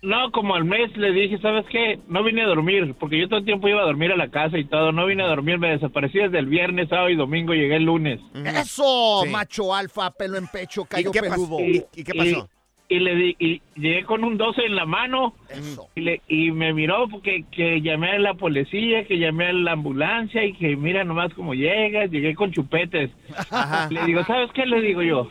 No, 0.00 0.30
como 0.30 0.54
al 0.54 0.64
mes 0.64 0.96
le 0.96 1.10
dije, 1.10 1.38
¿sabes 1.42 1.64
qué? 1.72 1.98
No 2.06 2.22
vine 2.22 2.42
a 2.44 2.46
dormir, 2.46 2.94
porque 3.00 3.18
yo 3.18 3.26
todo 3.28 3.40
el 3.40 3.44
tiempo 3.44 3.66
iba 3.66 3.80
a 3.80 3.84
dormir 3.86 4.12
a 4.12 4.16
la 4.16 4.30
casa 4.30 4.56
y 4.56 4.64
todo. 4.64 4.92
No 4.92 5.06
vine 5.06 5.24
a 5.24 5.26
dormir, 5.26 5.58
me 5.58 5.70
desaparecí 5.70 6.18
desde 6.18 6.38
el 6.38 6.46
viernes, 6.46 6.88
sábado 6.88 7.10
y 7.10 7.16
domingo, 7.16 7.52
llegué 7.52 7.74
el 7.76 7.82
lunes. 7.84 8.20
Eso, 8.32 9.22
Sí. 9.24 9.30
macho 9.30 9.74
alfa, 9.74 10.12
pelo 10.12 10.38
en 10.38 10.46
pecho, 10.46 10.84
callo 10.84 11.08
¿Y 11.10 11.12
qué, 11.12 11.20
pasó? 11.22 11.34
peludo. 11.34 11.60
¿Y, 11.60 11.84
y 11.96 12.04
qué 12.04 12.14
pasó? 12.14 12.48
Y, 12.90 13.00
le 13.00 13.14
di, 13.16 13.36
y 13.38 13.62
llegué 13.76 14.04
con 14.04 14.24
un 14.24 14.38
12 14.38 14.62
en 14.64 14.74
la 14.74 14.86
mano 14.86 15.34
Eso. 15.50 15.88
y, 15.94 16.00
le, 16.00 16.22
y 16.26 16.50
me 16.52 16.72
miró 16.72 17.06
porque 17.10 17.44
que 17.52 17.82
llamé 17.82 18.12
a 18.12 18.18
la 18.18 18.32
policía, 18.32 19.04
que 19.06 19.18
llamé 19.18 19.48
a 19.48 19.52
la 19.52 19.72
ambulancia 19.72 20.42
y 20.42 20.54
que 20.54 20.74
mira 20.74 21.04
nomás 21.04 21.34
cómo 21.34 21.52
llegas, 21.52 22.10
llegué 22.10 22.34
con 22.34 22.50
chupetes. 22.50 23.10
Ajá. 23.50 23.88
Le 23.90 24.06
digo, 24.06 24.24
¿sabes 24.24 24.50
qué? 24.54 24.64
Le 24.64 24.80
digo 24.80 25.02
yo. 25.02 25.28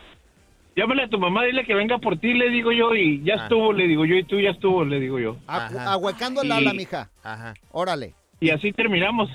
Llámale 0.76 1.02
a 1.02 1.08
tu 1.08 1.18
mamá, 1.18 1.42
dile 1.46 1.64
que 1.64 1.74
venga 1.74 1.98
por 1.98 2.16
ti, 2.20 2.32
le 2.34 2.48
digo 2.50 2.70
yo, 2.70 2.94
y 2.94 3.24
ya 3.24 3.34
Ah. 3.34 3.42
estuvo, 3.42 3.72
le 3.72 3.88
digo 3.88 4.04
yo, 4.04 4.14
y 4.14 4.22
tú 4.22 4.38
ya 4.38 4.50
estuvo, 4.50 4.84
le 4.84 5.00
digo 5.00 5.18
yo. 5.18 5.36
Ajá. 5.48 5.92
Ahuecando 5.94 6.42
el 6.42 6.48
Y- 6.48 6.52
ala, 6.52 6.72
mija. 6.72 7.10
Ajá. 7.24 7.54
Órale. 7.72 8.14
Y 8.38 8.50
así 8.50 8.72
terminamos. 8.72 9.28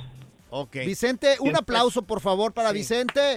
Ok. 0.50 0.78
Vicente, 0.86 1.36
un 1.42 1.58
aplauso, 1.58 2.04
por 2.08 2.22
favor, 2.22 2.54
para 2.54 2.70
Sí. 2.70 2.76
Vicente. 2.78 3.36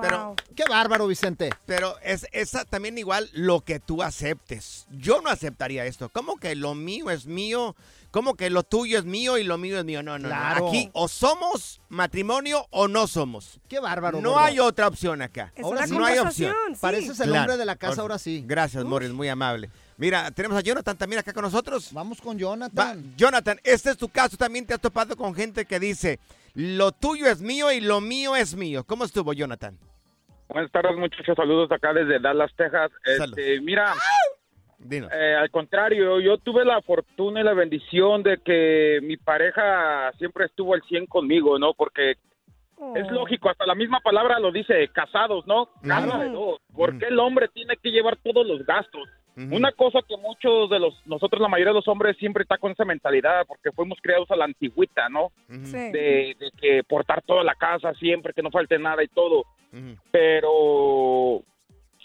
Pero, 0.00 0.34
Qué 0.54 0.64
bárbaro, 0.68 1.06
Vicente. 1.06 1.50
pero 1.66 1.96
es 2.02 2.26
esa 2.32 2.64
también 2.64 2.98
igual 2.98 3.28
lo 3.32 3.60
que 3.62 3.80
tú 3.80 4.02
aceptes. 4.02 4.86
Yo 4.90 5.20
no 5.22 5.30
aceptaría 5.30 5.86
esto. 5.86 6.08
¿Cómo 6.10 6.36
que 6.36 6.54
lo 6.54 6.74
mío 6.74 7.10
es 7.10 7.26
mío? 7.26 7.74
¿Cómo 8.10 8.34
que 8.36 8.48
lo 8.48 8.62
tuyo 8.62 8.98
es 8.98 9.04
mío 9.04 9.36
y 9.36 9.44
lo 9.44 9.58
mío 9.58 9.78
es 9.78 9.84
mío? 9.84 10.02
No, 10.02 10.18
no, 10.18 10.28
no. 10.28 10.34
Aquí 10.34 10.88
o 10.94 11.08
somos 11.08 11.80
matrimonio 11.90 12.66
o 12.70 12.88
no 12.88 13.06
somos. 13.06 13.60
Qué 13.68 13.80
bárbaro. 13.80 14.20
No 14.20 14.30
gordo. 14.32 14.44
hay 14.44 14.58
otra 14.60 14.88
opción 14.88 15.20
acá. 15.20 15.52
Es 15.54 15.62
Ahora 15.64 15.80
una 15.80 15.86
sí. 15.88 15.94
no 15.98 16.04
hay 16.06 16.18
opción. 16.18 16.54
sí. 16.72 16.78
Pareces 16.80 17.20
el 17.20 17.28
Claro. 17.28 17.40
hombre 17.42 17.56
de 17.58 17.66
la 17.66 17.76
casa 17.76 18.00
ahora 18.00 18.18
sí. 18.18 18.42
Gracias, 18.46 18.82
Morris, 18.84 19.10
muy 19.10 19.28
amable. 19.28 19.70
Mira, 19.98 20.30
tenemos 20.30 20.56
a 20.56 20.60
Jonathan 20.62 20.96
también 20.96 21.20
acá 21.20 21.32
con 21.34 21.42
nosotros. 21.42 21.92
Vamos 21.92 22.20
con 22.20 22.36
Va, 22.36 22.40
Jonathan. 22.40 23.14
Jonathan, 23.16 23.60
este 23.64 23.90
es 23.90 23.96
tu 23.98 24.08
caso. 24.08 24.36
También 24.36 24.64
te 24.64 24.72
has 24.72 24.80
topado 24.80 25.14
con 25.16 25.34
gente 25.34 25.66
que 25.66 25.78
dice, 25.78 26.18
lo 26.58 26.90
tuyo 26.90 27.26
es 27.26 27.40
mío 27.40 27.70
y 27.70 27.80
lo 27.80 28.00
mío 28.00 28.34
es 28.34 28.56
mío. 28.56 28.82
¿Cómo 28.84 29.04
estuvo, 29.04 29.32
Jonathan? 29.32 29.78
Buenas 30.48 30.72
tardes, 30.72 30.96
muchachos. 30.96 31.36
Saludos 31.36 31.70
acá 31.70 31.92
desde 31.92 32.18
Dallas, 32.18 32.50
Texas. 32.56 32.90
Este, 33.04 33.60
mira, 33.60 33.94
Dinos. 34.80 35.08
eh, 35.12 35.36
al 35.36 35.52
contrario, 35.52 36.18
yo 36.18 36.36
tuve 36.38 36.64
la 36.64 36.82
fortuna 36.82 37.42
y 37.42 37.44
la 37.44 37.54
bendición 37.54 38.24
de 38.24 38.38
que 38.38 38.98
mi 39.04 39.16
pareja 39.16 40.10
siempre 40.18 40.46
estuvo 40.46 40.74
al 40.74 40.82
100 40.82 41.06
conmigo, 41.06 41.60
¿no? 41.60 41.74
Porque 41.74 42.16
es 42.96 43.10
lógico, 43.12 43.50
hasta 43.50 43.64
la 43.64 43.76
misma 43.76 44.00
palabra 44.00 44.40
lo 44.40 44.50
dice, 44.50 44.88
casados, 44.88 45.46
¿no? 45.46 45.68
Claro. 45.82 46.18
de 46.18 46.28
dos. 46.30 46.60
¿Por 46.74 46.98
qué 46.98 47.06
el 47.06 47.20
hombre 47.20 47.46
tiene 47.54 47.76
que 47.76 47.92
llevar 47.92 48.16
todos 48.16 48.44
los 48.44 48.66
gastos? 48.66 49.08
Una 49.50 49.70
cosa 49.72 50.00
que 50.06 50.16
muchos 50.16 50.68
de 50.68 50.78
los, 50.80 50.94
nosotros 51.06 51.40
la 51.40 51.48
mayoría 51.48 51.72
de 51.72 51.78
los 51.78 51.88
hombres 51.88 52.16
siempre 52.18 52.42
está 52.42 52.58
con 52.58 52.72
esa 52.72 52.84
mentalidad, 52.84 53.46
porque 53.46 53.70
fuimos 53.72 53.98
criados 54.02 54.30
a 54.30 54.36
la 54.36 54.44
antigüita, 54.46 55.08
¿no? 55.08 55.30
Sí. 55.64 55.72
de, 55.72 56.36
de 56.38 56.50
que 56.60 56.82
portar 56.84 57.22
toda 57.22 57.44
la 57.44 57.54
casa 57.54 57.94
siempre, 57.94 58.32
que 58.32 58.42
no 58.42 58.50
falte 58.50 58.78
nada 58.78 59.02
y 59.04 59.08
todo. 59.08 59.44
Pero 60.10 61.42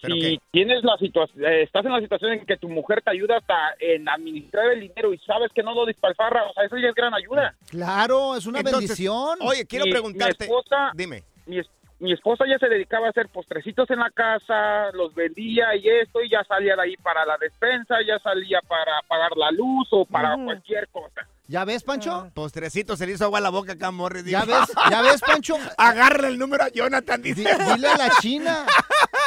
¿Pero 0.01 0.15
si 0.15 0.21
qué? 0.21 0.37
tienes 0.51 0.83
la 0.83 0.97
situación, 0.97 1.45
estás 1.45 1.85
en 1.85 1.93
la 1.93 2.01
situación 2.01 2.33
en 2.33 2.45
que 2.45 2.57
tu 2.57 2.67
mujer 2.67 3.01
te 3.01 3.11
ayuda 3.11 3.37
hasta 3.37 3.55
en 3.79 4.07
administrar 4.09 4.71
el 4.73 4.81
dinero 4.81 5.13
y 5.13 5.17
sabes 5.19 5.49
que 5.55 5.63
no 5.63 5.73
lo 5.73 5.85
despilfarra, 5.85 6.43
o 6.49 6.53
sea, 6.53 6.65
eso 6.65 6.77
ya 6.77 6.89
es 6.89 6.95
gran 6.95 7.13
ayuda. 7.13 7.55
Claro, 7.69 8.35
es 8.35 8.45
una 8.45 8.59
Entonces, 8.59 8.81
bendición. 8.89 9.37
Oye, 9.41 9.65
quiero 9.65 9.85
Mi- 9.85 9.91
preguntarte. 9.91 10.35
Mi 10.39 10.43
esposa, 10.45 10.91
Dime. 10.93 11.23
mi, 11.45 11.59
es- 11.59 11.69
mi 12.03 12.11
esposa 12.11 12.43
ya 12.45 12.59
se 12.59 12.67
dedicaba 12.67 13.07
a 13.07 13.09
hacer 13.11 13.29
postrecitos 13.29 13.89
en 13.89 13.99
la 13.99 14.09
casa, 14.11 14.91
los 14.91 15.15
vendía 15.15 15.73
y 15.75 15.87
esto, 15.87 16.21
y 16.21 16.29
ya 16.29 16.43
salía 16.43 16.75
de 16.75 16.81
ahí 16.81 16.97
para 16.97 17.25
la 17.25 17.37
despensa, 17.39 17.95
ya 18.05 18.19
salía 18.19 18.59
para 18.67 19.01
pagar 19.07 19.31
la 19.37 19.51
luz 19.51 19.87
o 19.91 20.03
para 20.05 20.35
cualquier 20.35 20.89
cosa. 20.89 21.25
¿Ya 21.47 21.63
ves, 21.63 21.83
Pancho? 21.83 22.29
Postrecito 22.33 22.97
se 22.97 23.05
le 23.05 23.13
hizo 23.13 23.23
agua 23.23 23.39
a 23.39 23.41
la 23.41 23.49
boca 23.49 23.73
acá, 23.73 23.91
Morris. 23.91 24.25
¿Ya 24.25 24.43
ves? 24.43 24.71
¿Ya 24.89 25.01
ves, 25.01 25.21
Pancho? 25.21 25.55
Agarra 25.77 26.27
el 26.27 26.37
número 26.37 26.63
a 26.65 26.69
Jonathan, 26.69 27.21
Di- 27.21 27.33
dice. 27.33 27.49
dile 27.75 27.87
a 27.87 27.97
la 27.97 28.09
China. 28.21 28.65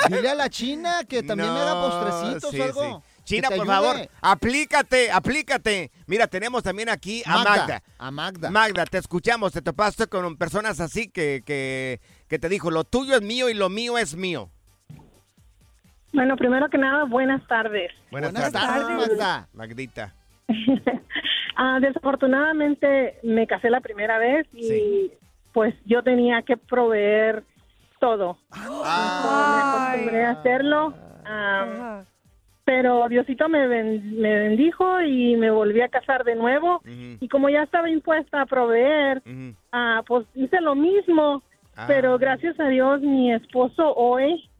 Dile 0.08 0.28
a 0.30 0.34
la 0.34 0.48
China 0.50 1.00
que 1.08 1.22
también 1.22 1.48
No, 1.48 1.54
me 1.54 1.60
haga 1.60 1.80
postrecitos 1.80 2.50
sí, 2.50 2.60
o 2.60 2.64
algo. 2.64 3.02
sí. 3.06 3.15
China, 3.26 3.48
por 3.48 3.60
ayude. 3.60 3.66
favor, 3.66 3.96
aplícate, 4.22 5.10
aplícate. 5.10 5.90
Mira, 6.06 6.26
tenemos 6.28 6.62
también 6.62 6.88
aquí 6.88 7.22
a 7.26 7.38
Magda, 7.38 7.50
Magda. 7.50 7.82
a 7.98 8.10
Magda. 8.10 8.50
Magda, 8.50 8.86
te 8.86 8.98
escuchamos, 8.98 9.52
te 9.52 9.60
topaste 9.60 10.06
con 10.06 10.36
personas 10.36 10.80
así 10.80 11.10
que, 11.10 11.42
que, 11.44 12.00
que 12.28 12.38
te 12.38 12.48
dijo, 12.48 12.70
lo 12.70 12.84
tuyo 12.84 13.16
es 13.16 13.22
mío 13.22 13.48
y 13.50 13.54
lo 13.54 13.68
mío 13.68 13.98
es 13.98 14.14
mío. 14.16 14.48
Bueno, 16.12 16.36
primero 16.36 16.70
que 16.70 16.78
nada, 16.78 17.04
buenas 17.04 17.46
tardes. 17.46 17.90
Buenas, 18.10 18.32
Buenas 18.32 18.52
tardes, 18.52 18.96
Magda. 18.96 19.48
Magdita. 19.52 20.14
Ah, 21.58 21.78
desafortunadamente 21.80 23.18
me 23.22 23.46
casé 23.46 23.70
la 23.70 23.80
primera 23.80 24.18
vez 24.18 24.46
y 24.52 25.10
pues 25.54 25.74
yo 25.86 26.02
tenía 26.02 26.42
que 26.42 26.58
proveer 26.58 27.44
todo. 27.98 28.36
Ah. 28.50 29.94
Me 29.94 30.02
acostumbré 30.02 30.24
a 30.26 30.30
hacerlo. 30.32 30.94
ah, 31.24 32.02
pero 32.66 33.08
Diosito 33.08 33.48
me, 33.48 33.66
ben- 33.68 34.20
me 34.20 34.40
bendijo 34.40 35.00
y 35.00 35.36
me 35.36 35.50
volví 35.50 35.80
a 35.80 35.88
casar 35.88 36.24
de 36.24 36.34
nuevo. 36.34 36.82
Y 37.20 37.28
como 37.28 37.48
ya 37.48 37.62
estaba 37.62 37.88
impuesta 37.88 38.42
a 38.42 38.46
proveer, 38.46 39.22
ah, 39.72 40.02
pues 40.06 40.26
hice 40.34 40.60
lo 40.60 40.74
mismo. 40.74 41.42
Ah. 41.76 41.84
Pero 41.86 42.18
gracias 42.18 42.58
a 42.58 42.68
Dios, 42.68 43.00
mi 43.02 43.32
esposo 43.32 43.94
hoy. 43.94 44.50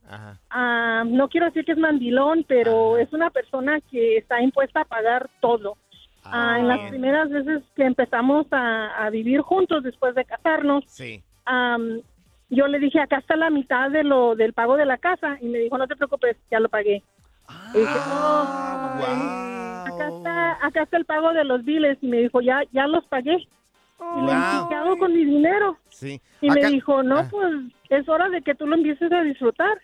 Ah, 0.50 1.02
no 1.04 1.28
quiero 1.28 1.46
decir 1.46 1.64
que 1.64 1.72
es 1.72 1.78
mandilón, 1.78 2.44
pero 2.46 2.96
es 2.96 3.12
una 3.12 3.30
persona 3.30 3.80
que 3.90 4.18
está 4.18 4.40
impuesta 4.40 4.82
a 4.82 4.84
pagar 4.84 5.28
todo. 5.40 5.76
Ah, 6.24 6.58
en 6.60 6.68
las 6.68 6.88
primeras 6.90 7.28
veces 7.28 7.62
que 7.74 7.84
empezamos 7.84 8.46
a, 8.52 9.04
a 9.04 9.10
vivir 9.10 9.40
juntos 9.40 9.82
después 9.82 10.14
de 10.14 10.24
casarnos, 10.24 10.84
Sí. 10.86 11.22
yo 12.50 12.66
le 12.68 12.78
dije, 12.78 13.00
acá 13.00 13.18
está 13.18 13.34
la 13.34 13.50
mitad 13.50 13.90
de 13.90 14.04
lo 14.04 14.36
del 14.36 14.52
pago 14.52 14.76
de 14.76 14.86
la 14.86 14.98
casa. 14.98 15.38
Y 15.40 15.46
me 15.46 15.58
dijo, 15.58 15.76
no 15.76 15.88
te 15.88 15.96
preocupes, 15.96 16.36
ya 16.50 16.60
lo 16.60 16.68
pagué. 16.68 17.02
Y 17.74 17.78
dije, 17.78 17.90
Ah, 17.94 19.86
"Oh, 19.88 19.94
acá, 19.94 20.08
está, 20.08 20.66
acá 20.66 20.82
está 20.82 20.96
el 20.96 21.04
pago 21.04 21.32
de 21.32 21.44
los 21.44 21.64
biles. 21.64 21.98
Y 22.02 22.06
me 22.08 22.18
dijo, 22.18 22.40
ya, 22.40 22.62
ya 22.72 22.86
los 22.86 23.04
pagué. 23.06 23.36
Y 23.36 24.20
le 24.20 24.34
dije, 24.34 24.56
Wow. 24.58 24.68
¿qué 24.68 24.74
hago 24.74 24.98
con 24.98 25.12
mi 25.12 25.24
dinero? 25.24 25.78
Sí. 25.88 26.20
Y 26.40 26.50
Acá- 26.50 26.60
me 26.60 26.70
dijo, 26.70 27.02
no, 27.02 27.18
Ah. 27.18 27.28
pues 27.30 27.52
es 27.90 28.08
hora 28.08 28.28
de 28.28 28.42
que 28.42 28.54
tú 28.54 28.66
lo 28.66 28.74
empieces 28.76 29.10
a 29.12 29.22
disfrutar. 29.22 29.78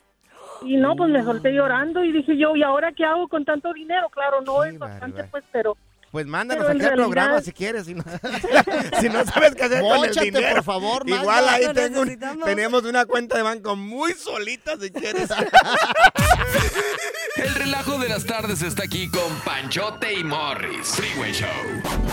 Y 0.64 0.76
no, 0.76 0.94
pues 0.96 1.10
me 1.10 1.22
solté 1.22 1.52
llorando 1.52 2.04
y 2.04 2.12
dije 2.12 2.36
yo, 2.36 2.54
¿y 2.54 2.62
ahora 2.62 2.92
qué 2.92 3.04
hago 3.04 3.26
con 3.28 3.44
tanto 3.44 3.72
dinero? 3.72 4.08
Claro, 4.10 4.42
no 4.42 4.62
es 4.64 4.78
bastante, 4.78 5.24
pues, 5.24 5.44
pero... 5.50 5.76
Pues 6.12 6.26
mándanos 6.26 6.66
Pero 6.66 6.78
aquí 6.78 6.86
al 6.86 6.94
programa 6.94 7.40
si 7.40 7.52
quieres. 7.52 7.86
Si 7.86 7.94
no, 7.94 8.04
si 9.00 9.08
no 9.08 9.24
sabes 9.24 9.54
qué 9.54 9.62
hacer 9.64 9.80
con 9.80 10.04
el 10.04 10.14
dinero. 10.14 10.54
por 10.56 10.62
favor. 10.64 11.08
Igual 11.08 11.48
ahí 11.48 11.66
tengo 11.72 12.02
un- 12.02 12.18
tenemos 12.44 12.84
una 12.84 13.06
cuenta 13.06 13.38
de 13.38 13.42
banco 13.42 13.74
muy 13.76 14.12
solita 14.12 14.76
si 14.78 14.90
quieres. 14.90 15.30
El 17.36 17.54
relajo 17.54 17.98
de 17.98 18.10
las 18.10 18.26
tardes 18.26 18.60
está 18.60 18.84
aquí 18.84 19.08
con 19.08 19.34
Panchote 19.42 20.12
y 20.12 20.22
Morris. 20.22 20.88
Freeway 20.88 21.32
Show. 21.32 21.48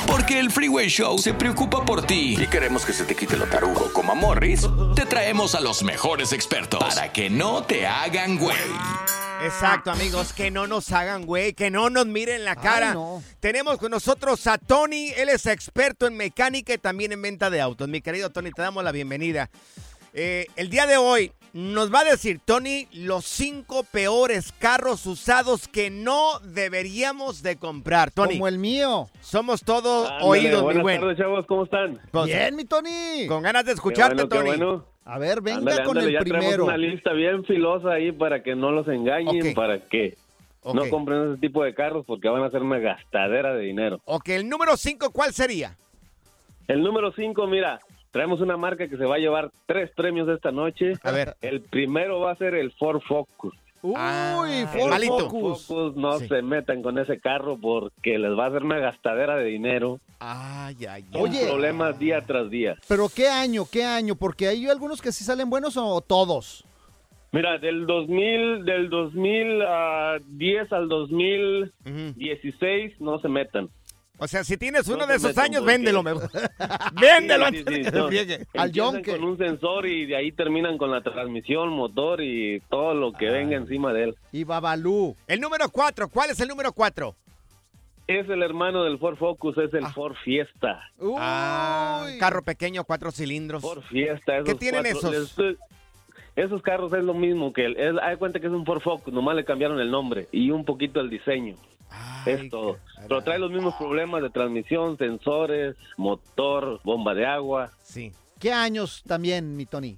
Porque 0.08 0.40
el 0.40 0.50
Freeway 0.50 0.88
Show 0.88 1.18
se 1.18 1.34
preocupa 1.34 1.84
por 1.84 2.04
ti 2.08 2.38
y 2.42 2.48
queremos 2.48 2.86
que 2.86 2.94
se 2.94 3.04
te 3.04 3.16
quite 3.18 3.36
lo 3.36 3.46
tarugo 3.46 3.92
como 3.92 4.14
a 4.14 4.16
Morris. 4.16 4.66
Te 4.96 5.06
traemos 5.06 5.56
a 5.56 5.60
los 5.60 5.84
mejores 5.84 6.32
expertos 6.32 6.80
para 6.80 7.12
que 7.12 7.30
no 7.30 7.64
te 7.64 7.86
hagan 7.86 8.38
güey. 8.38 8.56
Exacto, 9.42 9.92
amigos, 9.92 10.34
que 10.34 10.52
no 10.52 10.68
nos 10.68 10.92
hagan 10.92 11.26
güey, 11.26 11.54
que 11.54 11.72
no 11.72 11.90
nos 11.90 12.06
miren 12.06 12.44
la 12.46 12.56
cara. 12.56 12.96
Tenemos 13.40 13.78
con 13.78 13.92
nosotros 13.92 14.46
a 14.48 14.58
Tony, 14.58 15.10
él 15.16 15.30
es 15.30 15.46
experto 15.46 16.08
en 16.08 16.18
mecánica 16.18 16.74
y 16.74 16.78
también 16.78 17.12
en 17.14 17.22
venta 17.22 17.50
de 17.50 17.62
autos. 17.62 17.88
Mi 17.88 18.02
querido 18.02 18.30
Tony, 18.32 18.52
te 18.52 18.62
damos 18.62 18.84
la 18.84 18.92
bienvenida. 18.92 19.50
Eh, 20.14 20.48
el 20.56 20.70
día 20.70 20.88
de 20.88 20.98
hoy 20.98 21.32
nos 21.54 21.94
va 21.94 22.00
a 22.02 22.04
decir 22.04 22.40
Tony 22.44 22.88
los 22.92 23.26
cinco 23.26 23.84
peores 23.84 24.52
carros 24.60 25.06
usados 25.06 25.68
que 25.68 25.90
no 25.90 26.40
deberíamos 26.40 27.42
de 27.42 27.56
comprar. 27.58 28.12
Tony. 28.12 28.34
Como 28.34 28.48
el 28.48 28.58
mío. 28.60 29.10
Somos 29.22 29.64
todos 29.64 30.10
Ándale, 30.10 30.26
oídos, 30.28 30.60
mi 30.60 30.64
buenas 30.66 30.84
buen. 30.84 31.00
tardes, 31.02 31.18
chavos, 31.18 31.46
¿cómo 31.48 31.64
están? 31.64 32.00
Pues, 32.12 32.26
Bien, 32.26 32.56
mi 32.56 32.66
Tony. 32.66 33.26
Con 33.28 33.42
ganas 33.44 33.64
de 33.66 33.72
Qué 33.72 33.76
escucharte, 33.76 34.16
bueno, 34.26 34.30
qué 34.30 34.36
Tony. 34.38 34.48
bueno. 34.50 34.86
A 35.10 35.18
ver, 35.18 35.42
venga 35.42 35.58
Ándale, 35.58 35.84
con 35.84 35.98
ándale, 35.98 36.08
el 36.08 36.14
ya 36.14 36.20
traemos 36.20 36.46
primero. 36.46 36.66
una 36.66 36.78
lista 36.78 37.14
bien 37.14 37.44
filosa 37.44 37.94
ahí 37.94 38.12
para 38.12 38.44
que 38.44 38.56
no 38.56 38.72
los 38.72 38.88
engañen, 38.88 39.56
para 39.56 39.80
que 39.80 40.16
no 40.64 40.88
compren 40.90 41.32
ese 41.32 41.42
tipo 41.42 41.64
de 41.64 41.74
carros 41.74 42.06
porque 42.06 42.30
van 42.30 42.44
a 42.44 42.52
ser 42.52 42.62
una 42.62 42.78
gastadera 42.78 43.56
de 43.56 43.64
dinero. 43.64 44.02
Ok, 44.06 44.30
el 44.30 44.48
número 44.48 44.78
cinco, 44.78 45.12
¿cuál 45.12 45.34
sería? 45.34 45.76
El 46.68 46.84
número 46.84 47.12
5, 47.12 47.48
mira, 47.48 47.80
traemos 48.12 48.42
una 48.42 48.56
marca 48.56 48.88
que 48.88 48.96
se 48.96 49.06
va 49.06 49.16
a 49.16 49.18
llevar 49.18 49.50
tres 49.66 49.90
premios 49.96 50.30
esta 50.30 50.52
noche. 50.52 50.94
A 51.02 51.10
ver. 51.10 51.36
El 51.42 51.62
primero 51.62 52.20
va 52.20 52.34
a 52.34 52.36
ser 52.36 52.54
el 52.54 52.72
Ford 52.74 53.02
Focus. 53.08 53.56
Uy, 53.82 53.96
El 53.98 54.68
Ford 54.68 54.92
Ford 54.92 55.04
Focus. 55.08 55.66
Focus, 55.68 55.96
no 55.96 56.20
Sí. 56.20 56.28
se 56.28 56.42
metan 56.42 56.82
con 56.82 56.98
ese 57.00 57.18
carro 57.20 57.58
porque 57.60 58.18
les 58.20 58.32
va 58.38 58.46
a 58.46 58.48
hacer 58.50 58.64
una 58.64 58.78
gastadera 58.80 59.38
de 59.38 59.46
dinero. 59.46 60.00
Ay, 60.20 60.76
ay, 60.86 61.06
ay. 61.14 61.22
Oye. 61.22 61.48
problemas 61.48 61.98
día 61.98 62.22
tras 62.26 62.50
día. 62.50 62.76
Pero 62.88 63.08
¿qué 63.14 63.30
año? 63.30 63.64
¿Qué 63.72 63.86
año? 63.86 64.16
Porque 64.16 64.48
hay 64.48 64.68
algunos 64.68 65.02
que 65.02 65.12
sí 65.14 65.24
salen 65.24 65.50
buenos 65.50 65.78
o 65.78 66.02
todos. 66.02 66.66
Mira, 67.32 67.58
del 67.60 67.86
2000, 67.86 68.66
del 68.66 68.90
2010 68.90 70.74
al 70.74 70.90
2016 70.90 73.00
no 73.00 73.20
se 73.20 73.30
metan. 73.30 73.70
O 74.20 74.28
sea, 74.28 74.44
si 74.44 74.58
tienes 74.58 74.88
uno 74.88 74.98
No 75.00 75.08
de 75.08 75.18
se 75.20 75.28
esos 75.30 75.38
años, 75.38 75.64
véndelo 75.64 76.04
mejor. 76.04 76.30
Véndelo 77.00 77.48
Sí, 77.48 77.58
sí, 77.58 77.58
antes 77.60 77.74
sí, 77.76 77.82
de 77.84 77.92
que 77.92 77.98
no. 77.98 78.10
se. 78.10 78.46
Empiezan 78.54 79.04
con 79.04 79.24
un 79.24 79.38
sensor 79.38 79.86
y 79.88 80.06
de 80.06 80.16
ahí 80.18 80.32
terminan 80.32 80.78
con 80.78 80.92
la 80.92 81.02
transmisión, 81.02 81.70
motor 81.70 82.22
y 82.22 82.62
todo 82.70 82.94
lo 82.94 83.14
que 83.14 83.30
venga 83.30 83.56
encima 83.56 83.94
de 83.94 84.04
él. 84.06 84.16
Y 84.32 84.44
Babalú. 84.44 85.16
El 85.28 85.40
número 85.40 85.70
cuatro, 85.70 86.10
¿cuál 86.10 86.32
es 86.32 86.40
el 86.40 86.48
número 86.50 86.74
cuatro? 86.74 87.16
Es 88.08 88.28
el 88.28 88.42
hermano 88.42 88.84
del 88.84 88.98
Ford 88.98 89.18
Focus, 89.18 89.58
es 89.60 89.74
el 89.74 89.86
Ford 89.94 90.16
Fiesta. 90.24 90.82
Ah, 91.18 92.08
carro 92.20 92.42
pequeño, 92.44 92.84
cuatro 92.84 93.12
cilindros. 93.12 93.62
Ford 93.62 93.84
Fiesta. 93.90 94.38
Esos 94.38 94.46
¿Qué 94.50 94.56
tienen 94.56 94.82
cuatro- 94.92 95.12
esos? 95.12 95.36
Esos 96.36 96.62
carros 96.62 96.94
es 96.94 97.04
lo 97.04 97.14
mismo 97.14 97.54
que 97.54 97.66
el... 97.66 97.78
Es, 97.78 97.96
hay 98.02 98.18
cuenta 98.18 98.40
que 98.40 98.48
es 98.48 98.54
un 98.54 98.66
Ford 98.66 98.82
Focus, 98.82 99.14
nomás 99.14 99.36
le 99.36 99.46
cambiaron 99.46 99.80
el 99.80 99.92
nombre 99.92 100.28
y 100.32 100.52
un 100.52 100.66
poquito 100.66 101.00
el 101.00 101.10
diseño. 101.10 101.56
es 102.26 102.50
todo. 102.50 102.78
Pero 103.08 103.22
trae 103.22 103.40
los 103.40 103.52
mismos 103.52 103.76
problemas 103.76 104.22
de 104.22 104.30
transmisión, 104.30 104.98
sensores, 104.98 105.76
motor, 105.98 106.80
bomba 106.84 107.14
de 107.14 107.26
agua. 107.26 107.72
Sí. 107.84 108.12
¿Qué 108.40 108.54
años 108.54 109.04
también, 109.06 109.58
mi 109.58 109.66
Tony? 109.66 109.98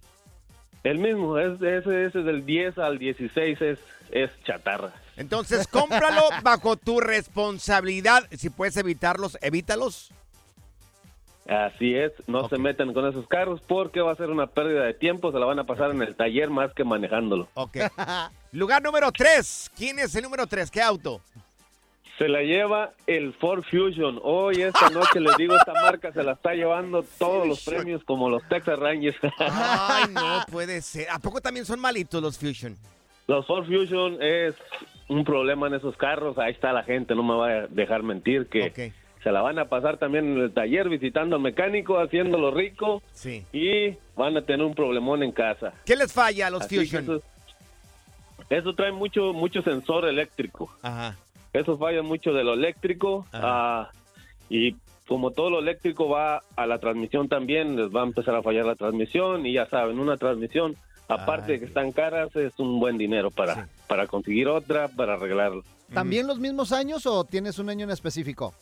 El 0.83 0.97
mismo, 0.97 1.37
es, 1.37 1.61
ese, 1.61 2.05
ese 2.05 2.23
del 2.23 2.43
10 2.43 2.79
al 2.79 2.97
16 2.97 3.61
es, 3.61 3.79
es 4.09 4.31
chatarra. 4.43 4.93
Entonces, 5.15 5.67
cómpralo 5.67 6.21
bajo 6.43 6.75
tu 6.75 6.99
responsabilidad. 6.99 8.27
Si 8.31 8.49
puedes 8.49 8.75
evitarlos, 8.77 9.37
evítalos. 9.41 10.11
Así 11.47 11.95
es, 11.95 12.11
no 12.27 12.47
se 12.47 12.57
metan 12.57 12.93
con 12.93 13.07
esos 13.07 13.27
carros 13.27 13.61
porque 13.67 13.99
va 13.99 14.11
a 14.11 14.15
ser 14.15 14.29
una 14.29 14.47
pérdida 14.47 14.83
de 14.83 14.93
tiempo, 14.93 15.31
se 15.31 15.39
la 15.39 15.45
van 15.45 15.59
a 15.59 15.63
pasar 15.65 15.91
en 15.91 16.01
el 16.01 16.15
taller 16.15 16.49
más 16.49 16.73
que 16.73 16.83
manejándolo. 16.83 17.49
Ok. 17.55 17.77
Lugar 18.51 18.81
número 18.83 19.11
3. 19.11 19.71
¿Quién 19.75 19.99
es 19.99 20.15
el 20.15 20.23
número 20.23 20.45
3? 20.45 20.69
¿Qué 20.69 20.81
auto? 20.81 21.21
Se 22.17 22.27
la 22.27 22.43
lleva 22.43 22.91
el 23.07 23.33
Ford 23.33 23.63
Fusion. 23.63 24.19
Hoy 24.21 24.61
esta 24.61 24.89
noche 24.91 25.19
les 25.19 25.35
digo, 25.37 25.55
esta 25.55 25.73
marca 25.73 26.11
se 26.11 26.21
la 26.23 26.33
está 26.33 26.53
llevando 26.53 27.03
todos 27.17 27.47
los 27.47 27.65
premios 27.65 28.03
como 28.03 28.29
los 28.29 28.47
Texas 28.47 28.77
Rangers. 28.77 29.17
Ay, 29.39 30.05
no 30.13 30.43
puede 30.51 30.81
ser. 30.81 31.09
¿A 31.09 31.17
poco 31.17 31.41
también 31.41 31.65
son 31.65 31.79
malitos 31.79 32.21
los 32.21 32.37
Fusion? 32.37 32.77
Los 33.27 33.47
Ford 33.47 33.65
Fusion 33.65 34.21
es 34.21 34.53
un 35.07 35.25
problema 35.25 35.67
en 35.67 35.73
esos 35.73 35.97
carros. 35.97 36.37
Ahí 36.37 36.51
está 36.51 36.71
la 36.71 36.83
gente, 36.83 37.15
no 37.15 37.23
me 37.23 37.33
va 37.33 37.47
a 37.47 37.67
dejar 37.67 38.03
mentir 38.03 38.47
que 38.47 38.93
se 39.23 39.31
la 39.31 39.41
van 39.41 39.59
a 39.59 39.65
pasar 39.65 39.97
también 39.97 40.25
en 40.33 40.37
el 40.39 40.53
taller 40.53 40.89
visitando 40.89 41.35
al 41.35 41.41
mecánico, 41.41 41.99
haciéndolo 41.99 42.51
rico. 42.51 43.01
Sí. 43.13 43.45
Y 43.53 43.97
van 44.15 44.35
a 44.37 44.41
tener 44.41 44.65
un 44.65 44.73
problemón 44.73 45.23
en 45.23 45.31
casa. 45.31 45.73
¿Qué 45.85 45.95
les 45.95 46.11
falla 46.11 46.47
a 46.47 46.49
los 46.49 46.63
Así 46.63 46.77
Fusion? 46.77 47.03
Eso, 47.03 47.21
eso 48.49 48.73
trae 48.73 48.91
mucho, 48.91 49.33
mucho 49.33 49.61
sensor 49.61 50.05
eléctrico. 50.07 50.71
Ajá. 50.81 51.17
Eso 51.53 51.77
falla 51.77 52.01
mucho 52.01 52.33
de 52.33 52.43
lo 52.43 52.53
eléctrico. 52.53 53.25
ah, 53.33 53.89
y 54.49 54.75
como 55.07 55.31
todo 55.31 55.49
lo 55.49 55.59
eléctrico 55.59 56.09
va 56.09 56.41
a 56.55 56.65
la 56.65 56.79
transmisión 56.79 57.27
también, 57.27 57.75
les 57.75 57.93
va 57.93 58.01
a 58.01 58.05
empezar 58.05 58.35
a 58.35 58.41
fallar 58.41 58.65
la 58.65 58.75
transmisión. 58.75 59.45
Y 59.45 59.53
ya 59.53 59.67
saben, 59.67 59.99
una 59.99 60.17
transmisión, 60.17 60.75
aparte 61.07 61.53
de 61.53 61.59
que 61.59 61.65
están 61.65 61.91
caras, 61.91 62.35
es 62.35 62.57
un 62.59 62.79
buen 62.79 62.97
dinero 62.97 63.29
para, 63.29 63.67
para 63.87 64.07
conseguir 64.07 64.47
otra, 64.47 64.87
para 64.87 65.13
arreglarlo. 65.13 65.63
¿También 65.93 66.27
los 66.27 66.39
mismos 66.39 66.71
años 66.71 67.05
o 67.05 67.23
tienes 67.25 67.59
un 67.59 67.69
año 67.69 67.83
en 67.83 67.91
específico? 67.91 68.53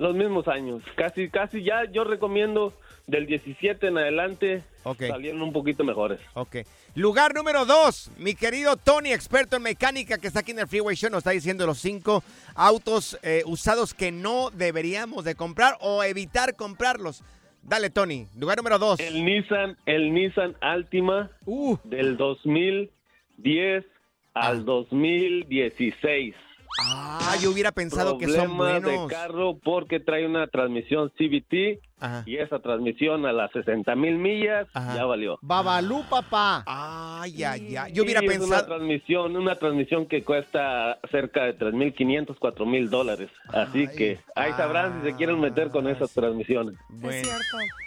Los 0.00 0.14
mismos 0.16 0.48
años. 0.48 0.82
Casi, 0.96 1.28
casi 1.28 1.62
ya 1.62 1.84
yo 1.92 2.04
recomiendo 2.04 2.72
del 3.06 3.26
17 3.26 3.88
en 3.88 3.98
adelante 3.98 4.62
salieron 4.82 5.42
un 5.42 5.52
poquito 5.52 5.84
mejores. 5.84 6.18
Ok. 6.32 6.56
Lugar 6.94 7.34
número 7.34 7.66
2. 7.66 8.12
Mi 8.16 8.34
querido 8.34 8.78
Tony, 8.78 9.12
experto 9.12 9.56
en 9.58 9.62
mecánica, 9.64 10.16
que 10.16 10.26
está 10.26 10.40
aquí 10.40 10.52
en 10.52 10.60
el 10.60 10.68
Freeway 10.68 10.96
Show, 10.96 11.10
nos 11.10 11.18
está 11.18 11.32
diciendo 11.32 11.66
los 11.66 11.76
cinco 11.80 12.24
autos 12.54 13.18
eh, 13.22 13.42
usados 13.44 13.92
que 13.92 14.10
no 14.10 14.48
deberíamos 14.48 15.22
de 15.26 15.34
comprar 15.34 15.76
o 15.82 16.02
evitar 16.02 16.56
comprarlos. 16.56 17.22
Dale, 17.62 17.90
Tony. 17.90 18.26
Lugar 18.38 18.56
número 18.56 18.78
2. 18.78 19.00
El 19.00 19.22
Nissan, 19.22 19.76
el 19.84 20.14
Nissan 20.14 20.56
Altima 20.62 21.30
Uh. 21.44 21.76
del 21.84 22.16
2010 22.16 23.84
al 24.32 24.64
2016. 24.64 26.34
Ah, 26.78 27.36
yo 27.40 27.50
hubiera 27.50 27.72
pensado 27.72 28.18
que 28.18 28.26
son 28.26 28.56
Problema 28.56 28.78
buenos. 28.80 29.08
de 29.08 29.14
carro 29.14 29.58
porque 29.58 30.00
trae 30.00 30.26
una 30.26 30.46
transmisión 30.46 31.10
CVT 31.18 31.80
y 32.26 32.36
esa 32.36 32.58
transmisión 32.60 33.26
a 33.26 33.32
las 33.32 33.50
60 33.52 33.94
mil 33.96 34.16
millas 34.18 34.66
ya 34.94 35.04
valió. 35.04 35.38
Babalú, 35.42 36.02
papá. 36.08 36.62
Ay, 36.66 37.42
ay, 37.44 37.76
ay. 37.76 37.92
Yo 37.92 38.02
hubiera 38.04 38.20
Sí, 38.20 38.26
es 38.26 38.32
pensado. 38.32 38.52
una 38.54 38.66
transmisión, 38.66 39.36
una 39.36 39.54
transmisión 39.56 40.06
que 40.06 40.22
cuesta 40.24 40.98
cerca 41.10 41.44
de 41.44 41.56
3.500, 41.58 42.36
4.000 42.38 42.88
dólares. 42.88 43.30
Así 43.48 43.86
que 43.88 44.20
ahí 44.34 44.52
sabrán 44.52 45.00
si 45.02 45.10
se 45.10 45.16
quieren 45.16 45.40
meter 45.40 45.70
con 45.70 45.88
esas 45.88 46.12
transmisiones. 46.12 46.76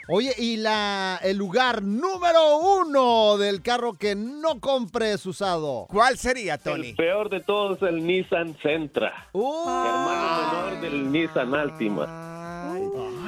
Oye, 0.09 0.34
y 0.38 0.57
la 0.57 1.20
el 1.24 1.38
lugar 1.38 1.82
número 1.82 2.57
uno 2.82 3.38
del 3.38 3.61
carro 3.61 3.93
que 3.93 4.16
no 4.16 4.59
compres 4.59 5.26
usado. 5.26 5.86
¿Cuál 5.89 6.18
sería, 6.18 6.59
El 6.66 6.95
peor 6.95 7.30
de 7.30 7.39
todos 7.39 7.78
es 7.82 7.89
el 7.89 8.05
Nissan 8.05 8.57
Sentra. 8.61 9.28
Hermano 9.34 10.51
menor 10.72 10.82
del 10.82 11.11
Nissan 11.11 11.53
Altima. 11.55 12.32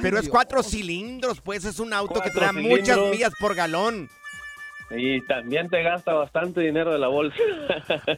Pero 0.02 0.20
es 0.20 0.30
cuatro 0.30 0.64
cilindros, 0.64 1.42
pues 1.42 1.66
es 1.66 1.80
un 1.80 1.94
auto 1.94 2.22
que 2.22 2.30
trae 2.32 2.52
muchas 2.52 2.98
millas 3.12 3.34
por 3.40 3.56
galón. 3.56 4.10
Y 4.92 5.22
también 5.22 5.68
te 5.70 5.82
gasta 5.82 6.14
bastante 6.14 6.62
dinero 6.62 6.94
de 6.94 7.00
la 7.00 7.08
bolsa. 7.08 7.36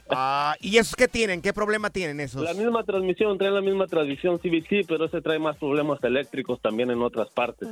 Ah, 0.09 0.55
¿Y 0.59 0.78
esos 0.78 0.95
qué 0.95 1.07
tienen? 1.07 1.41
¿Qué 1.41 1.53
problema 1.53 1.89
tienen 1.89 2.19
esos? 2.19 2.41
La 2.41 2.53
misma 2.53 2.84
transmisión, 2.84 3.38
trae 3.38 3.51
la 3.51 3.61
misma 3.61 3.86
transmisión 3.88 4.38
CVT, 4.39 4.88
pero 4.88 5.05
ese 5.05 5.21
trae 5.21 5.38
más 5.38 5.57
problemas 5.57 6.03
eléctricos 6.03 6.59
también 6.61 6.89
en 6.89 7.01
otras 7.01 7.30
partes. 7.30 7.67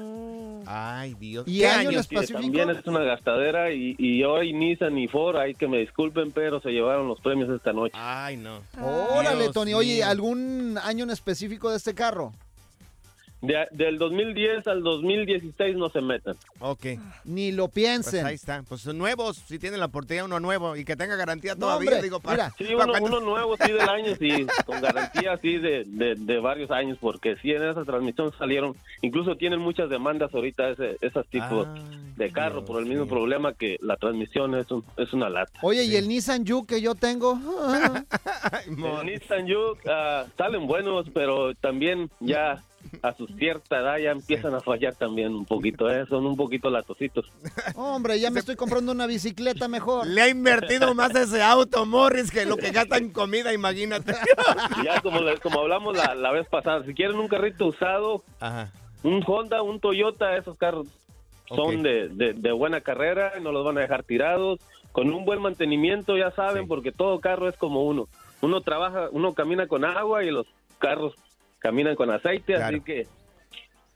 Ay, 0.68 1.16
Dios. 1.16 1.46
¿Y 1.48 1.60
¿Qué 1.60 1.68
años? 1.68 2.02
Específico? 2.02 2.40
también 2.40 2.70
es 2.70 2.86
una 2.86 3.02
gastadera 3.02 3.72
y, 3.72 3.96
y 3.98 4.24
hoy 4.24 4.54
Nissan 4.54 4.98
y 4.98 5.08
Ford, 5.08 5.38
hay 5.38 5.56
que 5.56 5.68
me 5.68 5.80
disculpen, 5.80 6.32
pero 6.32 6.62
se 6.62 6.70
llevaron 6.70 7.08
los 7.08 7.20
premios 7.20 7.50
esta 7.50 7.74
noche. 7.74 7.94
Ay, 7.96 8.38
no. 8.38 8.62
Órale, 8.82 9.44
Dios 9.44 9.54
Tony. 9.54 9.74
Oye. 9.74 10.04
¿algún 10.04 10.78
año 10.84 11.04
en 11.04 11.10
específico 11.10 11.72
de 11.72 11.78
este 11.78 11.96
carro? 11.96 12.32
De- 13.46 13.68
del 13.72 13.98
2010 13.98 14.66
al 14.68 14.82
2016 14.84 15.76
no 15.78 15.90
se 15.90 16.02
metan. 16.02 16.36
Ok. 16.60 16.86
Ni 17.26 17.52
lo 17.52 17.66
Pues 17.68 17.76
piensen. 17.76 18.26
ahí 18.26 18.36
está. 18.36 18.64
Pues 18.68 18.82
son 18.82 18.98
nuevos, 18.98 19.38
si 19.48 19.60
tienen 19.60 19.80
la 19.80 19.88
oportunidad 19.88 20.26
uno 20.26 20.40
nuevo 20.40 20.76
y 20.76 20.86
que 20.86 20.96
tenga 20.96 21.16
garantía 21.16 21.54
No, 21.54 21.62
todavía. 21.62 21.90
hombre, 21.92 22.04
digo, 22.04 22.20
para, 22.20 22.46
mira. 22.46 22.56
Sí, 22.58 22.64
para 22.76 22.86
uno, 22.86 23.00
cuando- 23.00 23.18
uno 23.20 23.26
nuevo, 23.30 23.56
sí, 23.58 23.72
del 23.72 23.90
año, 23.90 24.16
sí, 24.20 24.48
con 24.66 24.82
garantía, 24.82 25.38
sí, 25.42 25.58
de, 25.58 25.84
de, 25.86 26.16
de 26.16 26.40
varios 26.40 26.72
años, 26.72 26.98
porque 27.00 27.36
sí, 27.42 27.52
en 27.52 27.64
esa 27.64 27.84
transmisión 27.84 28.32
salieron, 28.38 28.76
incluso 29.02 29.36
tienen 29.36 29.60
muchas 29.60 29.90
demandas 29.90 30.34
ahorita 30.34 30.70
ese, 30.70 30.98
esos 31.02 31.28
tipos 31.28 31.68
de 32.16 32.32
carro 32.32 32.64
por 32.64 32.80
el 32.82 32.88
mismo 32.88 33.08
problema 33.08 33.54
que 33.54 33.78
la 33.82 33.98
transmisión 33.98 34.56
es, 34.56 34.72
un- 34.72 34.84
es 34.98 35.12
una 35.14 35.30
lata. 35.30 35.52
Oye, 35.62 35.84
¿y 35.84 35.96
el 35.98 36.08
Nissan 36.08 36.48
Juke 36.48 36.76
que 36.76 36.82
yo 36.82 36.96
tengo? 36.96 37.38
El 38.68 39.06
Nissan 39.06 39.48
Juke 39.48 39.90
ah, 39.90 40.26
salen 40.38 40.68
buenos, 40.68 41.06
pero 41.14 41.54
también 41.56 42.10
ya 42.20 42.64
a 43.02 43.14
su 43.14 43.28
cierta 43.28 43.80
edad 43.80 43.98
ya 43.98 44.12
empiezan 44.12 44.54
a 44.56 44.60
fallar 44.62 44.96
también 44.96 45.34
un 45.34 45.46
poquito, 45.46 45.90
¿eh? 45.90 46.06
son 46.10 46.26
un 46.26 46.36
poquito 46.36 46.70
latositos. 46.70 47.26
Hombre, 47.76 48.20
ya 48.20 48.30
me 48.32 48.40
estoy 48.40 48.56
comprando 48.56 48.92
una 48.92 49.08
bicicleta 49.08 49.68
mejor. 49.68 50.08
Le 50.08 50.22
ha 50.22 50.30
invertido 50.30 50.94
más 50.96 51.16
ese 51.16 51.42
auto, 51.44 51.86
Morris, 51.86 52.32
que 52.32 52.46
lo 52.46 52.58
que 52.58 52.72
gasta 52.72 52.98
en 52.98 53.12
comida, 53.12 53.54
imagínate. 53.54 54.14
Ya 54.84 55.02
como, 55.02 55.22
le- 55.22 55.38
como 55.40 55.60
hablamos 55.62 55.96
la, 55.96 56.16
la 56.16 56.32
vez 56.32 56.48
pasada, 56.48 56.84
si 56.86 56.94
quieren 56.94 57.18
un 57.18 57.28
carrito 57.28 57.68
usado, 57.68 58.24
un 59.04 59.24
Honda, 59.26 59.62
un 59.62 59.80
Toyota, 59.80 60.36
esos 60.38 60.58
carros 60.58 60.88
son 61.48 61.84
de, 61.84 62.10
de- 62.10 62.34
de 62.34 62.52
buena 62.52 62.82
carrera, 62.82 63.34
no 63.42 63.52
los 63.52 63.64
van 63.64 63.78
a 63.78 63.82
dejar 63.82 64.04
tirados, 64.04 64.60
con 64.92 65.12
un 65.14 65.26
buen 65.26 65.42
mantenimiento, 65.42 66.18
ya 66.18 66.32
saben, 66.32 66.68
porque 66.68 66.92
todo 66.92 67.20
carro 67.20 67.48
es 67.50 67.58
como 67.58 67.84
uno. 67.84 68.08
Uno 68.42 68.62
trabaja, 68.62 69.10
uno 69.12 69.34
camina 69.34 69.68
con 69.68 69.86
agua 69.86 70.24
y 70.24 70.32
los 70.32 70.48
carros 70.80 71.14
caminan 71.66 71.96
con 71.96 72.12
aceite, 72.12 72.56
así 72.56 72.80
que 72.82 73.08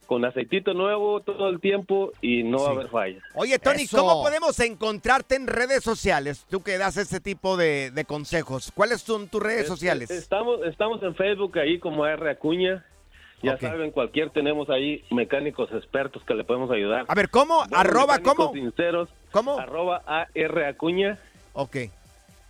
con 0.07 0.25
aceitito 0.25 0.73
nuevo 0.73 1.19
todo 1.21 1.49
el 1.49 1.59
tiempo 1.59 2.11
y 2.19 2.41
no 2.41 2.63
va 2.63 2.69
a 2.69 2.71
haber 2.71 2.89
fallas. 2.89 3.21
Oye, 3.35 3.59
Tony, 3.59 3.83
Eso. 3.83 3.97
¿cómo 3.99 4.23
podemos 4.23 4.59
encontrarte 4.59 5.35
en 5.35 5.45
redes 5.45 5.83
sociales? 5.83 6.47
Tú 6.49 6.63
que 6.63 6.79
das 6.79 6.97
ese 6.97 7.19
tipo 7.19 7.57
de, 7.57 7.91
de 7.91 8.05
consejos. 8.05 8.71
¿Cuáles 8.73 9.01
son 9.01 9.27
tus 9.27 9.43
redes 9.43 9.61
Es- 9.63 9.67
sociales? 9.67 10.09
Estamos, 10.09 10.61
estamos 10.65 11.03
en 11.03 11.13
Facebook 11.13 11.59
ahí 11.59 11.77
como 11.77 12.07
R 12.07 12.27
Acuña. 12.31 12.83
Ya 13.43 13.57
saben, 13.57 13.91
cualquier 13.91 14.31
tenemos 14.31 14.69
ahí 14.69 15.03
mecánicos 15.11 15.71
expertos 15.71 16.23
que 16.25 16.33
le 16.33 16.43
podemos 16.43 16.71
ayudar. 16.71 17.05
A 17.07 17.13
ver, 17.15 17.29
¿cómo? 17.29 17.59
Buenos 17.59 17.79
¿Arroba 17.79 18.19
cómo? 18.19 18.51
Sinceros. 18.51 19.09
¿Cómo? 19.31 19.59
Arroba 19.59 20.01
AR 20.07 20.63
Acuña. 20.65 21.17
Ok. 21.53 21.77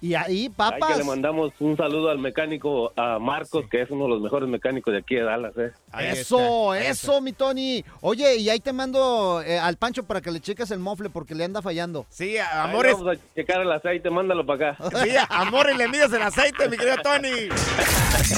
Y 0.02 0.14
ahí, 0.14 0.24
Ahí 0.30 0.44
que 0.48 0.54
papas. 0.56 0.98
le 0.98 1.04
mandamos 1.04 1.52
un 1.60 1.76
saludo 1.76 2.10
al 2.10 2.20
mecánico, 2.20 2.94
a 2.96 3.20
Marcos, 3.20 3.66
que 3.70 3.82
es 3.82 3.90
uno 3.92 4.06
de 4.06 4.10
los 4.12 4.22
mejores 4.22 4.48
mecánicos 4.48 4.94
de 4.94 5.00
aquí 5.00 5.16
de 5.16 5.24
Dallas. 5.24 5.54
¿eh? 5.58 5.72
Eso, 6.12 6.74
eso, 6.74 7.20
mi 7.22 7.34
Tony. 7.34 7.84
Oye, 8.02 8.38
y 8.38 8.50
ahí 8.50 8.60
te 8.60 8.72
mando 8.72 9.42
eh, 9.42 9.60
al 9.60 9.76
Pancho 9.78 10.04
para 10.04 10.22
que 10.22 10.32
le 10.32 10.40
cheques 10.40 10.72
el 10.72 10.80
mofle 10.80 11.10
porque 11.10 11.36
le 11.36 11.44
anda 11.44 11.62
fallando. 11.62 12.06
Sí, 12.10 12.38
Ahí 12.38 12.74
Vamos 12.74 13.08
a 13.18 13.34
checar 13.36 13.62
el 13.62 13.72
aceite, 13.72 14.10
mándalo 14.10 14.46
para 14.46 14.72
acá. 14.72 14.90
Sí, 15.04 15.12
amor, 15.30 15.70
y 15.74 15.78
le 15.78 15.88
mides 15.88 16.12
el 16.14 16.22
aceite, 16.22 16.70
mi 16.70 16.78
querido 16.78 16.98
Tony. 17.04 17.50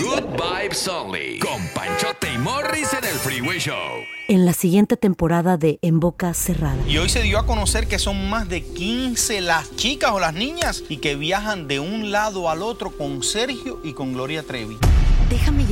Good 0.02 0.24
Vibes 0.38 0.88
Only. 0.88 1.40
Con 1.40 1.62
Panchote 1.74 2.28
y 2.34 2.38
Morris 2.38 2.94
en 2.94 3.04
el 3.06 3.16
Freeway 3.16 3.60
Show. 3.60 3.76
En 4.28 4.46
la 4.46 4.54
siguiente 4.54 4.96
temporada 4.96 5.58
de 5.58 5.78
En 5.82 6.00
Boca 6.00 6.34
Cerrada. 6.34 6.78
Y 6.88 6.98
hoy 7.00 7.10
se 7.10 7.22
dio 7.22 7.38
a 7.40 7.46
conocer 7.46 7.88
que 7.88 8.00
son 8.00 8.30
más 8.30 8.48
de 8.48 8.64
15 8.64 9.42
las 9.42 9.76
chicas 9.76 10.12
o 10.12 10.20
las 10.22 10.34
niñas 10.34 10.84
y 10.88 10.98
que 10.98 11.16
viajan 11.16 11.51
de 11.56 11.82
un 11.82 12.12
lado 12.12 12.50
al 12.50 12.62
otro 12.62 12.92
con 12.92 13.24
Sergio 13.24 13.80
y 13.84 13.92
con 13.92 14.14
Gloria 14.14 14.42
Trevi. 14.42 14.78